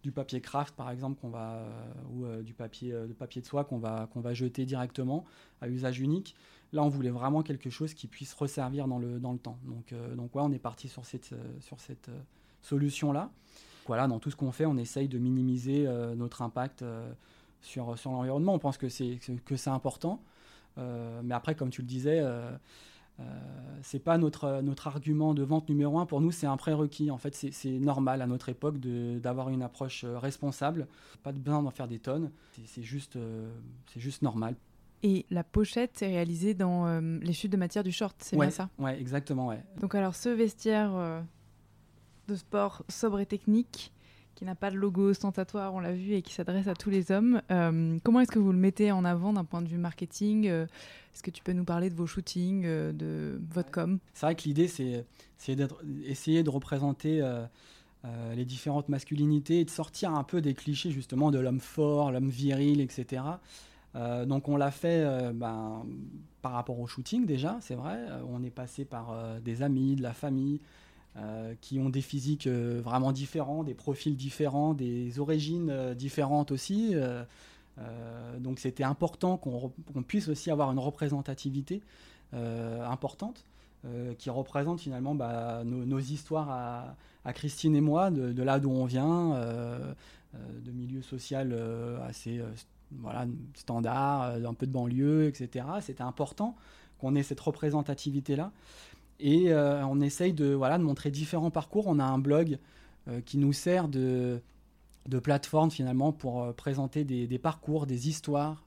du 0.02 0.12
papier 0.12 0.40
craft 0.40 0.74
par 0.76 0.90
exemple 0.90 1.20
qu'on 1.20 1.28
va 1.28 1.64
ou 2.12 2.24
du 2.42 2.54
papier 2.54 2.92
de 2.92 3.12
papier 3.12 3.42
de 3.42 3.46
soie 3.46 3.64
qu'on 3.64 3.78
va 3.78 4.08
qu'on 4.12 4.20
va 4.20 4.32
jeter 4.34 4.64
directement 4.64 5.24
à 5.60 5.68
usage 5.68 6.00
unique. 6.00 6.34
Là, 6.72 6.82
on 6.84 6.88
voulait 6.88 7.10
vraiment 7.10 7.42
quelque 7.42 7.70
chose 7.70 7.94
qui 7.94 8.06
puisse 8.06 8.32
resservir 8.34 8.86
dans 8.86 8.98
le 8.98 9.18
dans 9.18 9.32
le 9.32 9.38
temps. 9.38 9.58
Donc 9.64 9.92
donc 10.16 10.34
ouais, 10.34 10.42
on 10.42 10.52
est 10.52 10.58
parti 10.58 10.88
sur 10.88 11.04
cette 11.04 11.34
sur 11.60 11.80
cette 11.80 12.10
solution 12.62 13.12
là. 13.12 13.30
Voilà, 13.86 14.06
dans 14.06 14.18
tout 14.20 14.30
ce 14.30 14.36
qu'on 14.36 14.52
fait, 14.52 14.66
on 14.66 14.76
essaye 14.76 15.08
de 15.08 15.18
minimiser 15.18 15.88
notre 16.16 16.42
impact 16.42 16.84
sur 17.60 17.98
sur 17.98 18.12
l'environnement. 18.12 18.54
On 18.54 18.58
pense 18.58 18.78
que 18.78 18.88
c'est 18.88 19.18
que 19.44 19.56
c'est 19.56 19.70
important. 19.70 20.22
mais 20.76 21.34
après, 21.34 21.54
comme 21.54 21.70
tu 21.70 21.82
le 21.82 21.88
disais, 21.88 22.20
euh, 22.20 22.50
c'est 23.82 23.98
pas 23.98 24.18
notre, 24.18 24.60
notre 24.62 24.86
argument 24.86 25.34
de 25.34 25.42
vente 25.42 25.68
numéro 25.68 25.98
un. 25.98 26.06
Pour 26.06 26.20
nous, 26.20 26.30
c'est 26.30 26.46
un 26.46 26.56
prérequis. 26.56 27.10
En 27.10 27.18
fait, 27.18 27.34
c'est 27.34 27.78
normal 27.78 28.22
à 28.22 28.26
notre 28.26 28.48
époque 28.48 28.78
d'avoir 28.78 29.48
une 29.50 29.62
approche 29.62 30.04
euh, 30.04 30.18
responsable. 30.18 30.86
Pas 31.22 31.32
de 31.32 31.38
besoin 31.38 31.62
d'en 31.62 31.70
faire 31.70 31.88
des 31.88 31.98
tonnes. 31.98 32.30
C'est 32.66 32.82
juste, 32.82 33.16
euh, 33.16 33.50
c'est 33.86 34.00
juste 34.00 34.22
normal. 34.22 34.56
Et 35.02 35.26
la 35.30 35.44
pochette, 35.44 35.92
c'est 35.94 36.08
réalisée 36.08 36.54
dans 36.54 37.00
les 37.00 37.32
chutes 37.32 37.52
de 37.52 37.56
matière 37.56 37.84
du 37.84 37.92
short, 37.92 38.16
c'est 38.20 38.36
bien 38.36 38.50
ça? 38.50 38.68
Ouais, 38.78 39.00
exactement, 39.00 39.46
ouais. 39.46 39.62
Donc 39.80 39.94
alors, 39.94 40.16
ce 40.16 40.28
vestiaire 40.28 41.22
de 42.26 42.34
sport 42.34 42.82
sobre 42.88 43.20
et 43.20 43.26
technique, 43.26 43.92
qui 44.38 44.44
n'a 44.44 44.54
pas 44.54 44.70
de 44.70 44.76
logo 44.76 45.10
ostentatoire, 45.10 45.74
on 45.74 45.80
l'a 45.80 45.92
vu, 45.92 46.12
et 46.12 46.22
qui 46.22 46.32
s'adresse 46.32 46.68
à 46.68 46.74
tous 46.74 46.90
les 46.90 47.10
hommes. 47.10 47.42
Euh, 47.50 47.98
comment 48.04 48.20
est-ce 48.20 48.30
que 48.30 48.38
vous 48.38 48.52
le 48.52 48.58
mettez 48.58 48.92
en 48.92 49.04
avant 49.04 49.32
d'un 49.32 49.42
point 49.42 49.62
de 49.62 49.66
vue 49.66 49.78
marketing 49.78 50.46
euh, 50.46 50.62
Est-ce 51.12 51.24
que 51.24 51.32
tu 51.32 51.42
peux 51.42 51.52
nous 51.52 51.64
parler 51.64 51.90
de 51.90 51.96
vos 51.96 52.06
shootings, 52.06 52.62
euh, 52.64 52.92
de 52.92 53.40
votre 53.50 53.72
com? 53.72 53.98
C'est 54.14 54.26
vrai 54.26 54.36
que 54.36 54.44
l'idée, 54.44 54.68
c'est 54.68 55.04
essayer 56.04 56.44
de 56.44 56.50
représenter 56.50 57.20
les 58.36 58.44
différentes 58.44 58.88
masculinités 58.88 59.60
et 59.60 59.64
de 59.64 59.70
sortir 59.70 60.14
un 60.14 60.22
peu 60.22 60.40
des 60.40 60.54
clichés 60.54 60.92
justement 60.92 61.32
de 61.32 61.40
l'homme 61.40 61.60
fort, 61.60 62.12
l'homme 62.12 62.30
viril, 62.30 62.80
etc. 62.80 63.22
donc 64.26 64.48
on 64.48 64.56
l'a 64.56 64.70
fait 64.70 65.32
ben, 65.34 65.84
par 66.42 66.52
rapport 66.52 66.78
au 66.78 66.86
shooting 66.86 67.26
déjà, 67.26 67.58
c'est 67.60 67.74
vrai. 67.74 67.98
on 68.28 68.42
est 68.44 68.50
passé 68.50 68.84
par 68.84 69.40
des 69.40 69.62
amis, 69.62 69.96
de 69.96 70.02
la 70.02 70.12
famille, 70.12 70.60
euh, 71.16 71.54
qui 71.60 71.80
ont 71.80 71.88
des 71.88 72.02
physiques 72.02 72.46
euh, 72.46 72.80
vraiment 72.84 73.10
différents, 73.10 73.64
des 73.64 73.74
profils 73.74 74.14
différents, 74.14 74.72
des 74.72 75.18
origines 75.18 75.68
euh, 75.70 75.94
différentes 75.94 76.52
aussi. 76.52 76.94
donc 78.38 78.58
c'était 78.58 78.84
important 78.84 79.36
qu'on 79.36 79.72
puisse 80.06 80.28
aussi 80.28 80.50
avoir 80.50 80.70
une 80.70 80.78
représentativité 80.78 81.80
importante. 82.32 83.44
qui 84.18 84.30
représente 84.30 84.80
finalement 84.80 85.14
bah, 85.14 85.62
nos, 85.64 85.98
histoires 85.98 86.50
à, 87.24 87.32
Christine 87.32 87.74
et 87.76 87.80
moi, 87.80 88.10
de, 88.10 88.42
là 88.42 88.58
d'où 88.58 88.70
on 88.70 88.84
vient, 88.84 89.34
de 90.34 90.70
milieu 90.72 91.02
social 91.02 91.54
assez 92.08 92.42
voilà, 92.90 93.26
standard, 93.54 94.34
un 94.44 94.54
peu 94.54 94.66
de 94.66 94.72
banlieue, 94.72 95.28
etc. 95.28 95.64
C'était 95.80 96.02
important 96.02 96.56
qu'on 96.98 97.14
ait 97.14 97.22
cette 97.22 97.40
représentativité-là. 97.40 98.50
Et 99.20 99.52
euh, 99.52 99.84
on 99.86 100.00
essaye 100.00 100.32
de, 100.32 100.52
voilà, 100.52 100.78
de 100.78 100.82
montrer 100.82 101.10
différents 101.10 101.50
parcours. 101.50 101.86
On 101.86 101.98
a 101.98 102.04
un 102.04 102.18
blog 102.18 102.58
euh, 103.08 103.20
qui 103.20 103.38
nous 103.38 103.52
sert 103.52 103.88
de, 103.88 104.40
plateforme 105.22 105.70
finalement 105.70 106.12
pour 106.12 106.42
euh, 106.42 106.52
présenter 106.52 107.04
des, 107.04 107.38
parcours, 107.38 107.86
des 107.86 108.08
histoires. 108.08 108.64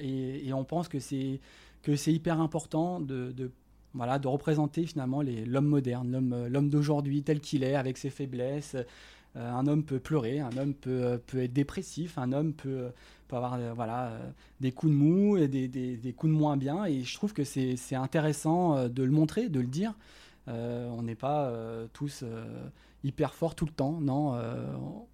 Et, 0.00 0.52
on 0.52 0.64
pense 0.64 0.88
que 0.88 0.98
c'est, 0.98 1.40
que 1.82 1.96
c'est 1.96 2.12
hyper 2.12 2.40
important 2.40 3.00
de, 3.00 3.50
voilà, 3.94 4.18
de 4.18 4.28
représenter 4.28 4.86
finalement 4.86 5.22
l'homme 5.22 5.66
moderne, 5.66 6.48
l'homme 6.48 6.68
d'aujourd'hui 6.68 7.22
tel 7.22 7.40
qu'il 7.40 7.62
est, 7.62 7.74
avec 7.74 7.98
ses 7.98 8.10
faiblesses. 8.10 8.76
Un 9.38 9.66
homme 9.66 9.84
peut 9.84 10.00
pleurer, 10.00 10.40
un 10.40 10.56
homme 10.56 10.74
peut, 10.74 11.20
peut 11.26 11.42
être 11.42 11.52
dépressif, 11.52 12.18
un 12.18 12.32
homme 12.32 12.52
peut, 12.52 12.90
peut 13.28 13.36
avoir 13.36 13.54
euh, 13.54 13.72
voilà, 13.74 14.08
euh, 14.08 14.30
des 14.60 14.72
coups 14.72 14.90
de 14.90 14.96
mou 14.96 15.36
et 15.36 15.46
des, 15.46 15.68
des, 15.68 16.12
coups 16.12 16.32
de 16.32 16.36
moins 16.36 16.56
bien. 16.56 16.86
Et 16.86 17.04
je 17.04 17.14
trouve 17.14 17.32
que 17.32 17.44
c'est 17.44 17.94
intéressant 17.94 18.76
euh, 18.76 18.88
de 18.88 19.04
le 19.04 19.12
montrer, 19.12 19.48
de 19.48 19.60
le 19.60 19.66
dire. 19.66 19.94
on 20.46 21.02
n'est 21.02 21.14
pas 21.14 21.52
tous 21.92 22.24
hyper 23.04 23.34
forts 23.34 23.54
tout 23.54 23.66
le 23.66 23.72
temps. 23.72 24.00
Non, 24.00 24.34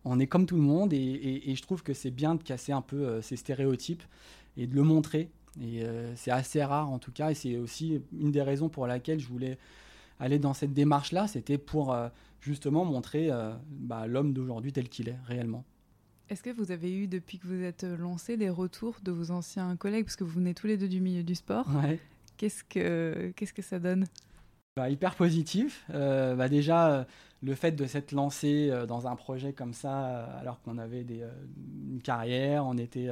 on 0.05 0.21
est 0.21 0.29
comme 0.29 0.47
tout 0.47 0.57
le 0.57 0.63
monde. 0.63 0.93
Et, 0.93 1.51
et, 1.51 1.55
je 1.55 1.63
trouve 1.63 1.83
que 1.83 1.93
c'est 1.93 2.13
bien 2.13 2.37
de 2.37 2.43
casser 2.43 2.73
un 2.73 2.83
peu 2.83 3.21
ces 3.21 3.37
stéréotypes 3.37 4.05
et 4.57 4.67
de 4.67 4.75
le 4.75 4.83
montrer. 4.83 5.29
Et 5.61 5.83
c'est 6.15 6.31
assez 6.31 6.63
rare 6.63 6.91
en 6.91 6.99
tout 6.99 7.13
cas. 7.13 7.33
Et 7.33 7.35
c'est 7.35 7.57
aussi 7.57 8.01
une 8.19 8.31
des 8.31 8.43
raisons 8.43 8.69
pour 8.69 8.87
laquelle 8.87 9.19
je 9.19 9.29
voulais 9.29 9.59
aller 10.21 10.39
dans 10.39 10.55
cette 10.55 10.73
démarche-là. 10.73 11.27
C'était 11.27 11.59
pour 11.59 11.97
justement 12.45 12.85
montrer 12.85 13.31
bah, 13.69 14.07
l'homme 14.07 14.33
d'aujourd'hui 14.33 14.73
tel 14.73 14.89
qu'il 14.89 15.09
est 15.09 15.19
réellement. 15.27 15.65
Est-ce 16.29 16.43
que 16.43 16.51
vous 16.51 16.71
avez 16.71 16.95
eu, 16.95 17.07
depuis 17.07 17.39
que 17.39 17.47
vous 17.47 17.63
êtes 17.63 17.85
lancé, 17.85 18.37
des 18.37 18.49
retours 18.51 18.97
de 19.03 19.13
vos 19.13 19.31
anciens 19.31 19.77
collègues, 19.77 20.05
parce 20.05 20.17
que 20.17 20.25
vous 20.25 20.39
venez 20.39 20.55
tous 20.55 20.67
les 20.67 20.77
deux 20.77 20.89
du 20.89 21.01
milieu 21.01 21.23
du 21.23 21.35
sport 21.35 21.67
ouais. 21.83 21.99
Qu'est-ce 22.37 22.65
que 22.65 23.33
qu'est-ce 23.37 23.53
que 23.53 23.63
ça 23.63 23.79
donne? 23.79 24.07
Bah, 24.77 24.91
Hyper 24.91 25.15
positif. 25.15 25.85
Euh, 25.91 26.35
bah, 26.35 26.49
déjà, 26.49 26.91
euh, 26.91 27.05
le 27.43 27.55
fait 27.55 27.73
de 27.73 27.87
s'être 27.87 28.11
lancé 28.11 28.71
euh, 28.71 28.87
dans 28.87 29.07
un 29.07 29.15
projet 29.15 29.53
comme 29.53 29.73
ça, 29.73 30.25
alors 30.41 30.61
qu'on 30.63 30.79
avait 30.79 31.05
des, 31.05 31.25
une 31.89 32.01
carrière, 32.03 32.67
on 32.67 32.77
était, 32.77 33.09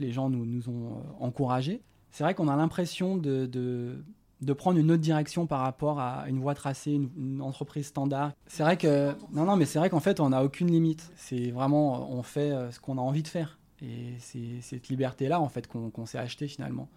les 0.00 0.10
gens 0.10 0.30
nous, 0.30 0.46
nous 0.46 0.70
ont 0.70 1.02
encouragés. 1.20 1.82
C'est 2.10 2.24
vrai 2.24 2.34
qu'on 2.34 2.48
a 2.48 2.56
l'impression 2.56 3.18
de, 3.18 3.44
de 3.44 4.02
de 4.42 4.52
prendre 4.52 4.78
une 4.78 4.90
autre 4.90 5.00
direction 5.00 5.46
par 5.46 5.60
rapport 5.60 6.00
à 6.00 6.28
une 6.28 6.40
voie 6.40 6.54
tracée, 6.54 6.92
une, 6.92 7.40
entreprise 7.40 7.86
standard. 7.86 8.32
C'est 8.46 8.62
vrai 8.62 8.76
que 8.76 9.14
non, 9.32 9.44
non, 9.44 9.56
mais 9.56 9.64
c'est 9.64 9.78
vrai 9.78 9.88
qu'en 9.88 10.00
fait, 10.00 10.20
on 10.20 10.30
n'a 10.30 10.44
aucune 10.44 10.70
limite. 10.70 11.10
C'est 11.16 11.50
vraiment, 11.50 12.12
on 12.12 12.22
fait 12.22 12.50
euh, 12.50 12.70
ce 12.70 12.80
qu'on 12.80 12.98
a 12.98 13.00
envie 13.00 13.22
de 13.22 13.28
faire, 13.28 13.58
et 13.80 14.14
c'est 14.18 14.60
cette 14.60 14.88
liberté-là 14.88 15.40
en 15.40 15.48
fait 15.48 15.66
qu'on 15.66 16.06
s'est 16.06 16.18
acheté 16.18 16.48
finalement. 16.48 16.88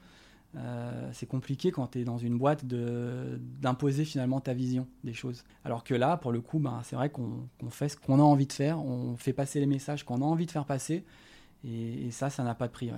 Euh, 0.58 1.10
c'est 1.12 1.26
compliqué 1.26 1.72
quand 1.72 1.88
tu 1.88 2.00
es 2.00 2.04
dans 2.04 2.18
une 2.18 2.38
boîte 2.38 2.66
d'imposer 2.66 4.06
finalement 4.06 4.40
ta 4.40 4.54
vision 4.54 4.88
des 5.04 5.14
choses. 5.14 5.44
Alors 5.66 5.84
que 5.84 5.94
là, 5.94 6.18
pour 6.18 6.32
le 6.32 6.42
coup, 6.42 6.60
ben, 6.60 6.80
c'est 6.84 6.96
vrai 6.96 7.10
qu'on 7.10 7.48
fait 7.70 7.90
ce 7.90 7.98
qu'on 7.98 8.20
a 8.20 8.24
envie 8.24 8.48
de 8.48 8.54
faire, 8.54 8.80
on 8.84 9.18
fait 9.18 9.34
passer 9.34 9.60
les 9.60 9.66
messages 9.66 10.04
qu'on 10.04 10.22
a 10.22 10.26
envie 10.26 10.46
de 10.46 10.52
faire 10.52 10.66
passer, 10.66 11.04
et, 11.64 12.10
ça, 12.12 12.30
ça 12.30 12.44
n'a 12.44 12.56
pas 12.56 12.68
de 12.68 12.72
prix. 12.72 12.92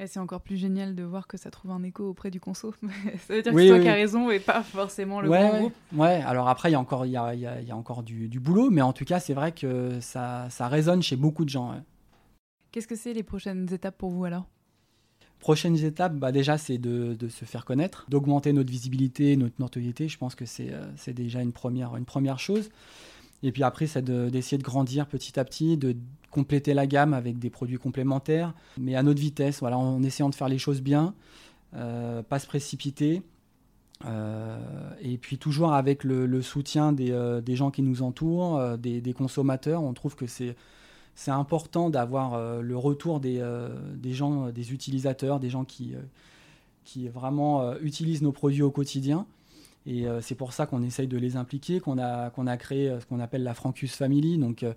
Et 0.00 0.08
c'est 0.08 0.18
encore 0.18 0.40
plus 0.40 0.56
génial 0.56 0.96
de 0.96 1.04
voir 1.04 1.28
que 1.28 1.36
ça 1.36 1.52
trouve 1.52 1.70
un 1.70 1.82
écho 1.84 2.08
auprès 2.08 2.30
du 2.32 2.40
conso. 2.40 2.74
ça 2.82 3.34
veut 3.34 3.42
dire 3.42 3.52
que 3.52 3.60
c'est 3.60 3.68
toi 3.68 3.78
qui 3.78 3.88
as 3.88 3.94
raison 3.94 4.28
et 4.28 4.40
pas 4.40 4.62
forcément 4.62 5.20
le 5.20 5.28
ouais, 5.28 5.38
grand 5.38 5.58
groupe. 5.58 5.74
Ouais, 5.94 6.20
alors 6.26 6.48
après, 6.48 6.70
il 6.70 6.72
y 6.72 6.74
a 6.74 6.80
encore, 6.80 7.06
y 7.06 7.10
y 7.10 7.16
a 7.70 7.76
encore 7.76 8.02
du, 8.02 8.28
du, 8.28 8.40
boulot, 8.40 8.70
mais 8.70 8.82
en 8.82 8.92
tout 8.92 9.04
cas, 9.04 9.20
c'est 9.20 9.34
vrai 9.34 9.52
que 9.52 10.00
ça, 10.00 10.48
ça, 10.50 10.66
résonne 10.66 11.00
chez 11.00 11.14
beaucoup 11.14 11.44
de 11.44 11.50
gens. 11.50 11.80
Qu'est-ce 12.72 12.88
que 12.88 12.96
c'est 12.96 13.12
les 13.12 13.22
prochaines 13.22 13.72
étapes 13.72 13.96
pour 13.96 14.10
vous 14.10 14.24
alors? 14.24 14.46
Prochaines 15.38 15.76
étapes, 15.84 16.14
bah 16.14 16.32
déjà, 16.32 16.58
c'est 16.58 16.78
de, 16.78 17.14
de, 17.14 17.28
se 17.28 17.44
faire 17.44 17.64
connaître, 17.64 18.06
d'augmenter 18.08 18.52
notre 18.52 18.70
visibilité, 18.70 19.36
notre 19.36 19.60
notoriété. 19.60 20.08
Je 20.08 20.18
pense 20.18 20.34
que 20.34 20.46
c'est 20.46 20.72
euh, 20.72 21.12
déjà 21.12 21.40
une 21.40 21.52
première, 21.52 21.96
une 21.96 22.06
première 22.06 22.40
chose. 22.40 22.70
Et 23.44 23.52
puis 23.52 23.62
après, 23.62 23.86
c'est 23.86 24.02
d'essayer 24.02 24.56
de, 24.56 24.62
grandir 24.62 25.06
petit 25.06 25.38
à 25.38 25.44
petit, 25.44 25.76
de 25.76 25.94
compléter 26.34 26.74
la 26.74 26.88
gamme 26.88 27.14
avec 27.14 27.38
des 27.38 27.48
produits 27.48 27.78
complémentaires, 27.78 28.52
mais 28.76 28.96
à 28.96 29.04
notre 29.04 29.20
vitesse, 29.20 29.62
en 29.62 30.02
essayant 30.02 30.28
de 30.28 30.34
faire 30.34 30.48
les 30.48 30.58
choses 30.58 30.82
bien, 30.82 31.14
euh, 31.76 32.22
pas 32.22 32.40
se 32.40 32.46
précipiter. 32.46 33.22
Euh, 34.04 34.58
et 35.00 35.16
puis 35.16 35.38
toujours 35.38 35.72
avec 35.72 36.02
le, 36.02 36.42
soutien 36.42 36.92
des, 36.92 37.12
euh, 37.12 37.40
des, 37.40 37.54
gens 37.54 37.70
qui 37.70 37.82
nous 37.82 38.02
entourent, 38.02 38.76
des, 38.76 39.14
consommateurs, 39.16 39.82
on 39.82 39.94
trouve 39.94 40.16
que 40.16 40.26
c'est 40.26 40.56
important 41.28 41.88
d'avoir 41.88 42.60
le 42.60 42.76
retour 42.76 43.20
des, 43.20 43.40
des, 43.94 44.12
gens, 44.12 44.50
des 44.50 44.72
utilisateurs, 44.72 45.38
des 45.38 45.50
gens 45.50 45.64
qui, 45.64 45.94
qui 46.84 47.06
vraiment 47.08 47.76
utilisent 47.78 48.22
nos 48.22 48.32
produits 48.32 48.62
au 48.62 48.72
quotidien. 48.72 49.24
Et 49.86 50.06
euh, 50.06 50.20
c'est 50.20 50.34
pour 50.34 50.52
ça 50.52 50.66
qu'on 50.66 50.82
essaye 50.82 51.08
de 51.08 51.18
les 51.18 51.36
impliquer, 51.36 51.80
qu'on 51.80 51.98
a, 51.98 52.30
qu'on 52.30 52.46
a 52.46 52.56
créé 52.56 52.88
euh, 52.88 53.00
ce 53.00 53.06
qu'on 53.06 53.20
appelle 53.20 53.42
la 53.42 53.54
Francus 53.54 53.94
Family. 53.94 54.38
Donc, 54.38 54.62
euh, 54.62 54.72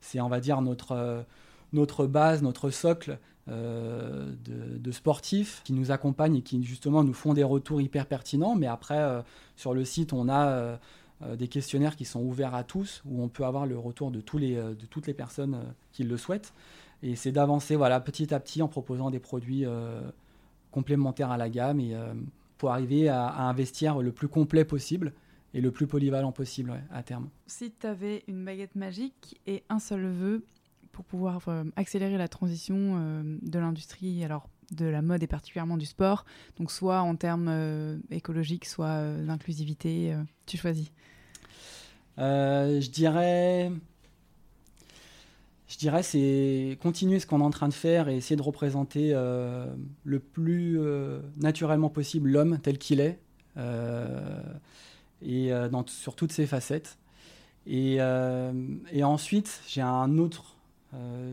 c'est, 0.00 0.20
on 0.20 0.28
va 0.28 0.40
dire, 0.40 0.60
notre, 0.62 1.24
notre 1.72 2.06
base, 2.06 2.42
notre 2.42 2.70
socle 2.70 3.18
de, 3.48 4.92
sportifs 4.92 5.62
qui 5.64 5.72
nous 5.72 5.90
accompagnent 5.90 6.36
et 6.36 6.42
qui, 6.42 6.62
justement, 6.62 7.02
nous 7.02 7.14
font 7.14 7.34
des 7.34 7.42
retours 7.42 7.80
hyper 7.80 8.06
pertinents. 8.06 8.54
Mais 8.54 8.66
après, 8.66 9.22
sur 9.56 9.74
le 9.74 9.84
site, 9.84 10.12
on 10.12 10.28
a 10.28 10.78
des 11.36 11.48
questionnaires 11.48 11.96
qui 11.96 12.04
sont 12.04 12.20
ouverts 12.20 12.54
à 12.54 12.64
tous, 12.64 13.02
où 13.04 13.22
on 13.22 13.28
peut 13.28 13.44
avoir 13.44 13.66
le 13.66 13.78
retour 13.78 14.10
de, 14.10 14.20
tous 14.20 14.38
les, 14.38 14.54
de 14.54 14.86
toutes 14.90 15.06
les 15.06 15.14
personnes 15.14 15.58
qui 15.92 16.04
le 16.04 16.16
souhaitent. 16.16 16.52
Et 17.02 17.16
c'est 17.16 17.32
d'avancer 17.32 17.74
voilà, 17.74 18.00
petit 18.00 18.32
à 18.34 18.40
petit 18.40 18.62
en 18.62 18.68
proposant 18.68 19.10
des 19.10 19.20
produits 19.20 19.64
complémentaires 20.72 21.30
à 21.30 21.36
la 21.36 21.48
gamme. 21.48 21.80
Et 21.80 21.96
pour 22.62 22.70
arriver 22.70 23.08
à, 23.08 23.26
à, 23.26 23.42
un 23.42 23.52
vestiaire 23.52 24.00
le 24.00 24.12
plus 24.12 24.28
complet 24.28 24.64
possible 24.64 25.14
et 25.52 25.60
le 25.60 25.72
plus 25.72 25.88
polyvalent 25.88 26.30
possible 26.30 26.80
à 26.92 27.02
terme. 27.02 27.28
Si 27.48 27.72
tu 27.72 27.88
avais 27.88 28.22
une 28.28 28.44
baguette 28.44 28.76
magique 28.76 29.40
et 29.48 29.64
un 29.68 29.80
seul 29.80 30.06
vœu 30.06 30.44
pour 30.92 31.04
pouvoir 31.04 31.40
euh, 31.48 31.64
accélérer 31.74 32.16
la 32.16 32.28
transition 32.28 32.76
euh, 32.76 33.38
de 33.42 33.58
l'industrie, 33.58 34.22
alors 34.22 34.48
de 34.70 34.84
la 34.84 35.02
mode 35.02 35.24
et 35.24 35.26
particulièrement 35.26 35.76
du 35.76 35.86
sport, 35.86 36.24
donc 36.56 36.70
soit 36.70 37.00
en 37.00 37.16
termes 37.16 37.48
euh, 37.48 37.98
écologiques, 38.12 38.66
soit 38.66 39.12
d'inclusivité, 39.16 40.14
tu 40.46 40.56
choisis? 40.56 40.92
Je 42.16 42.90
dirais 42.90 43.72
dirais, 45.78 46.02
c'est 46.02 46.78
continuer 46.82 47.18
ce 47.20 47.26
qu'on 47.26 47.40
est 47.40 47.44
en 47.44 47.50
train 47.50 47.68
de 47.68 47.74
faire 47.74 48.08
et 48.08 48.16
essayer 48.16 48.36
de 48.36 48.42
représenter 48.42 49.12
euh, 49.14 49.66
le 50.04 50.18
plus 50.18 50.78
euh, 50.78 51.20
naturellement 51.36 51.88
possible 51.88 52.30
l'homme 52.30 52.58
tel 52.58 52.78
qu'il 52.78 53.00
est, 53.00 53.18
euh, 53.56 54.42
et 55.22 55.50
sur 55.86 56.14
toutes 56.16 56.32
ses 56.32 56.46
facettes. 56.46 56.98
Et, 57.66 57.98
et 58.90 59.04
ensuite, 59.04 59.60
j'ai 59.68 59.82
un 59.82 60.18
autre 60.18 60.56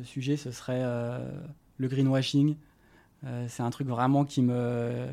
sujet, 0.04 0.38
ce 0.38 0.52
serait 0.52 0.84
le 1.78 1.88
greenwashing. 1.88 2.56
c'est 3.48 3.64
un 3.64 3.70
truc 3.72 3.88
vraiment 3.88 4.26
qui 4.26 4.44
me 4.44 5.08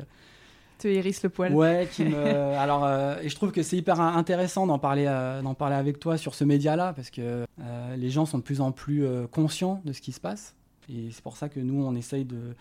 te 0.77 0.87
hérisse 0.87 1.23
le 1.23 1.29
poil. 1.29 1.53
Ouais, 1.53 1.87
qui 1.91 2.03
me. 2.05 2.17
Alors, 2.57 2.85
euh, 2.85 3.19
et 3.21 3.29
je 3.29 3.35
trouve 3.35 3.51
que 3.51 3.63
c'est 3.63 3.77
hyper 3.77 3.99
intéressant 3.99 4.67
d'en 4.67 4.79
parler, 4.79 5.05
euh, 5.07 5.41
d'en 5.41 5.53
parler 5.53 5.75
avec 5.75 5.99
toi 5.99 6.17
sur 6.17 6.35
ce 6.35 6.43
média-là, 6.43 6.93
parce 6.93 7.09
que 7.09 7.45
euh, 7.61 7.95
les 7.95 8.09
gens 8.09 8.25
sont 8.25 8.37
de 8.37 8.43
plus 8.43 8.61
en 8.61 8.71
plus 8.71 9.05
conscients 9.31 9.81
de 9.85 9.93
ce 9.93 10.01
qui 10.01 10.11
se 10.11 10.19
passe. 10.19 10.55
Et 10.89 11.09
c'est 11.11 11.23
pour 11.23 11.37
ça 11.37 11.49
que 11.49 11.59
nous, 11.59 11.83
on 11.83 11.95
essaye 11.95 12.23
de, 12.23 12.55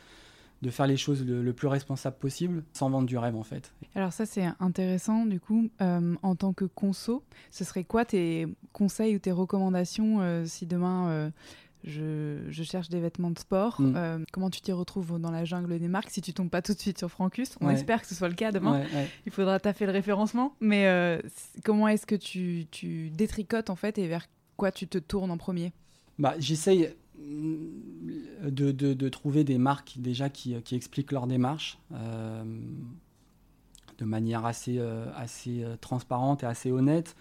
de 0.63 0.71
faire 0.71 0.87
les 0.87 0.97
choses 0.97 1.25
le, 1.25 1.53
plus 1.53 1.69
responsable 1.69 2.17
possible, 2.17 2.65
sans 2.73 2.91
vendre 2.91 3.07
du 3.07 3.17
rêve, 3.17 3.37
en 3.37 3.45
fait. 3.45 3.73
Alors, 3.95 4.13
ça, 4.13 4.27
c'est 4.27 4.47
intéressant, 4.59 5.27
du 5.27 5.39
coup, 5.39 5.69
en 5.81 6.35
tant 6.35 6.53
que 6.53 6.65
conso, 6.65 7.23
ce 7.51 7.65
serait 7.65 7.85
quoi 7.85 8.05
tes 8.05 8.49
conseils 8.73 9.15
ou 9.15 9.19
tes 9.21 9.33
recommandations 9.33 10.45
si 10.45 10.67
demain 10.67 11.31
je, 11.87 12.63
cherche 12.65 12.89
des 12.89 13.01
vêtements 13.01 13.31
de 13.31 13.39
sport. 13.39 13.81
Mm. 13.81 13.95
Euh, 13.97 14.19
comment 14.33 14.51
tu 14.51 14.61
t'y 14.61 14.73
retrouves 14.73 15.19
dans 15.21 15.31
la 15.31 15.45
jungle 15.45 15.79
des 15.79 15.89
marques 15.89 16.11
si 16.11 16.21
tu 16.21 16.33
tombes 16.33 16.51
pas 16.51 16.63
tout 16.63 16.75
de 16.75 16.79
suite 16.79 16.99
sur 16.99 17.11
Francus? 17.11 17.57
On 17.61 17.71
espère 17.71 18.03
que 18.03 18.09
ce 18.09 18.15
soit 18.15 18.29
le 18.29 18.35
cas 18.35 18.53
demain. 18.53 18.83
Il 19.25 19.33
faudra 19.33 19.61
taffer 19.61 19.87
le 19.87 19.93
référencement. 19.93 20.55
Mais 20.61 20.87
euh, 20.87 21.21
comment 21.65 21.89
est-ce 21.89 22.07
que 22.07 22.15
tu, 22.15 22.67
tu, 22.71 23.11
détricotes 23.11 23.71
en 23.71 23.77
fait 23.77 23.99
et 23.99 24.09
vers 24.09 24.27
quoi 24.57 24.73
tu 24.73 24.89
te 24.89 24.99
tournes 24.99 25.31
en 25.31 25.39
premier? 25.39 25.73
Bah, 26.19 26.35
J'essaye 26.39 26.91
mm, 27.19 28.51
de, 28.51 28.73
de, 28.73 29.09
trouver 29.09 29.45
des 29.45 29.59
marques 29.59 29.95
déjà 29.99 30.29
qui, 30.29 30.61
qui 30.63 30.75
expliquent 30.75 31.13
leur 31.13 31.27
démarche. 31.27 31.79
Euh, 31.93 32.43
de 33.99 34.05
manière 34.05 34.45
assez, 34.45 34.79
assez 35.17 35.65
transparente 35.81 36.43
et 36.43 36.47
assez 36.47 36.71
honnête. 36.71 37.17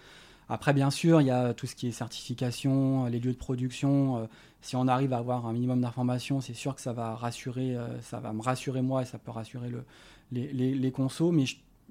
Après, 0.48 0.72
bien 0.72 0.90
sûr, 0.90 1.20
il 1.20 1.26
y 1.26 1.30
a 1.30 1.54
tout 1.54 1.66
ce 1.66 1.74
qui 1.74 1.88
est 1.88 1.92
certification, 1.92 3.06
les 3.06 3.18
lieux 3.18 3.32
de 3.32 3.38
production, 3.38 4.28
si 4.66 4.74
on 4.74 4.88
arrive 4.88 5.12
à 5.12 5.18
avoir 5.18 5.46
un 5.46 5.52
minimum 5.52 5.80
d'informations, 5.80 6.40
c'est 6.40 6.52
sûr 6.52 6.74
que 6.74 6.80
ça 6.80 6.92
va 6.92 7.14
rassurer, 7.14 7.76
euh, 7.76 8.00
ça 8.02 8.18
va 8.18 8.32
me 8.32 8.42
rassurer 8.42 8.82
moi 8.82 9.02
et 9.02 9.04
ça 9.04 9.16
peut 9.16 9.30
rassurer 9.30 9.68
le, 9.68 9.84
les, 10.32 10.74
les, 10.74 10.90
consos. 10.90 11.30
Mais 11.30 11.44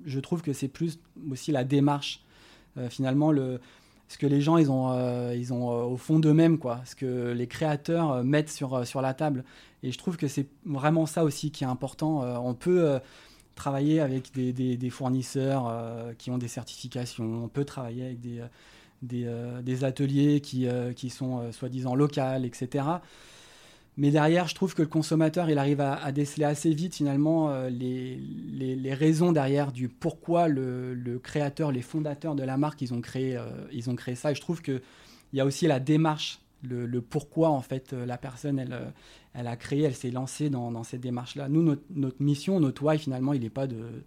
je, 0.06 0.20
trouve 0.20 0.41
que 0.41 0.51
c'est 0.51 0.68
plus 0.68 0.99
aussi 1.32 1.53
la 1.53 1.64
démarche. 1.64 2.22
Euh, 2.78 2.89
finalement, 2.89 3.32
le, 3.32 3.62
ce 4.10 4.18
que 4.18 4.28
les 4.28 4.41
gens 4.41 4.58
ils 4.58 4.70
ont, 4.70 4.91
euh, 4.91 5.34
ils 5.34 5.53
ont 5.53 5.70
au 5.70 5.95
fond 5.95 6.20
d'eux-mêmes, 6.20 6.58
quoi. 6.58 6.82
Ce 6.84 6.95
que 6.95 7.32
les 7.32 7.47
créateurs 7.47 8.26
mettent 8.26 8.51
sur, 8.51 8.86
sur 8.86 9.01
la 9.01 9.14
table. 9.14 9.45
Et 9.82 9.93
je 9.93 9.97
trouve 9.97 10.18
que 10.18 10.28
c'est 10.28 10.47
vraiment 10.66 11.06
ça 11.06 11.24
aussi 11.24 11.51
qui 11.51 11.64
est 11.64 11.68
important. 11.68 12.24
on 12.45 12.53
peut 12.56 12.99
travailler 13.56 13.99
avec 13.99 14.32
des, 14.34 14.89
fournisseurs 14.89 15.74
qui 16.18 16.30
ont 16.30 16.38
des 16.38 16.47
certifications. 16.47 17.43
On 17.43 17.47
peut 17.47 17.66
travailler 17.66 18.06
avec 18.06 18.20
des 18.20 18.41
euh, 19.14 19.62
des, 19.62 19.84
ateliers 19.84 20.41
qui, 20.41 20.68
euh, 20.68 20.93
sont 21.10 21.39
euh, 21.39 21.51
soi-disant 21.51 21.95
locales, 21.95 22.45
etc. 22.45 22.86
Mais 23.97 24.10
derrière, 24.10 24.47
je 24.47 24.56
trouve 24.56 24.74
que 24.74 24.82
le 24.82 24.88
consommateur, 24.88 25.49
il 25.49 25.58
arrive 25.58 25.80
à, 25.80 26.12
déceler 26.12 26.45
assez 26.45 26.74
vite 26.74 26.95
finalement 26.95 27.53
les, 27.70 28.18
les, 28.18 28.93
raisons 28.93 29.32
derrière 29.32 29.72
du 29.72 29.88
pourquoi 29.88 30.49
le, 30.49 31.20
créateur, 31.24 31.72
les 31.72 31.82
fondateurs 31.82 32.36
de 32.36 32.43
la 32.43 32.58
marque, 32.58 32.82
ils 32.82 32.93
ont 32.93 32.99
créé, 32.99 33.39
ils 33.72 33.89
ont 33.89 33.95
créé 33.95 34.16
ça. 34.16 34.32
Et 34.32 34.36
je 34.36 34.41
trouve 34.41 34.62
qu'il 34.62 34.82
y 35.32 35.39
a 35.39 35.45
aussi 35.45 35.66
la 35.66 35.80
démarche, 35.80 36.39
le, 36.64 37.01
pourquoi 37.01 37.49
en 37.49 37.62
fait 37.62 37.93
la 37.93 38.18
personne, 38.18 38.60
elle, 38.60 38.93
elle 39.34 39.47
a 39.47 39.56
créé, 39.56 39.84
elle 39.84 39.95
s'est 39.95 40.12
lancée 40.12 40.49
dans, 40.49 40.84
cette 40.84 41.01
démarche-là. 41.01 41.49
Nous, 41.49 41.78
notre, 41.89 42.22
mission, 42.22 42.60
notre 42.60 42.84
why 42.84 42.97
finalement, 42.97 43.34
il 43.34 43.41
n'est 43.41 43.49
pas 43.49 43.68
de 43.68 44.03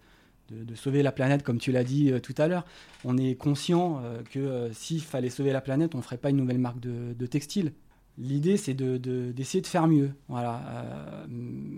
de, 0.51 0.75
sauver 0.75 1.03
la 1.03 1.13
planète, 1.13 1.43
comme 1.43 1.59
tu 1.59 1.73
l'as 1.73 1.85
dit 1.85 2.11
euh, 2.11 2.21
tout 2.21 2.35
à 2.39 2.49
l'heure. 2.49 2.65
On 3.05 3.17
est 3.19 3.35
conscient 3.35 4.01
euh, 4.03 4.23
que 4.23 4.39
euh, 4.39 4.73
s'il 4.73 5.03
fallait 5.03 5.31
sauver 5.31 5.53
la 5.53 5.61
planète, 5.61 5.95
on 5.95 5.99
ne 5.99 6.03
ferait 6.03 6.17
pas 6.17 6.31
une 6.31 6.37
nouvelle 6.37 6.59
marque 6.59 6.81
de, 6.81 7.27
textile. 7.27 7.73
L'idée, 8.17 8.57
c'est 8.57 8.75
d'essayer 8.75 9.61
de, 9.61 9.67
faire 9.67 9.87
mieux. 9.87 10.13
Voilà. 10.29 10.61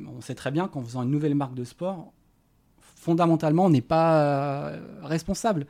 on 0.09 0.21
sait 0.23 0.35
très 0.35 0.51
bien 0.51 0.69
qu'en 0.69 0.83
faisant 0.83 1.03
une 1.03 1.11
nouvelle 1.11 1.35
marque 1.35 1.55
de 1.55 1.65
sport, 1.65 2.13
fondamentalement, 2.81 3.67
on 3.67 3.71
n'est 3.71 3.83
pas 3.83 4.73
responsable. 5.03 5.67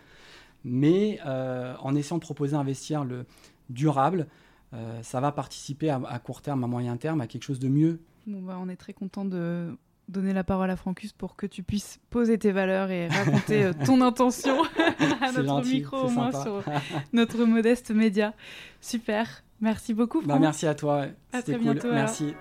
Mais 0.62 1.18
en 1.24 1.96
essayant 1.96 2.18
de 2.18 2.22
proposer 2.22 2.54
un 2.54 2.62
vestiaire 2.62 3.04
le 3.04 3.24
durable, 3.68 4.28
ça 5.02 5.20
va 5.20 5.32
participer 5.32 5.90
à, 5.90 6.18
court 6.18 6.42
terme, 6.42 6.64
à 6.64 6.66
moyen 6.66 6.96
terme, 6.96 7.20
à 7.20 7.26
quelque 7.26 7.42
chose 7.42 7.58
de 7.58 7.68
mieux. 7.68 8.00
Bon, 8.26 8.40
bah, 8.42 8.58
on 8.60 8.68
est 8.68 8.76
très 8.76 8.92
content 8.92 9.24
de 9.24 9.76
donner 10.10 10.32
la 10.32 10.44
parole 10.44 10.70
à 10.70 10.76
Francus 10.76 11.12
pour 11.12 11.36
que 11.36 11.46
tu 11.46 11.62
puisses 11.62 12.00
poser 12.10 12.36
tes 12.36 12.52
valeurs 12.52 12.90
et 12.90 13.08
raconter 13.08 13.64
euh, 13.64 13.72
ton 13.86 14.00
intention 14.00 14.62
à 15.20 15.32
notre 15.32 15.64
micro 15.66 16.06
au 16.06 16.10
moins 16.10 16.32
sur 16.32 16.62
notre 17.12 17.44
modeste 17.44 17.90
média. 17.90 18.34
Super, 18.80 19.42
merci 19.60 19.94
beaucoup. 19.94 20.20
Bah, 20.22 20.38
merci 20.38 20.66
à 20.66 20.74
toi, 20.74 21.06
c'était 21.32 21.54
cool. 21.54 21.62
Bientôt, 21.62 21.92
merci. 21.92 22.34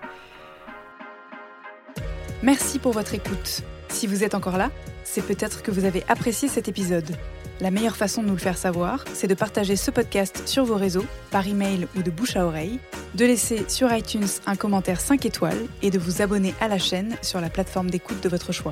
Merci 2.41 2.79
pour 2.79 2.93
votre 2.93 3.13
écoute. 3.13 3.63
Si 3.89 4.07
vous 4.07 4.23
êtes 4.23 4.33
encore 4.33 4.57
là, 4.57 4.71
c'est 5.03 5.25
peut-être 5.25 5.61
que 5.61 5.71
vous 5.71 5.85
avez 5.85 6.03
apprécié 6.07 6.47
cet 6.47 6.67
épisode. 6.67 7.15
La 7.61 7.71
meilleure 7.71 7.97
façon 7.97 8.23
de 8.23 8.27
nous 8.27 8.35
le 8.35 8.39
faire 8.39 8.57
savoir, 8.57 9.03
c'est 9.13 9.27
de 9.27 9.33
partager 9.33 9.75
ce 9.75 9.91
podcast 9.91 10.43
sur 10.45 10.63
vos 10.63 10.77
réseaux, 10.77 11.05
par 11.29 11.45
email 11.45 11.87
ou 11.97 12.03
de 12.03 12.09
bouche 12.09 12.37
à 12.37 12.45
oreille, 12.45 12.79
de 13.15 13.25
laisser 13.25 13.65
sur 13.67 13.93
iTunes 13.93 14.27
un 14.45 14.55
commentaire 14.55 15.01
5 15.01 15.25
étoiles 15.25 15.65
et 15.81 15.89
de 15.89 15.99
vous 15.99 16.21
abonner 16.21 16.53
à 16.61 16.69
la 16.69 16.77
chaîne 16.77 17.17
sur 17.21 17.41
la 17.41 17.49
plateforme 17.49 17.89
d'écoute 17.89 18.23
de 18.23 18.29
votre 18.29 18.53
choix. 18.53 18.71